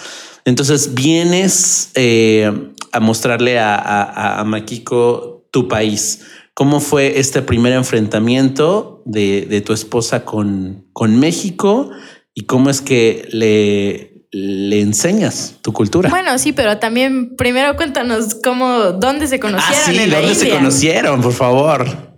Entonces 0.45 0.93
vienes 0.93 1.93
eh, 1.95 2.53
a 2.93 3.01
mostrarle 3.01 3.59
a, 3.59 3.75
a, 3.75 4.41
a 4.41 4.45
Makiko 4.45 5.49
tu 5.51 5.67
país 5.67 6.21
¿Cómo 6.59 6.81
fue 6.81 7.21
este 7.21 7.43
primer 7.43 7.75
enfrentamiento 7.75 9.03
de, 9.05 9.45
de 9.45 9.61
tu 9.61 9.75
esposa 9.75 10.25
con, 10.25 10.87
con 10.95 11.21
México 11.21 11.91
y 12.33 12.47
cómo 12.47 12.71
es 12.71 12.81
que 12.81 13.29
le, 13.31 14.17
le 14.33 14.81
enseñas 14.81 15.57
tu 15.61 15.75
cultura. 15.75 16.09
Bueno, 16.09 16.39
sí, 16.39 16.53
pero 16.53 16.79
también 16.79 17.37
primero 17.37 17.77
cuéntanos 17.77 18.37
cómo, 18.43 18.93
dónde 18.93 19.27
se 19.27 19.39
conocieron. 19.39 20.01
Ah, 20.01 20.05
sí, 20.05 20.11
dónde 20.11 20.35
se 20.35 20.49
conocieron, 20.49 21.21
por 21.21 21.35
favor. 21.35 22.17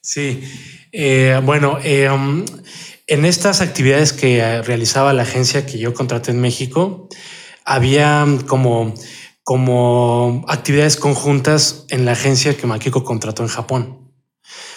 Sí, 0.00 0.42
eh, 0.92 1.40
bueno, 1.44 1.78
eh, 1.82 2.10
um, 2.10 2.44
en 3.06 3.24
estas 3.24 3.60
actividades 3.60 4.12
que 4.12 4.62
realizaba 4.62 5.12
la 5.12 5.22
agencia 5.22 5.64
que 5.64 5.78
yo 5.78 5.94
contraté 5.94 6.32
en 6.32 6.40
México, 6.40 7.08
había 7.64 8.26
como, 8.46 8.94
como 9.44 10.42
actividades 10.48 10.96
conjuntas 10.96 11.84
en 11.90 12.06
la 12.06 12.12
agencia 12.12 12.56
que 12.56 12.66
Makiko 12.66 13.04
contrató 13.04 13.42
en 13.42 13.50
Japón. 13.50 14.10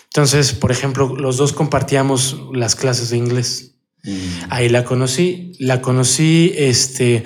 Entonces, 0.05 0.51
por 0.51 0.71
ejemplo, 0.71 1.15
los 1.15 1.37
dos 1.37 1.53
compartíamos 1.53 2.37
las 2.53 2.75
clases 2.75 3.09
de 3.09 3.17
inglés. 3.17 3.75
Mm. 4.03 4.17
Ahí 4.49 4.69
la 4.69 4.83
conocí, 4.83 5.53
la 5.59 5.81
conocí, 5.81 6.53
este, 6.57 7.23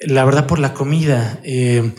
la 0.00 0.24
verdad 0.24 0.46
por 0.46 0.60
la 0.60 0.72
comida. 0.72 1.40
Eh, 1.42 1.92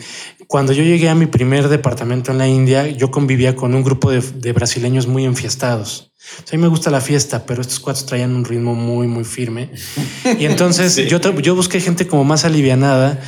cuando 0.46 0.72
yo 0.72 0.82
llegué 0.82 1.10
a 1.10 1.14
mi 1.14 1.26
primer 1.26 1.68
departamento 1.68 2.32
en 2.32 2.38
la 2.38 2.48
India, 2.48 2.88
yo 2.88 3.10
convivía 3.10 3.54
con 3.54 3.74
un 3.74 3.84
grupo 3.84 4.10
de, 4.10 4.52
brasileños 4.52 5.06
muy 5.06 5.24
enfiestados. 5.24 6.12
a 6.50 6.56
mí 6.56 6.58
me 6.60 6.68
gusta 6.68 6.90
la 6.90 7.00
fiesta, 7.00 7.44
pero 7.44 7.60
estos 7.60 7.80
cuatro 7.80 8.06
traían 8.06 8.34
un 8.34 8.44
ritmo 8.44 8.74
muy, 8.74 9.06
muy 9.06 9.24
firme. 9.24 9.70
Y 10.38 10.46
entonces 10.46 10.96
yo, 10.96 11.20
yo 11.40 11.54
busqué 11.54 11.80
gente 11.80 12.06
como 12.06 12.24
más 12.24 12.44
alivianada 12.44 13.20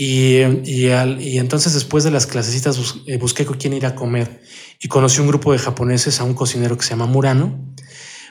y, 0.00 0.42
y, 0.64 0.86
y, 0.86 1.38
entonces 1.38 1.74
después 1.74 2.04
de 2.04 2.10
las 2.10 2.26
clasecitas 2.26 2.78
eh, 3.06 3.16
busqué 3.18 3.44
con 3.44 3.56
quién 3.56 3.72
ir 3.72 3.86
a 3.86 3.94
comer 3.94 4.42
y 4.80 4.88
conocí 4.88 5.20
un 5.20 5.28
grupo 5.28 5.52
de 5.52 5.58
japoneses 5.58 6.20
a 6.20 6.24
un 6.24 6.34
cocinero 6.34 6.76
que 6.76 6.84
se 6.84 6.90
llama 6.90 7.06
Murano 7.06 7.74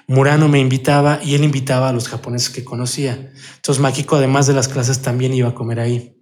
Murano 0.09 0.47
me 0.47 0.59
invitaba 0.59 1.19
y 1.21 1.35
él 1.35 1.43
invitaba 1.43 1.89
a 1.89 1.93
los 1.93 2.07
japoneses 2.07 2.49
que 2.49 2.63
conocía. 2.63 3.33
Entonces 3.57 3.81
Makiko, 3.81 4.15
además 4.15 4.47
de 4.47 4.53
las 4.53 4.69
clases, 4.69 5.01
también 5.01 5.33
iba 5.33 5.49
a 5.49 5.53
comer 5.53 5.81
ahí. 5.81 6.17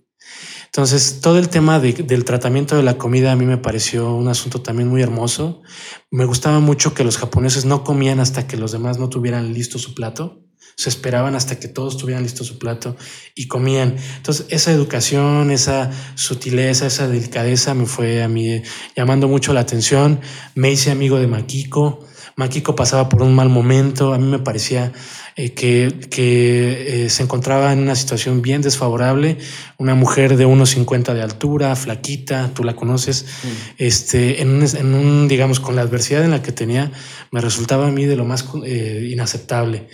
Entonces, 0.65 1.19
todo 1.21 1.37
el 1.37 1.49
tema 1.49 1.79
del 1.79 2.25
tratamiento 2.25 2.75
de 2.75 2.83
la 2.83 2.97
comida 2.97 3.31
a 3.31 3.35
mí 3.35 3.45
me 3.45 3.57
pareció 3.57 4.13
un 4.13 4.27
asunto 4.27 4.61
también 4.61 4.89
muy 4.89 5.03
hermoso. 5.03 5.61
Me 6.09 6.25
gustaba 6.25 6.59
mucho 6.59 6.95
que 6.95 7.03
los 7.03 7.17
japoneses 7.17 7.63
no 7.63 7.83
comían 7.83 8.19
hasta 8.19 8.47
que 8.47 8.57
los 8.57 8.71
demás 8.71 8.97
no 8.97 9.07
tuvieran 9.07 9.53
listo 9.53 9.77
su 9.77 9.93
plato. 9.93 10.44
Se 10.75 10.89
esperaban 10.89 11.35
hasta 11.35 11.59
que 11.59 11.67
todos 11.67 11.97
tuvieran 11.97 12.23
listo 12.23 12.43
su 12.43 12.57
plato 12.59 12.95
y 13.33 13.47
comían. 13.47 13.95
Entonces, 14.17 14.45
esa 14.49 14.71
educación, 14.71 15.51
esa 15.51 15.91
sutileza, 16.15 16.87
esa 16.87 17.07
delicadeza 17.07 17.73
me 17.73 17.85
fue 17.85 18.23
a 18.23 18.27
mí 18.27 18.61
llamando 18.95 19.27
mucho 19.27 19.53
la 19.53 19.61
atención. 19.61 20.19
Me 20.53 20.71
hice 20.71 20.91
amigo 20.91 21.19
de 21.19 21.27
Makiko. 21.27 22.05
Makiko 22.37 22.75
pasaba 22.75 23.07
por 23.07 23.21
un 23.21 23.33
mal 23.33 23.47
momento, 23.47 24.13
a 24.13 24.17
mí 24.17 24.27
me 24.27 24.39
parecía 24.39 24.91
eh, 25.37 25.53
que, 25.53 26.07
que 26.09 27.05
eh, 27.05 27.09
se 27.09 27.23
encontraba 27.23 27.73
en 27.73 27.79
una 27.79 27.93
situación 27.93 28.41
bien 28.41 28.61
desfavorable, 28.61 29.37
una 29.77 29.93
mujer 29.93 30.37
de 30.37 30.45
unos 30.45 30.69
50 30.69 31.13
de 31.13 31.21
altura, 31.21 31.75
flaquita, 31.75 32.51
tú 32.53 32.63
la 32.63 32.75
conoces, 32.75 33.25
mm. 33.43 33.47
este, 33.77 34.41
en, 34.41 34.49
un, 34.49 34.63
en, 34.63 34.93
un, 34.93 35.27
digamos, 35.27 35.59
con 35.59 35.75
la 35.75 35.81
adversidad 35.81 36.23
en 36.23 36.31
la 36.31 36.41
que 36.41 36.53
tenía, 36.53 36.89
me 37.31 37.41
resultaba 37.41 37.87
a 37.87 37.91
mí 37.91 38.05
de 38.05 38.15
lo 38.15 38.23
más 38.23 38.45
eh, 38.65 39.09
inaceptable. 39.11 39.89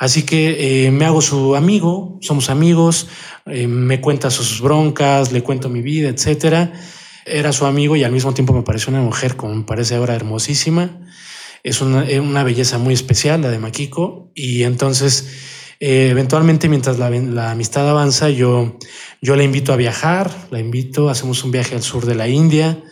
Así 0.00 0.22
que 0.22 0.88
me 0.90 1.04
hago 1.04 1.20
su 1.20 1.54
amigo, 1.54 2.16
somos 2.22 2.48
amigos, 2.48 3.08
me 3.44 4.00
cuenta 4.00 4.30
sus 4.30 4.62
broncas, 4.62 5.30
le 5.30 5.42
cuento 5.42 5.68
mi 5.68 5.82
vida, 5.82 6.08
etcétera. 6.08 6.72
Era 7.26 7.52
su 7.52 7.66
amigo 7.66 7.96
y 7.96 8.02
al 8.02 8.10
mismo 8.10 8.32
tiempo 8.32 8.54
me 8.54 8.62
pareció 8.62 8.90
una 8.90 9.02
mujer, 9.02 9.36
como 9.36 9.66
parece 9.66 9.96
ahora, 9.96 10.14
hermosísima. 10.14 11.02
Es 11.62 11.82
una, 11.82 12.44
belleza 12.44 12.78
muy 12.78 12.94
especial, 12.94 13.42
la 13.42 13.50
de 13.50 13.58
Makiko, 13.58 14.32
y 14.34 14.62
entonces 14.62 15.28
eh, 15.80 16.08
eventualmente 16.10 16.70
mientras 16.70 16.98
la, 16.98 17.50
amistad 17.50 17.86
avanza, 17.86 18.30
yo, 18.30 18.78
yo 19.20 19.36
la 19.36 19.42
invito 19.42 19.74
a 19.74 19.76
viajar, 19.76 20.30
la 20.50 20.60
invito, 20.60 21.10
hacemos 21.10 21.44
un 21.44 21.50
viaje 21.50 21.74
al 21.74 21.82
sur 21.82 22.06
de 22.06 22.14
la 22.14 22.26
India, 22.26 22.82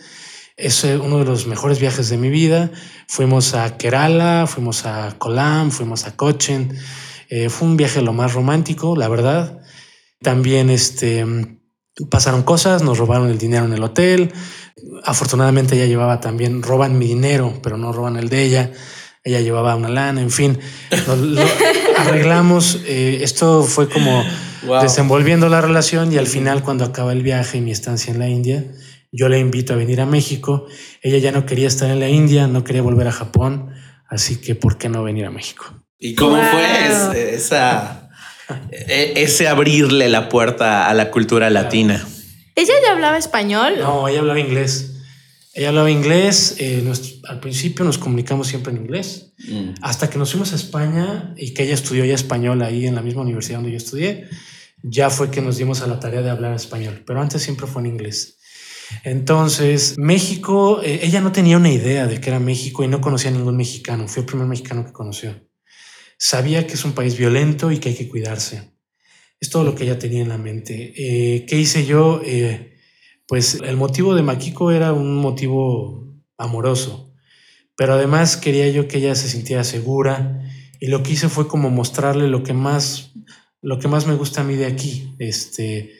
es 0.59 0.83
uno 0.83 1.19
de 1.19 1.25
los 1.25 1.47
mejores 1.47 1.79
viajes 1.79 2.09
de 2.09 2.17
mi 2.17 2.29
vida, 2.29 2.71
fuimos 3.07 3.53
a 3.53 3.77
Kerala, 3.77 4.45
fuimos 4.47 4.85
a 4.85 5.15
Kolam, 5.17 5.71
fuimos 5.71 6.05
a 6.05 6.15
Cochin, 6.15 6.77
eh, 7.29 7.49
fue 7.49 7.67
un 7.67 7.77
viaje 7.77 8.01
lo 8.01 8.13
más 8.13 8.33
romántico, 8.33 8.95
la 8.95 9.07
verdad. 9.07 9.61
También 10.21 10.69
este, 10.69 11.25
pasaron 12.09 12.43
cosas, 12.43 12.83
nos 12.83 12.97
robaron 12.97 13.29
el 13.29 13.37
dinero 13.37 13.65
en 13.65 13.73
el 13.73 13.83
hotel, 13.83 14.33
Afortunadamente 15.03 15.75
ella 15.75 15.85
llevaba 15.85 16.19
también, 16.19 16.61
roban 16.61 16.97
mi 16.97 17.07
dinero, 17.07 17.59
pero 17.61 17.77
no 17.77 17.91
roban 17.91 18.17
el 18.17 18.29
de 18.29 18.43
ella. 18.43 18.71
Ella 19.23 19.41
llevaba 19.41 19.75
una 19.75 19.89
lana, 19.89 20.21
en 20.21 20.31
fin, 20.31 20.57
lo, 21.07 21.41
arreglamos. 21.97 22.79
Eh, 22.85 23.19
esto 23.21 23.63
fue 23.63 23.89
como 23.89 24.23
desenvolviendo 24.81 25.49
la 25.49 25.61
relación 25.61 26.11
y 26.13 26.17
al 26.17 26.27
final 26.27 26.63
cuando 26.63 26.85
acaba 26.85 27.11
el 27.11 27.23
viaje 27.23 27.57
y 27.57 27.61
mi 27.61 27.71
estancia 27.71 28.13
en 28.13 28.19
la 28.19 28.29
India, 28.29 28.65
yo 29.11 29.29
le 29.29 29.39
invito 29.39 29.73
a 29.73 29.75
venir 29.75 30.01
a 30.01 30.05
México. 30.05 30.67
Ella 31.01 31.17
ya 31.17 31.31
no 31.31 31.45
quería 31.45 31.67
estar 31.67 31.89
en 31.89 31.99
la 31.99 32.09
India, 32.09 32.47
no 32.47 32.63
quería 32.63 32.81
volver 32.81 33.07
a 33.07 33.11
Japón, 33.11 33.71
así 34.07 34.37
que 34.37 34.55
¿por 34.55 34.77
qué 34.77 34.89
no 34.89 35.03
venir 35.03 35.25
a 35.25 35.31
México? 35.31 35.65
¿Y 35.97 36.15
cómo 36.15 36.41
fue 36.41 37.35
esa, 37.35 38.09
e, 38.71 39.13
ese 39.17 39.47
abrirle 39.47 40.09
la 40.09 40.29
puerta 40.29 40.87
a 40.87 40.93
la 40.93 41.11
cultura 41.11 41.49
latina? 41.49 42.07
¿Ella 42.55 42.73
ya 42.83 42.93
hablaba 42.93 43.17
español? 43.17 43.75
No, 43.79 44.07
ella 44.07 44.19
hablaba 44.19 44.39
inglés. 44.39 44.95
Ella 45.53 45.69
hablaba 45.69 45.89
inglés. 45.89 46.55
Eh, 46.59 46.83
al 47.27 47.39
principio 47.39 47.83
nos 47.83 47.97
comunicamos 47.97 48.47
siempre 48.47 48.71
en 48.71 48.79
inglés. 48.79 49.33
Mm. 49.39 49.75
Hasta 49.81 50.09
que 50.09 50.17
nos 50.17 50.31
fuimos 50.31 50.53
a 50.53 50.55
España 50.55 51.33
y 51.37 51.53
que 51.53 51.63
ella 51.63 51.73
estudió 51.73 52.05
ya 52.05 52.15
español 52.15 52.61
ahí 52.61 52.85
en 52.85 52.95
la 52.95 53.01
misma 53.01 53.21
universidad 53.21 53.59
donde 53.59 53.71
yo 53.71 53.77
estudié, 53.77 54.27
ya 54.83 55.09
fue 55.09 55.31
que 55.31 55.41
nos 55.41 55.57
dimos 55.57 55.81
a 55.81 55.87
la 55.87 55.99
tarea 55.99 56.21
de 56.21 56.29
hablar 56.29 56.53
español. 56.53 57.03
Pero 57.05 57.21
antes 57.21 57.41
siempre 57.41 57.67
fue 57.67 57.81
en 57.81 57.87
inglés. 57.87 58.38
Entonces, 59.03 59.95
México, 59.97 60.81
eh, 60.83 60.99
ella 61.03 61.21
no 61.21 61.31
tenía 61.31 61.57
una 61.57 61.71
idea 61.71 62.07
de 62.07 62.19
que 62.19 62.29
era 62.29 62.39
México 62.39 62.83
y 62.83 62.87
no 62.87 63.01
conocía 63.01 63.29
a 63.29 63.33
ningún 63.33 63.57
mexicano. 63.57 64.07
Fue 64.07 64.21
el 64.21 64.25
primer 64.25 64.47
mexicano 64.47 64.85
que 64.85 64.91
conoció. 64.91 65.47
Sabía 66.17 66.67
que 66.67 66.73
es 66.73 66.83
un 66.83 66.93
país 66.93 67.17
violento 67.17 67.71
y 67.71 67.79
que 67.79 67.89
hay 67.89 67.95
que 67.95 68.09
cuidarse. 68.09 68.73
Es 69.39 69.49
todo 69.49 69.63
lo 69.63 69.75
que 69.75 69.85
ella 69.85 69.99
tenía 69.99 70.21
en 70.21 70.29
la 70.29 70.37
mente. 70.37 70.93
Eh, 70.97 71.45
¿Qué 71.45 71.57
hice 71.57 71.85
yo? 71.85 72.21
Eh, 72.25 72.75
pues 73.25 73.55
el 73.63 73.77
motivo 73.77 74.15
de 74.15 74.23
Makiko 74.23 74.71
era 74.71 74.91
un 74.91 75.15
motivo 75.15 76.15
amoroso, 76.37 77.13
pero 77.75 77.93
además 77.93 78.37
quería 78.37 78.67
yo 78.69 78.87
que 78.87 78.97
ella 78.97 79.13
se 79.15 79.29
sintiera 79.29 79.63
segura 79.63 80.41
y 80.79 80.87
lo 80.87 81.03
que 81.03 81.11
hice 81.11 81.29
fue 81.29 81.47
como 81.47 81.69
mostrarle 81.69 82.27
lo 82.27 82.43
que 82.43 82.53
más, 82.53 83.11
lo 83.61 83.79
que 83.79 83.87
más 83.87 84.07
me 84.07 84.15
gusta 84.15 84.41
a 84.41 84.43
mí 84.43 84.55
de 84.55 84.65
aquí. 84.65 85.13
Este, 85.19 85.93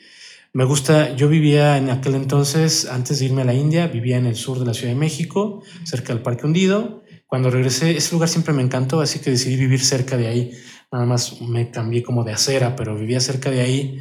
me 0.54 0.66
gusta, 0.66 1.16
yo 1.16 1.30
vivía 1.30 1.78
en 1.78 1.90
aquel 1.90 2.16
entonces, 2.16 2.88
antes 2.90 3.20
de 3.20 3.26
irme 3.26 3.44
a 3.44 3.46
la 3.46 3.54
India, 3.54 3.88
vivía 3.88 4.18
en 4.18 4.26
el 4.26 4.36
sur 4.36 4.60
de 4.60 4.66
la 4.66 4.74
Ciudad 4.74 4.94
de 4.94 5.00
México, 5.00 5.64
cerca 5.84 6.14
del 6.14 6.22
Parque 6.22 6.46
Hundido. 6.46 7.04
Cuando 7.28 7.50
regresé, 7.52 7.96
ese 7.96 8.14
lugar 8.14 8.30
siempre 8.30 8.54
me 8.54 8.64
encantó, 8.64 9.02
así 9.02 9.20
que 9.20 9.30
decidí 9.30 9.56
vivir 9.56 9.82
cerca 9.82 10.18
de 10.18 10.28
ahí 10.28 10.52
nada 10.92 11.06
más 11.06 11.42
me 11.42 11.70
cambié 11.70 12.04
como 12.04 12.24
de 12.24 12.34
acera, 12.34 12.76
pero 12.76 12.96
vivía 12.96 13.20
cerca 13.20 13.50
de 13.50 13.62
ahí. 13.62 14.00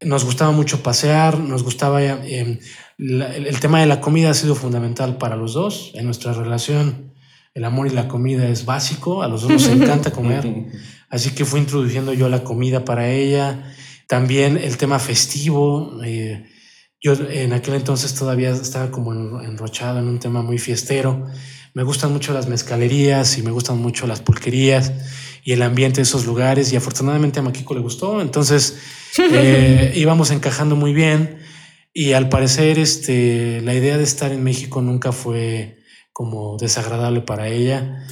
Nos 0.00 0.24
gustaba 0.24 0.52
mucho 0.52 0.82
pasear, 0.82 1.38
nos 1.38 1.62
gustaba... 1.62 2.02
Eh, 2.02 2.58
el 2.98 3.60
tema 3.60 3.80
de 3.80 3.86
la 3.86 4.00
comida 4.00 4.30
ha 4.30 4.34
sido 4.34 4.54
fundamental 4.54 5.18
para 5.18 5.36
los 5.36 5.54
dos. 5.54 5.92
En 5.94 6.04
nuestra 6.04 6.32
relación, 6.32 7.12
el 7.54 7.64
amor 7.64 7.86
y 7.86 7.90
la 7.90 8.08
comida 8.08 8.48
es 8.48 8.64
básico, 8.64 9.22
a 9.22 9.28
los 9.28 9.42
dos 9.42 9.52
nos 9.52 9.66
encanta 9.68 10.10
comer. 10.10 10.48
Así 11.08 11.30
que 11.30 11.44
fui 11.44 11.60
introduciendo 11.60 12.12
yo 12.12 12.28
la 12.28 12.44
comida 12.44 12.84
para 12.84 13.10
ella. 13.10 13.73
También 14.08 14.56
el 14.56 14.76
tema 14.76 14.98
festivo. 14.98 16.00
Eh, 16.04 16.46
yo 17.00 17.14
en 17.14 17.52
aquel 17.52 17.74
entonces 17.74 18.14
todavía 18.14 18.50
estaba 18.50 18.90
como 18.90 19.40
enrochado 19.42 19.98
en 19.98 20.08
un 20.08 20.18
tema 20.18 20.42
muy 20.42 20.58
fiestero. 20.58 21.26
Me 21.74 21.82
gustan 21.82 22.12
mucho 22.12 22.32
las 22.32 22.48
mezcalerías 22.48 23.36
y 23.36 23.42
me 23.42 23.50
gustan 23.50 23.78
mucho 23.78 24.06
las 24.06 24.20
pulquerías 24.20 24.92
y 25.44 25.52
el 25.52 25.62
ambiente 25.62 25.96
de 25.96 26.02
esos 26.02 26.24
lugares 26.24 26.72
y 26.72 26.76
afortunadamente 26.76 27.38
a 27.38 27.42
Makiko 27.42 27.74
le 27.74 27.80
gustó, 27.80 28.22
entonces 28.22 28.78
eh, 29.18 29.92
íbamos 29.94 30.30
encajando 30.30 30.74
muy 30.74 30.94
bien 30.94 31.38
y 31.92 32.12
al 32.12 32.28
parecer 32.28 32.78
este, 32.78 33.60
la 33.60 33.74
idea 33.74 33.98
de 33.98 34.04
estar 34.04 34.32
en 34.32 34.42
México 34.42 34.80
nunca 34.80 35.12
fue 35.12 35.78
como 36.12 36.56
desagradable 36.56 37.20
para 37.20 37.48
ella. 37.48 38.06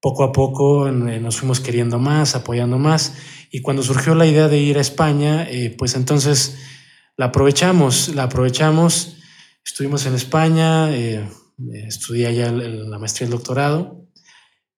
Poco 0.00 0.24
a 0.24 0.32
poco 0.32 0.88
eh, 0.88 1.20
nos 1.20 1.36
fuimos 1.36 1.60
queriendo 1.60 1.98
más, 1.98 2.34
apoyando 2.34 2.78
más 2.78 3.14
y 3.50 3.60
cuando 3.60 3.82
surgió 3.82 4.14
la 4.14 4.26
idea 4.26 4.48
de 4.48 4.58
ir 4.58 4.78
a 4.78 4.80
España, 4.80 5.48
eh, 5.50 5.74
pues 5.76 5.94
entonces 5.94 6.56
la 7.16 7.26
aprovechamos, 7.26 8.14
la 8.14 8.24
aprovechamos, 8.24 9.16
estuvimos 9.64 10.06
en 10.06 10.14
España, 10.14 10.88
estudié 11.88 12.28
allá 12.28 12.52
la 12.52 12.98
maestría 12.98 13.26
y 13.26 13.28
el 13.28 13.36
doctorado 13.36 14.08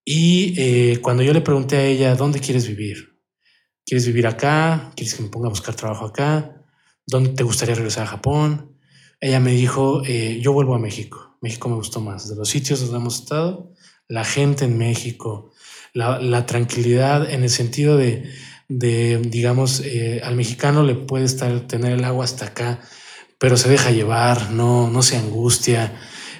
y 0.04 0.54
eh, 0.56 0.98
cuando 1.00 1.22
yo 1.22 1.32
le 1.32 1.40
pregunté 1.40 1.76
a 1.76 1.84
ella, 1.84 2.16
¿dónde 2.16 2.40
quieres 2.40 2.66
vivir? 2.66 3.20
¿Quieres 3.84 4.06
vivir 4.06 4.26
acá? 4.26 4.92
¿Quieres 4.96 5.14
que 5.14 5.22
me 5.22 5.28
ponga 5.28 5.46
a 5.46 5.50
buscar 5.50 5.74
trabajo 5.74 6.06
acá? 6.06 6.64
¿Dónde 7.06 7.30
te 7.30 7.44
gustaría 7.44 7.74
regresar 7.74 8.04
a 8.04 8.10
Japón? 8.10 8.76
Ella 9.20 9.40
me 9.40 9.52
dijo, 9.52 10.02
eh, 10.04 10.40
yo 10.40 10.52
vuelvo 10.52 10.74
a 10.74 10.78
México. 10.78 11.38
México 11.42 11.68
me 11.68 11.76
gustó 11.76 12.00
más. 12.00 12.28
De 12.28 12.36
los 12.36 12.48
sitios 12.48 12.80
donde 12.80 12.96
hemos 12.96 13.20
estado, 13.20 13.72
la 14.10 14.24
gente 14.24 14.66
en 14.66 14.76
México, 14.76 15.52
la, 15.94 16.44
tranquilidad 16.44 17.30
en 17.30 17.44
el 17.44 17.48
sentido 17.48 17.96
de, 17.96 18.28
digamos, 18.68 19.80
eh, 19.84 20.20
al 20.22 20.36
mexicano 20.36 20.82
le 20.82 20.96
puede 20.96 21.24
estar 21.24 21.60
tener 21.60 21.92
el 21.92 22.04
agua 22.04 22.24
hasta 22.24 22.46
acá, 22.46 22.80
pero 23.38 23.56
se 23.56 23.70
deja 23.70 23.90
llevar, 23.92 24.50
no, 24.50 24.90
no 24.90 25.02
se 25.02 25.16
angustia, 25.16 25.92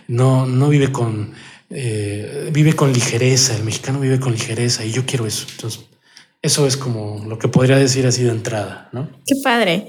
no, 0.08 0.46
no 0.46 0.68
vive 0.68 0.90
con, 0.90 1.32
eh, 1.70 2.50
vive 2.52 2.74
con 2.74 2.92
ligereza. 2.92 3.56
El 3.56 3.62
mexicano 3.62 4.00
vive 4.00 4.18
con 4.18 4.32
ligereza 4.32 4.84
y 4.84 4.90
yo 4.90 5.06
quiero 5.06 5.26
eso. 5.26 5.46
Entonces, 5.52 5.84
eso 6.42 6.66
es 6.66 6.76
como 6.76 7.24
lo 7.26 7.38
que 7.38 7.48
podría 7.48 7.76
decir 7.76 8.06
así 8.06 8.24
de 8.24 8.30
entrada, 8.30 8.88
¿no? 8.92 9.08
Qué 9.24 9.36
padre. 9.44 9.88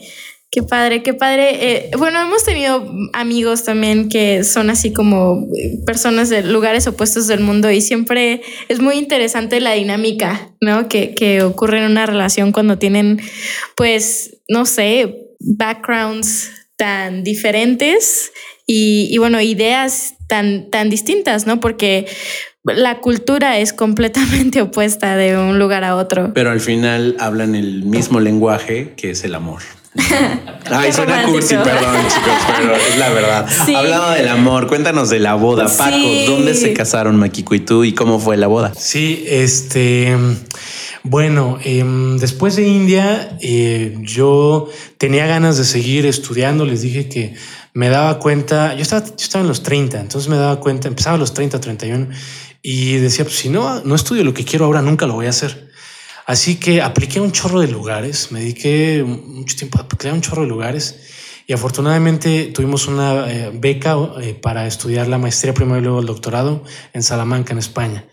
Qué 0.54 0.64
padre, 0.64 1.02
qué 1.02 1.14
padre. 1.14 1.50
Eh, 1.62 1.92
bueno, 1.98 2.22
hemos 2.22 2.44
tenido 2.44 2.86
amigos 3.14 3.64
también 3.64 4.10
que 4.10 4.44
son 4.44 4.70
así 4.70 4.92
como 4.92 5.48
personas 5.86 6.28
de 6.28 6.44
lugares 6.44 6.86
opuestos 6.88 7.28
del 7.28 7.40
mundo 7.40 7.72
y 7.72 7.80
siempre 7.80 8.42
es 8.68 8.82
muy 8.82 8.96
interesante 8.96 9.62
la 9.62 9.72
dinámica, 9.72 10.52
¿no? 10.60 10.90
Que, 10.90 11.16
que 11.16 11.42
ocurre 11.42 11.78
en 11.78 11.90
una 11.90 12.06
relación 12.06 12.52
cuando 12.52 12.78
tienen, 12.78 13.22
pues, 13.78 14.42
no 14.50 14.66
sé, 14.66 15.30
backgrounds 15.40 16.52
tan 16.76 17.24
diferentes 17.24 18.34
y, 18.68 19.08
y 19.10 19.18
bueno, 19.20 19.40
ideas 19.40 20.16
tan, 20.28 20.70
tan 20.70 20.90
distintas, 20.90 21.48
¿no? 21.48 21.62
Porque 21.62 22.08
la 22.66 23.00
cultura 23.00 23.58
es 23.58 23.72
completamente 23.72 24.62
opuesta 24.64 25.16
de 25.16 25.38
un 25.38 25.60
lugar 25.60 25.86
a 25.86 25.96
otro. 25.96 26.34
Pero 26.34 26.52
al 26.52 26.60
final 26.60 27.16
hablan 27.20 27.56
el 27.56 27.84
mismo 27.84 28.20
lenguaje 28.20 28.94
que 28.98 29.12
es 29.12 29.24
el 29.24 29.36
amor. 29.36 29.62
Ay, 30.66 30.94
suena 30.94 31.24
cursi, 31.24 31.56
perdón, 31.56 31.96
chicos, 32.08 32.34
pero 32.58 32.76
es 32.76 32.98
la 32.98 33.10
verdad. 33.10 33.48
Hablando 33.76 34.12
del 34.12 34.28
amor, 34.30 34.68
cuéntanos 34.68 35.10
de 35.10 35.20
la 35.20 35.36
boda, 35.36 35.66
Paco. 35.66 35.98
¿Dónde 36.28 36.54
se 36.54 36.74
casaron 36.74 37.18
Makiko 37.18 37.56
y 37.56 37.60
tú 37.60 37.84
y 37.84 37.94
cómo 37.94 38.20
fue 38.20 38.38
la 38.38 38.48
boda? 38.48 38.74
Sí, 38.78 39.26
este. 39.28 40.16
Bueno, 41.04 41.58
em, 41.64 42.18
después 42.18 42.56
de 42.56 42.68
India, 42.68 43.38
eh, 43.42 43.98
yo 44.02 44.70
tenía 44.98 45.26
ganas 45.26 45.58
de 45.58 45.66
seguir 45.66 46.06
estudiando. 46.06 46.66
Les 46.66 46.84
dije 46.84 47.10
que 47.10 47.34
me 47.74 47.90
daba 47.90 48.20
cuenta, 48.20 48.76
yo 48.76 48.84
estaba, 48.84 49.06
yo 49.06 49.14
estaba 49.18 49.42
en 49.42 49.48
los 49.48 49.64
30, 49.64 50.00
entonces 50.00 50.30
me 50.30 50.38
daba 50.38 50.60
cuenta, 50.60 50.88
empezaba 50.88 51.16
a 51.16 51.20
los 51.20 51.34
30, 51.34 51.60
31 51.60 52.08
y 52.62 52.98
decía, 52.98 53.26
pues 53.26 53.38
si 53.38 53.50
no, 53.50 53.82
no 53.84 53.96
estudio 53.96 54.24
lo 54.24 54.34
que 54.34 54.46
quiero 54.46 54.66
ahora, 54.66 54.82
nunca 54.82 55.08
lo 55.08 55.14
voy 55.16 55.26
a 55.26 55.30
hacer. 55.30 55.71
Así 56.32 56.56
que 56.56 56.82
apliqué 56.82 57.20
un 57.20 57.34
chorro 57.34 57.60
de 57.60 57.68
lugares, 57.68 58.32
me 58.32 58.40
dediqué 58.40 59.04
mucho 59.04 59.58
tiempo 59.58 59.78
a 59.78 59.82
aplicar 59.82 60.14
un 60.14 60.22
chorro 60.22 60.44
de 60.44 60.48
lugares 60.48 60.96
y 61.46 61.52
afortunadamente 61.52 62.46
tuvimos 62.54 62.88
una 62.88 63.30
eh, 63.30 63.52
beca 63.54 63.98
eh, 64.22 64.34
para 64.34 64.66
estudiar 64.66 65.10
la 65.10 65.18
maestría 65.18 65.54
primero 65.54 65.80
y 65.80 65.82
luego 65.82 66.00
el 66.00 66.06
doctorado 66.06 66.64
en 66.94 67.04
Salamanca, 67.04 67.52
en 67.52 67.60
España. 67.60 68.06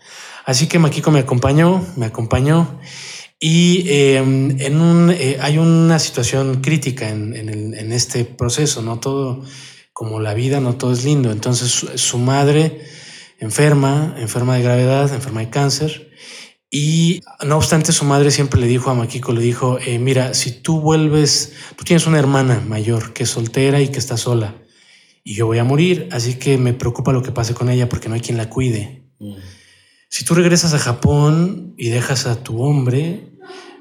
Así 0.43 0.67
que 0.67 0.79
Maquico 0.79 1.11
me 1.11 1.19
acompañó, 1.19 1.81
me 1.95 2.07
acompañó 2.07 2.81
y 3.39 3.85
em, 3.87 4.59
en 4.59 4.81
un, 4.81 5.11
eh, 5.11 5.37
hay 5.39 5.57
una 5.57 5.97
situación 5.97 6.59
crítica 6.59 7.07
en, 7.07 7.33
en, 7.33 7.93
este 7.93 8.25
proceso, 8.25 8.81
no 8.81 8.99
todo 8.99 9.45
como 9.93 10.19
la 10.19 10.33
vida, 10.33 10.59
no 10.59 10.75
todo 10.75 10.91
es 10.91 11.05
lindo. 11.05 11.31
Entonces 11.31 11.71
su 11.95 12.17
madre 12.17 12.81
enferma, 13.39 14.13
enferma 14.17 14.57
de 14.57 14.63
gravedad, 14.63 15.13
enferma 15.13 15.39
de 15.39 15.49
cáncer. 15.49 16.08
Y 16.71 17.21
no 17.45 17.57
obstante, 17.57 17.91
su 17.91 18.05
madre 18.05 18.29
siempre 18.29 18.59
le 18.61 18.67
dijo 18.67 18.91
a 18.91 18.93
Makiko, 18.93 19.33
le 19.33 19.41
dijo, 19.41 19.79
eh, 19.79 19.97
mira, 19.97 20.35
si 20.35 20.51
tú 20.51 20.79
vuelves, 20.81 21.53
tú 21.75 21.83
tienes 21.83 22.05
una 22.05 22.19
hermana 22.19 22.63
mayor 22.67 23.11
que 23.13 23.23
es 23.23 23.29
soltera 23.29 23.81
y 23.81 23.87
que 23.87 23.97
está 23.97 24.17
sola, 24.17 24.55
y 25.23 25.33
yo 25.33 25.47
voy 25.47 25.57
a 25.57 25.63
morir, 25.63 26.09
así 26.11 26.35
que 26.35 26.57
me 26.59 26.73
preocupa 26.73 27.11
lo 27.11 27.23
que 27.23 27.31
pase 27.31 27.55
con 27.55 27.69
ella 27.69 27.89
porque 27.89 28.07
no 28.07 28.15
hay 28.15 28.21
quien 28.21 28.37
la 28.37 28.49
cuide. 28.49 29.03
Mm. 29.19 29.33
Si 30.09 30.25
tú 30.25 30.35
regresas 30.35 30.73
a 30.73 30.79
Japón 30.79 31.73
y 31.77 31.89
dejas 31.89 32.27
a 32.27 32.43
tu 32.43 32.61
hombre, 32.61 33.31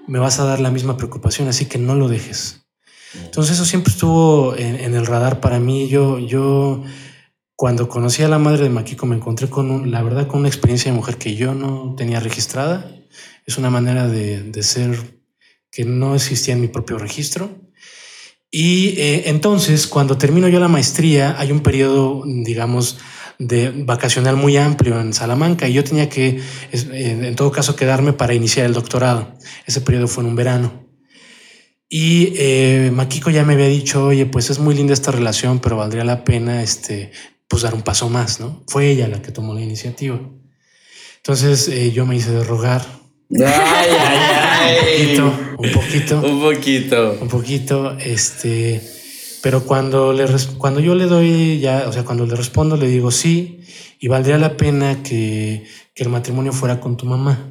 me 0.06 0.18
vas 0.18 0.40
a 0.40 0.44
dar 0.44 0.60
la 0.60 0.70
misma 0.70 0.96
preocupación, 0.96 1.48
así 1.48 1.66
que 1.66 1.78
no 1.78 1.94
lo 1.94 2.08
dejes. 2.08 2.66
Mm. 3.12 3.24
Entonces 3.26 3.56
eso 3.56 3.66
siempre 3.66 3.92
estuvo 3.92 4.56
en, 4.56 4.76
en 4.76 4.94
el 4.94 5.06
radar 5.06 5.40
para 5.40 5.60
mí. 5.60 5.88
Yo, 5.88 6.18
yo 6.18 6.82
cuando 7.58 7.88
conocí 7.88 8.22
a 8.22 8.28
la 8.28 8.38
madre 8.38 8.62
de 8.62 8.70
Makiko 8.70 9.04
me 9.04 9.16
encontré 9.16 9.50
con, 9.50 9.90
la 9.90 10.00
verdad, 10.00 10.28
con 10.28 10.38
una 10.38 10.48
experiencia 10.48 10.92
de 10.92 10.96
mujer 10.96 11.16
que 11.16 11.34
yo 11.34 11.56
no 11.56 11.96
tenía 11.96 12.20
registrada. 12.20 12.88
Es 13.46 13.58
una 13.58 13.68
manera 13.68 14.06
de, 14.06 14.62
ser 14.62 14.96
que 15.68 15.84
no 15.84 16.14
existía 16.14 16.54
en 16.54 16.60
mi 16.60 16.68
propio 16.68 16.98
registro. 16.98 17.50
Y 18.48 18.90
eh, 19.00 19.24
entonces, 19.26 19.88
cuando 19.88 20.16
termino 20.16 20.46
yo 20.46 20.60
la 20.60 20.68
maestría, 20.68 21.34
hay 21.36 21.50
un 21.50 21.58
periodo, 21.58 22.22
digamos, 22.24 22.98
de 23.40 23.70
vacacional 23.70 24.36
muy 24.36 24.56
amplio 24.56 25.00
en 25.00 25.12
Salamanca 25.12 25.68
y 25.68 25.72
yo 25.72 25.82
tenía 25.82 26.08
que, 26.08 26.40
en 26.70 27.34
todo 27.34 27.50
caso, 27.50 27.74
quedarme 27.74 28.12
para 28.12 28.34
iniciar 28.34 28.66
el 28.66 28.72
doctorado. 28.72 29.34
Ese 29.66 29.80
periodo 29.80 30.06
fue 30.06 30.22
en 30.22 30.30
un 30.30 30.36
verano. 30.36 30.86
Y 31.88 32.34
eh, 32.36 32.92
Makiko 32.94 33.30
ya 33.30 33.44
me 33.44 33.54
había 33.54 33.66
dicho, 33.66 34.04
oye, 34.04 34.26
pues 34.26 34.48
es 34.48 34.60
muy 34.60 34.76
linda 34.76 34.94
esta 34.94 35.10
relación, 35.10 35.58
pero 35.58 35.76
valdría 35.76 36.04
la 36.04 36.22
pena 36.22 36.62
este, 36.62 37.10
pues 37.48 37.62
dar 37.62 37.74
un 37.74 37.82
paso 37.82 38.08
más, 38.08 38.40
¿no? 38.40 38.62
Fue 38.68 38.90
ella 38.90 39.08
la 39.08 39.22
que 39.22 39.32
tomó 39.32 39.54
la 39.54 39.62
iniciativa. 39.62 40.20
Entonces 41.16 41.68
eh, 41.68 41.90
yo 41.92 42.06
me 42.06 42.16
hice 42.16 42.30
de 42.30 42.44
rogar. 42.44 42.84
Ay, 43.30 43.90
ay, 43.90 45.18
Un 45.58 45.72
poquito, 45.72 46.20
un 46.20 46.40
poquito. 46.40 47.18
Un 47.20 47.28
poquito. 47.28 47.98
este, 47.98 48.80
pero 49.42 49.64
cuando 49.64 50.12
le 50.12 50.26
cuando 50.56 50.80
yo 50.80 50.94
le 50.94 51.06
doy 51.06 51.58
ya, 51.58 51.84
o 51.88 51.92
sea, 51.92 52.04
cuando 52.04 52.26
le 52.26 52.34
respondo 52.34 52.76
le 52.76 52.88
digo 52.88 53.10
sí 53.10 53.60
y 53.98 54.08
valdría 54.08 54.38
la 54.38 54.56
pena 54.56 55.02
que, 55.02 55.66
que 55.94 56.02
el 56.02 56.08
matrimonio 56.08 56.52
fuera 56.52 56.80
con 56.80 56.96
tu 56.96 57.06
mamá. 57.06 57.50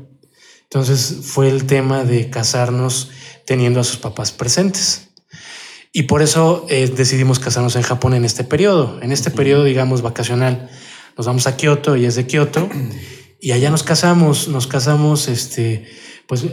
Entonces 0.64 1.20
fue 1.24 1.50
el 1.50 1.66
tema 1.66 2.04
de 2.04 2.30
casarnos 2.30 3.10
teniendo 3.46 3.80
a 3.80 3.84
sus 3.84 3.98
papás 3.98 4.32
presentes. 4.32 5.10
Y 5.92 6.04
por 6.04 6.22
eso 6.22 6.66
eh, 6.70 6.92
decidimos 6.96 7.40
casarnos 7.40 7.76
en 7.76 7.82
Japón 7.82 8.14
en 8.14 8.26
este 8.26 8.44
periodo. 8.44 9.00
En 9.02 9.12
este 9.12 9.32
periodo, 9.32 9.64
digamos, 9.64 10.02
vacacional, 10.02 10.70
nos 11.18 11.26
vamos 11.26 11.48
a 11.48 11.58
Kioto 11.58 11.96
y 11.96 12.06
es 12.06 12.16
de 12.16 12.28
Kioto. 12.28 12.70
Y 13.40 13.52
allá 13.52 13.70
nos 13.70 13.84
casamos, 13.84 14.48
nos 14.48 14.66
casamos, 14.66 15.28
este, 15.28 15.88
pues, 16.26 16.44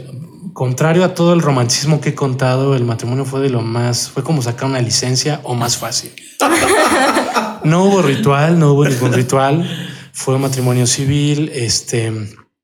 contrario 0.53 1.03
a 1.03 1.15
todo 1.15 1.33
el 1.33 1.41
romanticismo 1.41 1.99
que 1.99 2.09
he 2.09 2.15
contado, 2.15 2.75
el 2.75 2.85
matrimonio 2.85 3.25
fue 3.25 3.41
de 3.41 3.49
lo 3.49 3.61
más, 3.61 4.09
fue 4.11 4.23
como 4.23 4.43
sacar 4.43 4.69
una 4.69 4.79
licencia 4.81 5.41
o 5.43 5.55
más 5.55 5.77
fácil. 5.77 6.11
no 7.63 7.85
hubo 7.85 8.03
ritual, 8.03 8.59
no 8.59 8.73
hubo 8.73 8.85
ningún 8.85 9.13
ritual. 9.13 9.67
Fue 10.13 10.35
un 10.35 10.41
matrimonio 10.41 10.85
civil, 10.85 11.51
este, 11.53 12.13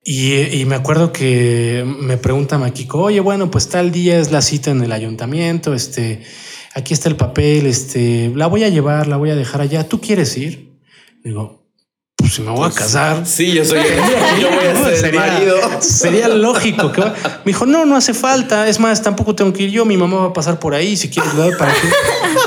y, 0.04 0.36
y, 0.36 0.66
me 0.66 0.76
acuerdo 0.76 1.12
que 1.12 1.84
me 1.86 2.18
pregunta 2.18 2.58
Makiko, 2.58 3.00
oye, 3.02 3.20
bueno, 3.20 3.52
pues 3.52 3.70
tal 3.70 3.92
día 3.92 4.20
es 4.20 4.32
la 4.32 4.42
cita 4.42 4.72
en 4.72 4.82
el 4.84 4.92
ayuntamiento, 4.92 5.74
este, 5.74 6.22
aquí 6.74 6.94
está 6.94 7.10
el 7.10 7.16
papel, 7.16 7.66
este, 7.66 8.32
la 8.36 8.48
voy 8.48 8.64
a 8.64 8.70
llevar, 8.70 9.08
la 9.08 9.18
voy 9.18 9.30
a 9.30 9.36
dejar 9.36 9.62
allá, 9.62 9.88
¿tú 9.88 10.02
quieres 10.02 10.36
ir? 10.38 10.80
Digo, 11.24 11.62
pues 12.22 12.36
si 12.36 12.42
me 12.42 12.52
voy 12.52 12.60
a 12.60 12.64
pues, 12.70 12.76
casar. 12.76 13.26
Sí, 13.26 13.52
yo 13.52 13.66
soy 13.66 13.80
yo 14.40 14.50
voy 14.56 14.66
a 14.66 14.84
ser 14.86 14.98
sería, 14.98 15.20
marido. 15.20 15.58
Sería 15.82 16.28
lógico 16.28 16.92
que 16.92 17.02
me 17.02 17.12
dijo, 17.46 17.66
no, 17.66 17.86
no 17.86 17.96
hace 17.96 18.14
falta. 18.14 18.68
Es 18.68 18.80
más, 18.80 19.02
tampoco 19.02 19.36
tengo 19.36 19.52
que 19.54 19.64
ir 19.64 19.72
yo. 19.72 19.86
Mi 19.86 19.98
mamá 19.98 20.18
va 20.18 20.28
a 20.28 20.34
pasar 20.34 20.60
por 20.60 20.74
ahí. 20.74 20.96
Si 20.96 21.10
quieres, 21.10 21.36
dar 21.36 21.58
para 21.58 21.74
qué. 21.74 21.88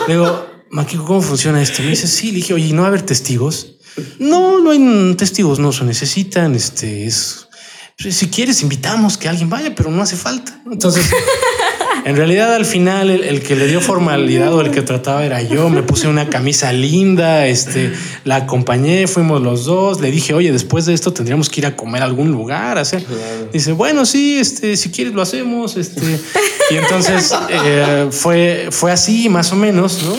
Le 0.09 0.15
digo, 0.15 0.47
Maquico, 0.71 1.05
¿cómo 1.05 1.23
funciona 1.23 1.61
esto? 1.61 1.83
Me 1.83 1.91
dice, 1.91 2.07
sí. 2.07 2.29
Le 2.29 2.37
dije, 2.37 2.55
oye, 2.55 2.73
¿no 2.73 2.83
va 2.83 2.87
a 2.87 2.89
haber 2.89 3.03
testigos? 3.03 3.77
No, 4.19 4.61
no 4.61 4.71
hay 4.71 5.15
testigos, 5.17 5.59
no 5.59 5.73
se 5.73 5.85
necesitan. 5.85 6.55
Este 6.55 7.07
es. 7.07 7.49
Si 7.99 8.29
quieres, 8.29 8.63
invitamos 8.63 9.17
que 9.19 9.29
alguien 9.29 9.51
vaya, 9.51 9.75
pero 9.75 9.91
no 9.91 10.03
hace 10.03 10.17
falta. 10.17 10.61
Entonces, 10.71 11.09
en 12.05 12.17
realidad, 12.17 12.55
al 12.55 12.67
final, 12.67 13.09
el, 13.09 13.43
que 13.43 13.57
le 13.57 13.67
dio 13.67 13.81
formalidad 13.81 14.53
o 14.53 14.61
el 14.61 14.71
que 14.71 14.83
trataba 14.83 15.25
era 15.25 15.41
yo. 15.41 15.71
Me 15.71 15.83
puse 15.83 16.07
una 16.07 16.29
camisa 16.29 16.71
linda, 16.73 17.47
este, 17.47 17.93
la 18.25 18.37
acompañé, 18.37 19.07
fuimos 19.07 19.41
los 19.41 19.65
dos. 19.65 20.01
Le 20.01 20.11
dije, 20.11 20.35
oye, 20.35 20.53
después 20.53 20.85
de 20.85 20.93
esto 20.93 21.15
tendríamos 21.15 21.49
que 21.49 21.61
ir 21.61 21.67
a 21.67 21.77
comer 21.77 22.03
a 22.03 22.05
algún 22.05 22.31
lugar. 22.31 22.77
Hacer. 22.77 23.05
Dice, 23.53 23.73
bueno, 23.73 24.05
sí, 24.05 24.39
este, 24.39 24.77
si 24.77 24.91
quieres 24.91 25.15
lo 25.15 25.23
hacemos. 25.23 25.79
Este. 25.79 26.03
Y 26.71 26.77
entonces 26.77 27.35
eh, 27.49 28.09
fue, 28.11 28.69
fue 28.71 28.93
así, 28.93 29.29
más 29.29 29.53
o 29.53 29.57
menos, 29.57 30.03
¿no? 30.03 30.15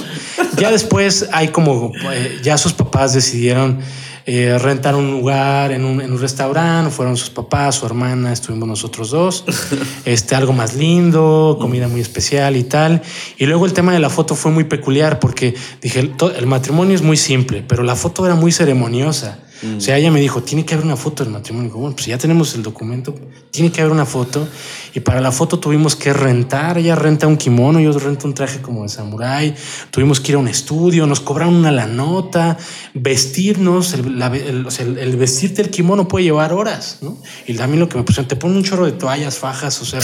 Ya 0.58 0.72
después 0.72 1.28
hay 1.32 1.50
como, 1.50 1.92
eh, 2.12 2.40
ya 2.42 2.58
sus 2.58 2.74
papás 2.74 3.14
decidieron 3.14 3.80
eh, 4.28 4.58
rentar 4.58 4.96
un 4.96 5.12
lugar 5.12 5.72
en 5.72 5.86
un, 5.86 6.02
en 6.02 6.12
un, 6.12 6.20
restaurante, 6.20 6.90
fueron 6.90 7.16
sus 7.16 7.30
papás, 7.30 7.76
su 7.76 7.86
hermana, 7.86 8.34
estuvimos 8.34 8.68
nosotros 8.68 9.12
dos, 9.12 9.46
este, 10.06 10.36
algo 10.36 10.52
más 10.52 10.74
lindo, 10.74 11.58
comida 11.62 11.88
muy 11.88 12.02
especial 12.02 12.58
y 12.58 12.64
tal. 12.64 13.04
Y 13.38 13.46
luego 13.46 13.68
el 13.68 13.74
tema 13.74 13.94
de 13.94 14.00
la 14.00 14.10
foto 14.10 14.36
fue 14.36 14.52
muy 14.52 14.64
peculiar 14.64 15.20
porque 15.20 15.54
dije, 15.80 16.00
el, 16.00 16.16
el 16.38 16.48
matrimonio 16.48 16.96
es 16.96 17.04
muy 17.04 17.18
simple, 17.18 17.64
pero 17.68 17.84
la 17.84 17.96
foto 17.96 18.26
era 18.26 18.34
muy 18.34 18.52
ceremoniosa. 18.52 19.45
O 19.78 19.82
sea, 19.82 19.98
ella 19.98 20.12
me 20.12 20.20
dijo, 20.20 20.44
tiene 20.44 20.66
que 20.66 20.74
haber 20.74 20.86
una 20.86 20.96
foto 20.96 21.24
del 21.24 21.32
matrimonio. 21.34 21.72
Bueno, 21.74 21.96
pues 21.96 22.08
ya 22.08 22.18
tenemos 22.18 22.56
el 22.56 22.64
documento, 22.64 23.16
tiene 23.52 23.72
que 23.72 23.82
haber 23.82 23.92
una 23.92 24.06
foto. 24.06 24.48
Y 24.94 25.00
para 25.00 25.22
la 25.22 25.32
foto 25.32 25.60
tuvimos 25.60 25.96
que 25.96 26.14
rentar, 26.14 26.78
ella 26.78 26.96
renta 26.96 27.28
un 27.28 27.38
kimono, 27.38 27.80
yo 27.80 27.92
rento 27.98 28.28
un 28.28 28.34
traje 28.34 28.62
como 28.62 28.84
de 28.84 28.90
samurái. 28.90 29.56
Tuvimos 29.92 30.20
que 30.20 30.32
ir 30.32 30.36
a 30.36 30.40
un 30.40 30.48
estudio, 30.48 31.08
nos 31.08 31.20
cobraron 31.20 31.56
una 31.56 31.72
la 31.72 31.88
nota, 31.88 32.58
vestirnos, 32.94 33.94
el, 33.94 35.16
vestirte 35.18 35.62
el 35.62 35.70
kimono 35.70 36.08
puede 36.08 36.26
llevar 36.26 36.54
horas, 36.54 37.00
¿no? 37.02 37.18
Y 37.48 37.54
también 37.54 37.80
lo 37.80 37.90
que 37.90 37.98
me 37.98 38.04
pusieron, 38.04 38.28
te 38.28 38.36
ponen 38.36 38.58
un 38.58 38.64
chorro 38.64 38.86
de 38.86 38.94
toallas, 38.94 39.38
fajas, 39.38 39.82
o 39.82 39.86
sea, 39.86 40.00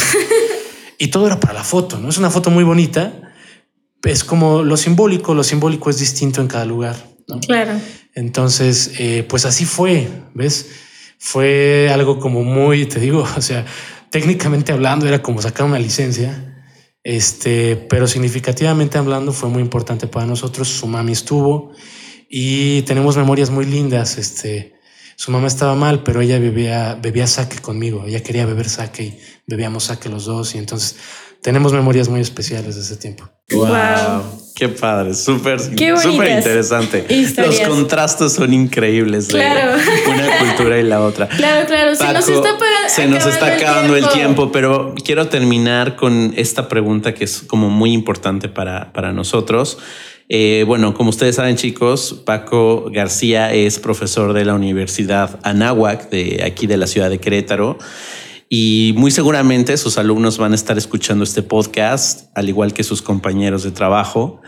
y 0.97 1.07
todo 1.07 1.27
era 1.27 1.39
para 1.39 1.53
la 1.53 1.63
foto, 1.63 1.99
¿no? 1.99 2.09
Es 2.09 2.17
una 2.17 2.29
foto 2.29 2.49
muy 2.49 2.63
bonita. 2.63 3.33
Es 4.03 4.23
como 4.23 4.63
lo 4.63 4.77
simbólico, 4.77 5.33
lo 5.33 5.43
simbólico 5.43 5.89
es 5.89 5.99
distinto 5.99 6.41
en 6.41 6.47
cada 6.47 6.65
lugar. 6.65 7.10
Claro. 7.45 7.79
Entonces, 8.13 8.93
eh, 8.99 9.25
pues 9.27 9.45
así 9.45 9.65
fue, 9.65 10.07
¿ves? 10.33 10.69
Fue 11.17 11.89
algo 11.91 12.19
como 12.19 12.43
muy, 12.43 12.85
te 12.85 12.99
digo, 12.99 13.25
o 13.37 13.41
sea, 13.41 13.65
técnicamente 14.09 14.71
hablando 14.71 15.07
era 15.07 15.21
como 15.21 15.41
sacar 15.41 15.65
una 15.65 15.79
licencia, 15.79 16.65
este, 17.03 17.75
pero 17.75 18.07
significativamente 18.07 18.97
hablando 18.97 19.31
fue 19.31 19.49
muy 19.49 19.61
importante 19.61 20.07
para 20.07 20.25
nosotros. 20.25 20.67
Su 20.67 20.87
mami 20.87 21.13
estuvo 21.13 21.71
y 22.29 22.83
tenemos 22.83 23.17
memorias 23.17 23.49
muy 23.49 23.65
lindas. 23.65 24.17
Este, 24.17 24.75
su 25.15 25.31
mamá 25.31 25.47
estaba 25.47 25.75
mal, 25.75 26.03
pero 26.03 26.21
ella 26.21 26.39
bebía, 26.39 26.95
bebía 27.01 27.27
sake 27.27 27.61
conmigo. 27.61 28.05
Ella 28.05 28.21
quería 28.21 28.45
beber 28.45 28.69
sake 28.69 29.03
y 29.03 29.19
bebíamos 29.47 29.85
sake 29.85 30.09
los 30.09 30.25
dos. 30.25 30.55
Y 30.55 30.57
entonces 30.57 30.97
tenemos 31.41 31.73
memorias 31.73 32.07
muy 32.09 32.21
especiales 32.21 32.75
de 32.75 32.81
ese 32.81 32.95
tiempo. 32.97 33.29
Wow. 33.51 34.41
Qué 34.55 34.69
padre, 34.69 35.13
súper, 35.13 35.59
súper 35.59 36.37
interesante. 36.37 37.05
Los 37.37 37.59
contrastes 37.61 38.33
son 38.33 38.53
increíbles 38.53 39.27
claro. 39.27 39.77
de 39.77 40.11
una 40.11 40.37
cultura 40.37 40.79
y 40.79 40.83
la 40.83 41.01
otra. 41.01 41.27
Claro, 41.27 41.65
claro. 41.65 41.95
se 41.95 42.13
nos 42.13 42.27
está, 42.27 42.57
se 42.87 43.07
nos 43.07 43.25
está 43.25 43.55
acabando 43.55 43.95
el 43.95 44.07
tiempo. 44.09 44.51
pero 44.51 44.93
quiero 45.03 45.29
terminar 45.29 45.95
con 45.95 46.33
esta 46.37 46.67
pregunta 46.67 47.13
que 47.13 47.23
es 47.23 47.41
como 47.41 47.69
muy 47.69 47.91
importante 47.93 48.49
para, 48.49 48.93
para 48.93 49.11
nosotros. 49.11 49.79
Eh, 50.29 50.63
bueno, 50.67 50.93
como 50.93 51.09
ustedes 51.09 51.35
saben, 51.37 51.55
chicos, 51.55 52.21
Paco 52.25 52.85
García 52.91 53.51
es 53.51 53.79
profesor 53.79 54.33
de 54.33 54.45
la 54.45 54.53
Universidad 54.53 55.39
Anáhuac 55.43 56.09
de 56.09 56.43
aquí 56.45 56.67
de 56.67 56.77
la 56.77 56.87
ciudad 56.87 57.09
de 57.09 57.19
Querétaro 57.19 57.77
y 58.53 58.93
muy 58.97 59.11
seguramente 59.11 59.77
sus 59.77 59.97
alumnos 59.97 60.37
van 60.37 60.51
a 60.51 60.55
estar 60.55 60.77
escuchando 60.77 61.23
este 61.23 61.41
podcast, 61.41 62.27
al 62.35 62.49
igual 62.49 62.73
que 62.73 62.83
sus 62.83 63.01
compañeros 63.01 63.63
de 63.63 63.71
trabajo 63.71 64.41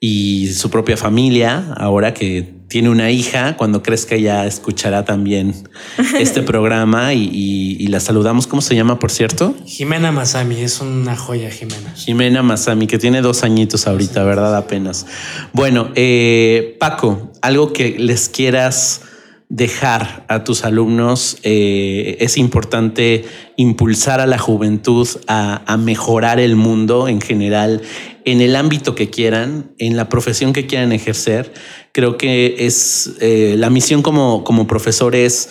y 0.00 0.48
su 0.48 0.68
propia 0.68 0.98
familia, 0.98 1.72
ahora 1.78 2.12
que 2.12 2.54
tiene 2.68 2.90
una 2.90 3.10
hija, 3.10 3.56
cuando 3.56 3.82
crezca 3.82 4.18
ya 4.18 4.44
escuchará 4.44 5.06
también 5.06 5.54
este 6.20 6.42
programa 6.42 7.14
y, 7.14 7.86
la 7.86 8.00
saludamos. 8.00 8.46
¿Cómo 8.46 8.60
se 8.60 8.74
llama, 8.74 8.98
por 8.98 9.10
cierto? 9.10 9.54
Jimena 9.64 10.12
Masami, 10.12 10.60
es 10.60 10.82
una 10.82 11.16
joya, 11.16 11.50
Jimena. 11.50 11.94
Jimena 11.94 12.42
Masami, 12.42 12.86
que 12.86 12.98
tiene 12.98 13.22
dos 13.22 13.44
añitos 13.44 13.86
ahorita, 13.86 14.24
¿verdad? 14.24 14.58
Apenas. 14.58 15.06
Bueno, 15.54 15.88
eh, 15.94 16.76
Paco, 16.78 17.32
algo 17.40 17.72
que 17.72 17.98
les 17.98 18.28
quieras 18.28 19.07
dejar 19.48 20.26
a 20.28 20.44
tus 20.44 20.64
alumnos, 20.64 21.38
eh, 21.42 22.18
es 22.20 22.36
importante 22.36 23.24
impulsar 23.56 24.20
a 24.20 24.26
la 24.26 24.38
juventud 24.38 25.08
a, 25.26 25.76
mejorar 25.78 26.38
el 26.38 26.54
mundo 26.54 27.08
en 27.08 27.20
general, 27.20 27.80
en 28.24 28.42
el 28.42 28.56
ámbito 28.56 28.94
que 28.94 29.08
quieran, 29.08 29.72
en 29.78 29.96
la 29.96 30.10
profesión 30.10 30.52
que 30.52 30.66
quieran 30.66 30.92
ejercer. 30.92 31.54
Creo 31.92 32.18
que 32.18 32.56
es 32.66 33.14
eh, 33.20 33.54
la 33.56 33.70
misión 33.70 34.02
como, 34.02 34.44
como 34.44 34.66
profesor 34.66 35.14
es 35.14 35.48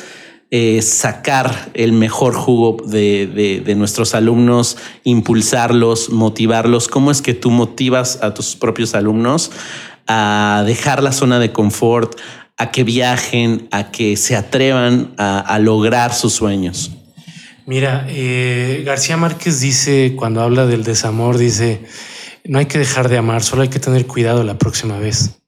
eh, 0.51 0.81
sacar 0.83 1.71
el 1.73 1.91
mejor 1.91 2.33
jugo 2.35 2.77
de, 2.85 3.61
de, 3.65 3.75
nuestros 3.75 4.13
alumnos, 4.13 4.77
impulsarlos, 5.03 6.11
motivarlos. 6.11 6.87
¿Cómo 6.87 7.09
es 7.09 7.21
que 7.21 7.33
tú 7.33 7.49
motivas 7.49 8.19
a 8.21 8.33
tus 8.33 8.55
propios 8.55 8.93
alumnos 8.93 9.51
a 10.07 10.63
dejar 10.65 11.03
la 11.03 11.11
zona 11.11 11.39
de 11.39 11.51
confort, 11.51 12.17
a 12.57 12.71
que 12.71 12.83
viajen, 12.83 13.67
a 13.71 13.91
que 13.91 14.17
se 14.17 14.35
atrevan 14.35 15.13
a, 15.17 15.59
lograr 15.59 16.13
sus 16.13 16.33
sueños? 16.33 16.91
Mira, 17.65 18.05
eh, 18.09 18.83
García 18.85 19.17
Márquez 19.17 19.59
dice, 19.59 20.15
cuando 20.15 20.41
habla 20.41 20.65
del 20.65 20.83
desamor, 20.83 21.37
dice, 21.37 21.81
no 22.45 22.59
hay 22.59 22.65
que 22.65 22.79
dejar 22.79 23.09
de 23.09 23.17
amar, 23.17 23.43
solo 23.43 23.61
hay 23.61 23.67
que 23.69 23.79
tener 23.79 24.07
cuidado 24.07 24.43
la 24.43 24.57
próxima 24.57 24.97
vez. 24.97 25.39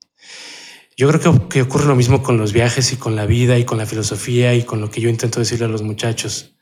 Yo 0.98 1.08
creo 1.08 1.48
que, 1.48 1.62
ocurre 1.62 1.86
lo 1.86 1.96
mismo 1.96 2.22
con 2.22 2.38
los 2.38 2.52
viajes 2.52 2.92
y 2.92 2.98
con 2.98 3.16
la 3.16 3.26
vida 3.26 3.58
y 3.58 3.64
con 3.64 3.78
la 3.78 3.86
filosofía 3.86 4.54
y 4.54 4.64
con 4.64 4.82
lo 4.82 4.92
que 4.92 5.00
yo 5.00 5.10
intento 5.10 5.40
decirle 5.40 5.66
a 5.66 5.70
los 5.70 5.82
muchachos. 5.82 6.58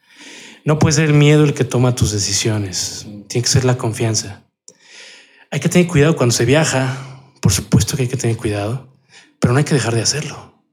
No 0.63 0.77
puede 0.77 0.93
ser 0.93 1.05
el 1.05 1.13
miedo 1.13 1.43
el 1.43 1.55
que 1.55 1.63
toma 1.63 1.95
tus 1.95 2.11
decisiones, 2.11 3.07
tiene 3.27 3.43
que 3.43 3.51
ser 3.51 3.65
la 3.65 3.77
confianza. 3.77 4.43
Hay 5.49 5.59
que 5.59 5.69
tener 5.69 5.87
cuidado 5.87 6.15
cuando 6.15 6.35
se 6.35 6.45
viaja, 6.45 7.23
por 7.41 7.51
supuesto 7.51 7.97
que 7.97 8.03
hay 8.03 8.09
que 8.09 8.17
tener 8.17 8.37
cuidado, 8.37 8.96
pero 9.39 9.53
no 9.53 9.59
hay 9.59 9.65
que 9.65 9.73
dejar 9.73 9.95
de 9.95 10.01
hacerlo. 10.01 10.63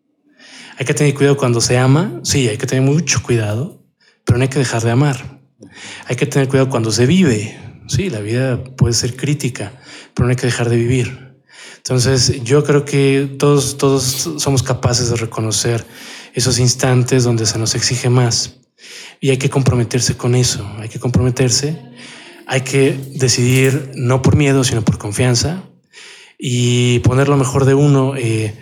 Hay 0.79 0.87
que 0.87 0.95
tener 0.95 1.15
cuidado 1.15 1.37
cuando 1.37 1.61
se 1.61 1.79
ama, 1.79 2.21
sí, 2.25 2.49
hay 2.49 2.59
que 2.59 2.67
tener 2.67 2.83
mucho 2.83 3.23
cuidado, 3.23 3.85
pero 4.25 4.39
no 4.39 4.43
hay 4.43 4.49
que 4.49 4.59
dejar 4.59 4.83
de 4.83 4.91
amar. 4.91 5.41
Hay 6.07 6.17
que 6.17 6.27
tener 6.27 6.49
cuidado 6.49 6.69
cuando 6.69 6.91
se 6.91 7.07
vive, 7.07 7.59
sí, 7.89 8.11
la 8.11 8.21
vida 8.21 8.63
puede 8.63 8.95
ser 8.95 9.17
crítica, 9.17 9.73
pero 10.15 10.27
no 10.27 10.31
hay 10.31 10.37
que 10.37 10.47
dejar 10.47 10.69
de 10.69 10.77
vivir. 10.77 11.25
Entonces, 11.77 12.43
yo 12.43 12.65
creo 12.65 12.85
que 12.85 13.37
todos, 13.39 13.77
todos 13.77 14.31
somos 14.39 14.63
capaces 14.63 15.11
de 15.11 15.17
reconocer 15.17 15.85
esos 16.33 16.59
instantes 16.59 17.25
donde 17.25 17.47
se 17.47 17.59
nos 17.59 17.75
exige 17.75 18.09
más 18.09 18.57
y 19.21 19.31
hay 19.31 19.37
que 19.37 19.51
comprometerse 19.51 20.17
con 20.17 20.35
eso, 20.35 20.69
hay 20.79 20.89
que 20.89 20.99
comprometerse, 20.99 21.81
hay 22.47 22.63
que 22.63 22.99
decidir 23.15 23.93
no 23.95 24.23
por 24.23 24.37
miedo, 24.37 24.65
sino 24.65 24.83
por 24.83 24.99
confianza, 24.99 25.65
y 26.47 26.99
poner 26.99 27.31
lo 27.31 27.39
mejor 27.39 27.65
de 27.65 27.73
uno, 27.73 28.17
eh, 28.19 28.55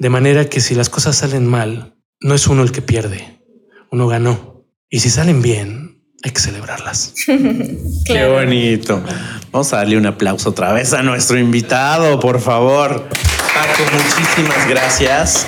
de 0.00 0.10
manera 0.10 0.46
que 0.46 0.60
si 0.60 0.74
las 0.74 0.88
cosas 0.88 1.14
salen 1.14 1.46
mal, 1.46 1.94
no 2.20 2.34
es 2.34 2.48
uno 2.48 2.64
el 2.64 2.72
que 2.72 2.82
pierde, 2.82 3.40
uno 3.92 4.08
ganó. 4.08 4.64
Y 4.88 4.98
si 4.98 5.10
salen 5.10 5.40
bien, 5.40 6.02
hay 6.24 6.32
que 6.32 6.40
celebrarlas. 6.40 7.14
Qué 8.04 8.26
bonito. 8.26 9.00
Vamos 9.52 9.72
a 9.72 9.76
darle 9.76 9.96
un 9.96 10.06
aplauso 10.06 10.50
otra 10.50 10.72
vez 10.72 10.92
a 10.92 11.04
nuestro 11.04 11.38
invitado, 11.38 12.18
por 12.18 12.40
favor. 12.40 13.08
Paco, 13.08 13.82
muchísimas 13.92 14.68
gracias. 14.68 15.46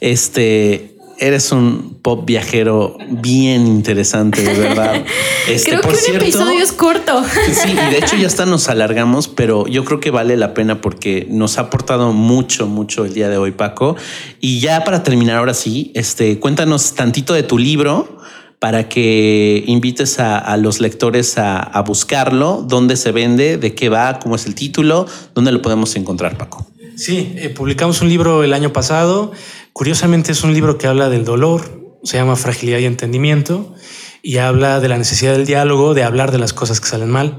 Este, 0.00 0.91
eres 1.22 1.52
un 1.52 1.98
pop 2.02 2.26
viajero 2.26 2.98
bien 3.08 3.66
interesante, 3.66 4.42
de 4.42 4.54
verdad. 4.54 5.04
Este, 5.48 5.70
creo 5.70 5.80
que 5.80 5.88
un 5.88 6.16
episodio 6.16 6.62
es 6.62 6.70
corto. 6.70 7.20
Sí, 7.52 7.72
y 7.72 7.90
de 7.90 7.98
hecho 7.98 8.16
ya 8.16 8.28
hasta 8.28 8.46
nos 8.46 8.68
alargamos, 8.68 9.26
pero 9.26 9.66
yo 9.66 9.84
creo 9.84 9.98
que 9.98 10.12
vale 10.12 10.36
la 10.36 10.54
pena 10.54 10.80
porque 10.80 11.26
nos 11.28 11.58
ha 11.58 11.62
aportado 11.62 12.12
mucho, 12.12 12.68
mucho 12.68 13.04
el 13.04 13.12
día 13.12 13.28
de 13.28 13.38
hoy, 13.38 13.50
Paco. 13.50 13.96
Y 14.40 14.60
ya 14.60 14.84
para 14.84 15.02
terminar 15.02 15.38
ahora 15.38 15.52
sí, 15.52 15.90
este, 15.96 16.38
cuéntanos 16.38 16.94
tantito 16.94 17.34
de 17.34 17.42
tu 17.42 17.58
libro 17.58 18.20
para 18.60 18.88
que 18.88 19.64
invites 19.66 20.20
a, 20.20 20.56
los 20.58 20.80
lectores 20.80 21.36
a, 21.38 21.82
buscarlo, 21.84 22.64
dónde 22.68 22.96
se 22.96 23.10
vende, 23.10 23.56
de 23.56 23.74
qué 23.74 23.88
va, 23.88 24.20
cómo 24.20 24.36
es 24.36 24.46
el 24.46 24.54
título, 24.54 25.06
dónde 25.34 25.50
lo 25.50 25.60
podemos 25.60 25.96
encontrar, 25.96 26.38
Paco. 26.38 26.68
Sí, 26.96 27.32
eh, 27.36 27.48
publicamos 27.48 28.00
un 28.02 28.08
libro 28.08 28.44
el 28.44 28.52
año 28.52 28.72
pasado. 28.72 29.32
Curiosamente 29.72 30.32
es 30.32 30.44
un 30.44 30.52
libro 30.52 30.76
que 30.76 30.86
habla 30.86 31.08
del 31.08 31.24
dolor, 31.24 31.96
se 32.04 32.18
llama 32.18 32.36
Fragilidad 32.36 32.78
y 32.78 32.84
Entendimiento, 32.84 33.74
y 34.22 34.36
habla 34.36 34.80
de 34.80 34.88
la 34.88 34.98
necesidad 34.98 35.32
del 35.32 35.46
diálogo, 35.46 35.94
de 35.94 36.04
hablar 36.04 36.30
de 36.30 36.38
las 36.38 36.52
cosas 36.52 36.80
que 36.80 36.88
salen 36.88 37.10
mal. 37.10 37.38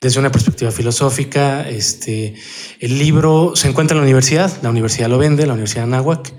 Desde 0.00 0.18
una 0.18 0.32
perspectiva 0.32 0.70
filosófica, 0.70 1.68
este, 1.68 2.34
el 2.78 2.98
libro 2.98 3.52
se 3.54 3.68
encuentra 3.68 3.94
en 3.94 3.98
la 3.98 4.04
universidad, 4.04 4.50
la 4.62 4.70
universidad 4.70 5.10
lo 5.10 5.18
vende, 5.18 5.46
la 5.46 5.52
Universidad 5.52 5.82
de 5.82 5.94
Anáhuac, 5.94 6.32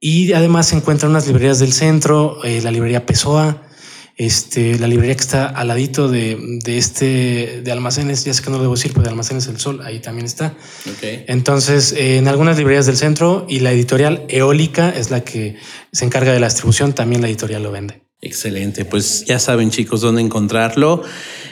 y 0.00 0.32
además 0.32 0.66
se 0.66 0.76
encuentra 0.76 1.06
en 1.06 1.12
unas 1.12 1.28
librerías 1.28 1.60
del 1.60 1.72
centro, 1.72 2.42
eh, 2.44 2.60
la 2.60 2.72
librería 2.72 3.06
Pessoa, 3.06 3.67
este, 4.18 4.76
la 4.80 4.88
librería 4.88 5.14
que 5.14 5.22
está 5.22 5.46
al 5.46 5.68
ladito 5.68 6.08
de, 6.08 6.58
este 6.66 7.62
de 7.62 7.72
almacenes, 7.72 8.24
ya 8.24 8.34
sé 8.34 8.42
que 8.42 8.50
no 8.50 8.56
lo 8.56 8.64
debo 8.64 8.74
decir, 8.74 8.90
pero 8.92 9.04
de 9.04 9.10
almacenes 9.10 9.46
El 9.46 9.58
Sol, 9.60 9.80
ahí 9.84 10.00
también 10.00 10.26
está. 10.26 10.54
Entonces, 11.00 11.94
en 11.96 12.26
algunas 12.26 12.58
librerías 12.58 12.86
del 12.86 12.96
centro 12.96 13.46
y 13.48 13.60
la 13.60 13.70
editorial 13.70 14.24
Eólica 14.28 14.90
es 14.90 15.10
la 15.10 15.22
que 15.22 15.56
se 15.92 16.04
encarga 16.04 16.32
de 16.32 16.40
la 16.40 16.48
distribución, 16.48 16.94
también 16.94 17.22
la 17.22 17.28
editorial 17.28 17.62
lo 17.62 17.70
vende. 17.70 18.02
Excelente, 18.20 18.84
pues 18.84 19.24
ya 19.24 19.38
saben 19.38 19.70
chicos 19.70 20.00
dónde 20.00 20.20
encontrarlo. 20.20 21.04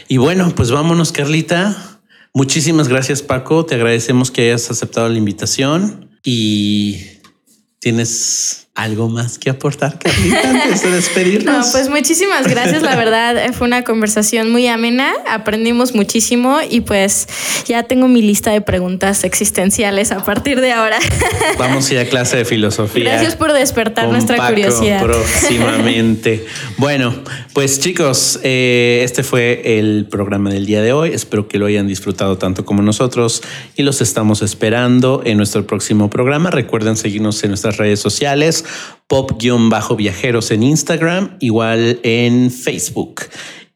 Y 0.09 0.17
bueno, 0.17 0.53
pues 0.55 0.73
vámonos 0.73 1.13
Carlita. 1.13 2.01
Muchísimas 2.35 2.89
gracias 2.89 3.23
Paco, 3.23 3.65
te 3.65 3.77
agradecemos 3.77 4.33
que 4.33 4.43
hayas 4.43 4.69
aceptado 4.73 5.09
la 5.09 5.17
invitación 5.17 6.19
y 6.25 7.01
tienes 7.79 8.66
¿Algo 8.77 9.09
más 9.09 9.39
que 9.39 9.49
aportar, 9.49 9.99
Carlita, 9.99 10.51
antes 10.51 10.83
de 10.83 10.91
despedirnos? 10.97 11.67
No, 11.67 11.73
pues 11.73 11.89
muchísimas 11.89 12.47
gracias. 12.47 12.83
La 12.83 12.95
verdad, 12.95 13.55
fue 13.55 13.67
una 13.67 13.85
conversación 13.85 14.53
muy 14.53 14.67
amena. 14.67 15.15
Aprendimos 15.27 15.95
muchísimo 15.95 16.59
y 16.69 16.83
pues 16.83 17.27
ya 17.67 17.85
tengo 17.85 18.07
mi 18.07 18.21
lista 18.21 18.53
de 18.53 18.61
preguntas 18.61 19.25
existenciales 19.25 20.13
a 20.13 20.23
partir 20.23 20.61
de 20.61 20.73
ahora. 20.73 20.99
Vamos 21.59 21.89
a 21.89 21.95
ir 21.95 22.01
a 22.01 22.05
clase 22.05 22.37
de 22.37 22.45
filosofía. 22.45 23.05
Gracias 23.05 23.35
por 23.35 23.55
despertar 23.55 24.09
nuestra 24.09 24.37
Paco 24.37 24.51
curiosidad. 24.51 25.03
Próximamente. 25.03 26.45
bueno, 26.77 27.15
pues 27.55 27.81
chicos, 27.81 28.41
eh, 28.43 29.01
este 29.05 29.23
fue 29.23 29.79
el 29.79 30.07
programa 30.11 30.51
del 30.51 30.67
día 30.67 30.83
de 30.83 30.93
hoy. 30.93 31.15
Espero 31.15 31.49
que 31.49 31.59
lo 31.59 31.65
hayan 31.65 31.89
disfrutado 31.89 32.37
tanto 32.37 32.67
como 32.67 32.83
nosotros 32.83 33.43
y 33.75 33.85
los 33.85 34.03
estamos 34.03 34.43
esperando 34.43 35.23
en 35.25 35.39
nuestro 35.39 35.67
próximo 35.67 36.11
programa. 36.11 36.51
Recuerden 36.51 36.99
seguirnos 36.99 37.43
en 37.43 37.53
nuestras 37.53 37.79
redes 37.79 38.01
sociales 38.01 38.66
pop-viajeros 39.07 40.51
en 40.51 40.63
Instagram, 40.63 41.37
igual 41.41 42.01
en 42.03 42.51
Facebook. 42.51 43.23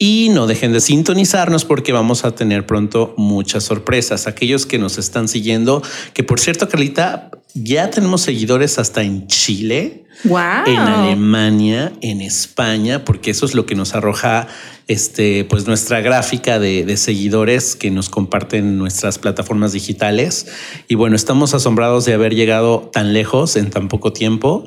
Y 0.02 0.30
no 0.30 0.46
dejen 0.46 0.72
de 0.72 0.80
sintonizarnos 0.80 1.66
porque 1.66 1.92
vamos 1.92 2.24
a 2.24 2.34
tener 2.34 2.64
pronto 2.64 3.12
muchas 3.18 3.64
sorpresas. 3.64 4.26
Aquellos 4.26 4.64
que 4.64 4.78
nos 4.78 4.96
están 4.96 5.28
siguiendo, 5.28 5.82
que 6.14 6.24
por 6.24 6.40
cierto, 6.40 6.70
Carlita, 6.70 7.30
ya 7.52 7.90
tenemos 7.90 8.22
seguidores 8.22 8.78
hasta 8.78 9.02
en 9.02 9.26
Chile, 9.26 10.06
Wow. 10.24 10.64
en 10.66 10.78
Alemania, 10.78 11.92
en 12.00 12.22
España, 12.22 13.04
porque 13.04 13.30
eso 13.30 13.44
es 13.44 13.54
lo 13.54 13.66
que 13.66 13.74
nos 13.74 13.94
arroja 13.94 14.48
este, 14.88 15.44
pues 15.44 15.66
nuestra 15.66 16.00
gráfica 16.00 16.58
de, 16.58 16.86
de 16.86 16.96
seguidores 16.96 17.76
que 17.76 17.90
nos 17.90 18.08
comparten 18.08 18.78
nuestras 18.78 19.18
plataformas 19.18 19.72
digitales. 19.72 20.46
Y 20.88 20.94
bueno, 20.94 21.14
estamos 21.14 21.52
asombrados 21.52 22.06
de 22.06 22.14
haber 22.14 22.34
llegado 22.34 22.88
tan 22.90 23.12
lejos 23.12 23.54
en 23.56 23.68
tan 23.68 23.88
poco 23.88 24.14
tiempo. 24.14 24.64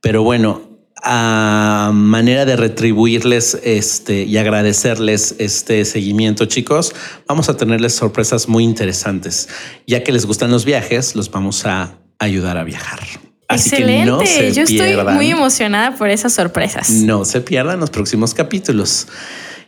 Pero 0.00 0.22
bueno, 0.22 0.67
a 1.02 1.90
manera 1.94 2.44
de 2.44 2.56
retribuirles 2.56 3.58
este 3.62 4.24
y 4.24 4.36
agradecerles 4.36 5.34
este 5.38 5.84
seguimiento, 5.84 6.46
chicos, 6.46 6.94
vamos 7.26 7.48
a 7.48 7.56
tenerles 7.56 7.94
sorpresas 7.94 8.48
muy 8.48 8.64
interesantes. 8.64 9.48
Ya 9.86 10.02
que 10.02 10.12
les 10.12 10.26
gustan 10.26 10.50
los 10.50 10.64
viajes, 10.64 11.14
los 11.14 11.30
vamos 11.30 11.64
a 11.66 11.94
ayudar 12.18 12.56
a 12.56 12.64
viajar. 12.64 13.00
Así 13.48 13.70
Excelente. 13.70 14.04
que 14.04 14.10
no 14.10 14.20
se 14.20 14.52
Yo 14.52 14.62
estoy 14.62 14.96
muy 15.14 15.30
emocionada 15.30 15.96
por 15.96 16.10
esas 16.10 16.34
sorpresas. 16.34 16.90
No 16.90 17.24
se 17.24 17.40
pierdan 17.40 17.80
los 17.80 17.90
próximos 17.90 18.34
capítulos. 18.34 19.08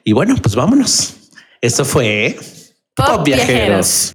Y 0.04 0.12
bueno, 0.12 0.36
pues 0.40 0.54
vámonos. 0.54 1.14
Esto 1.62 1.84
fue 1.84 2.38
Pop 2.94 3.24
Viajeros. 3.24 4.08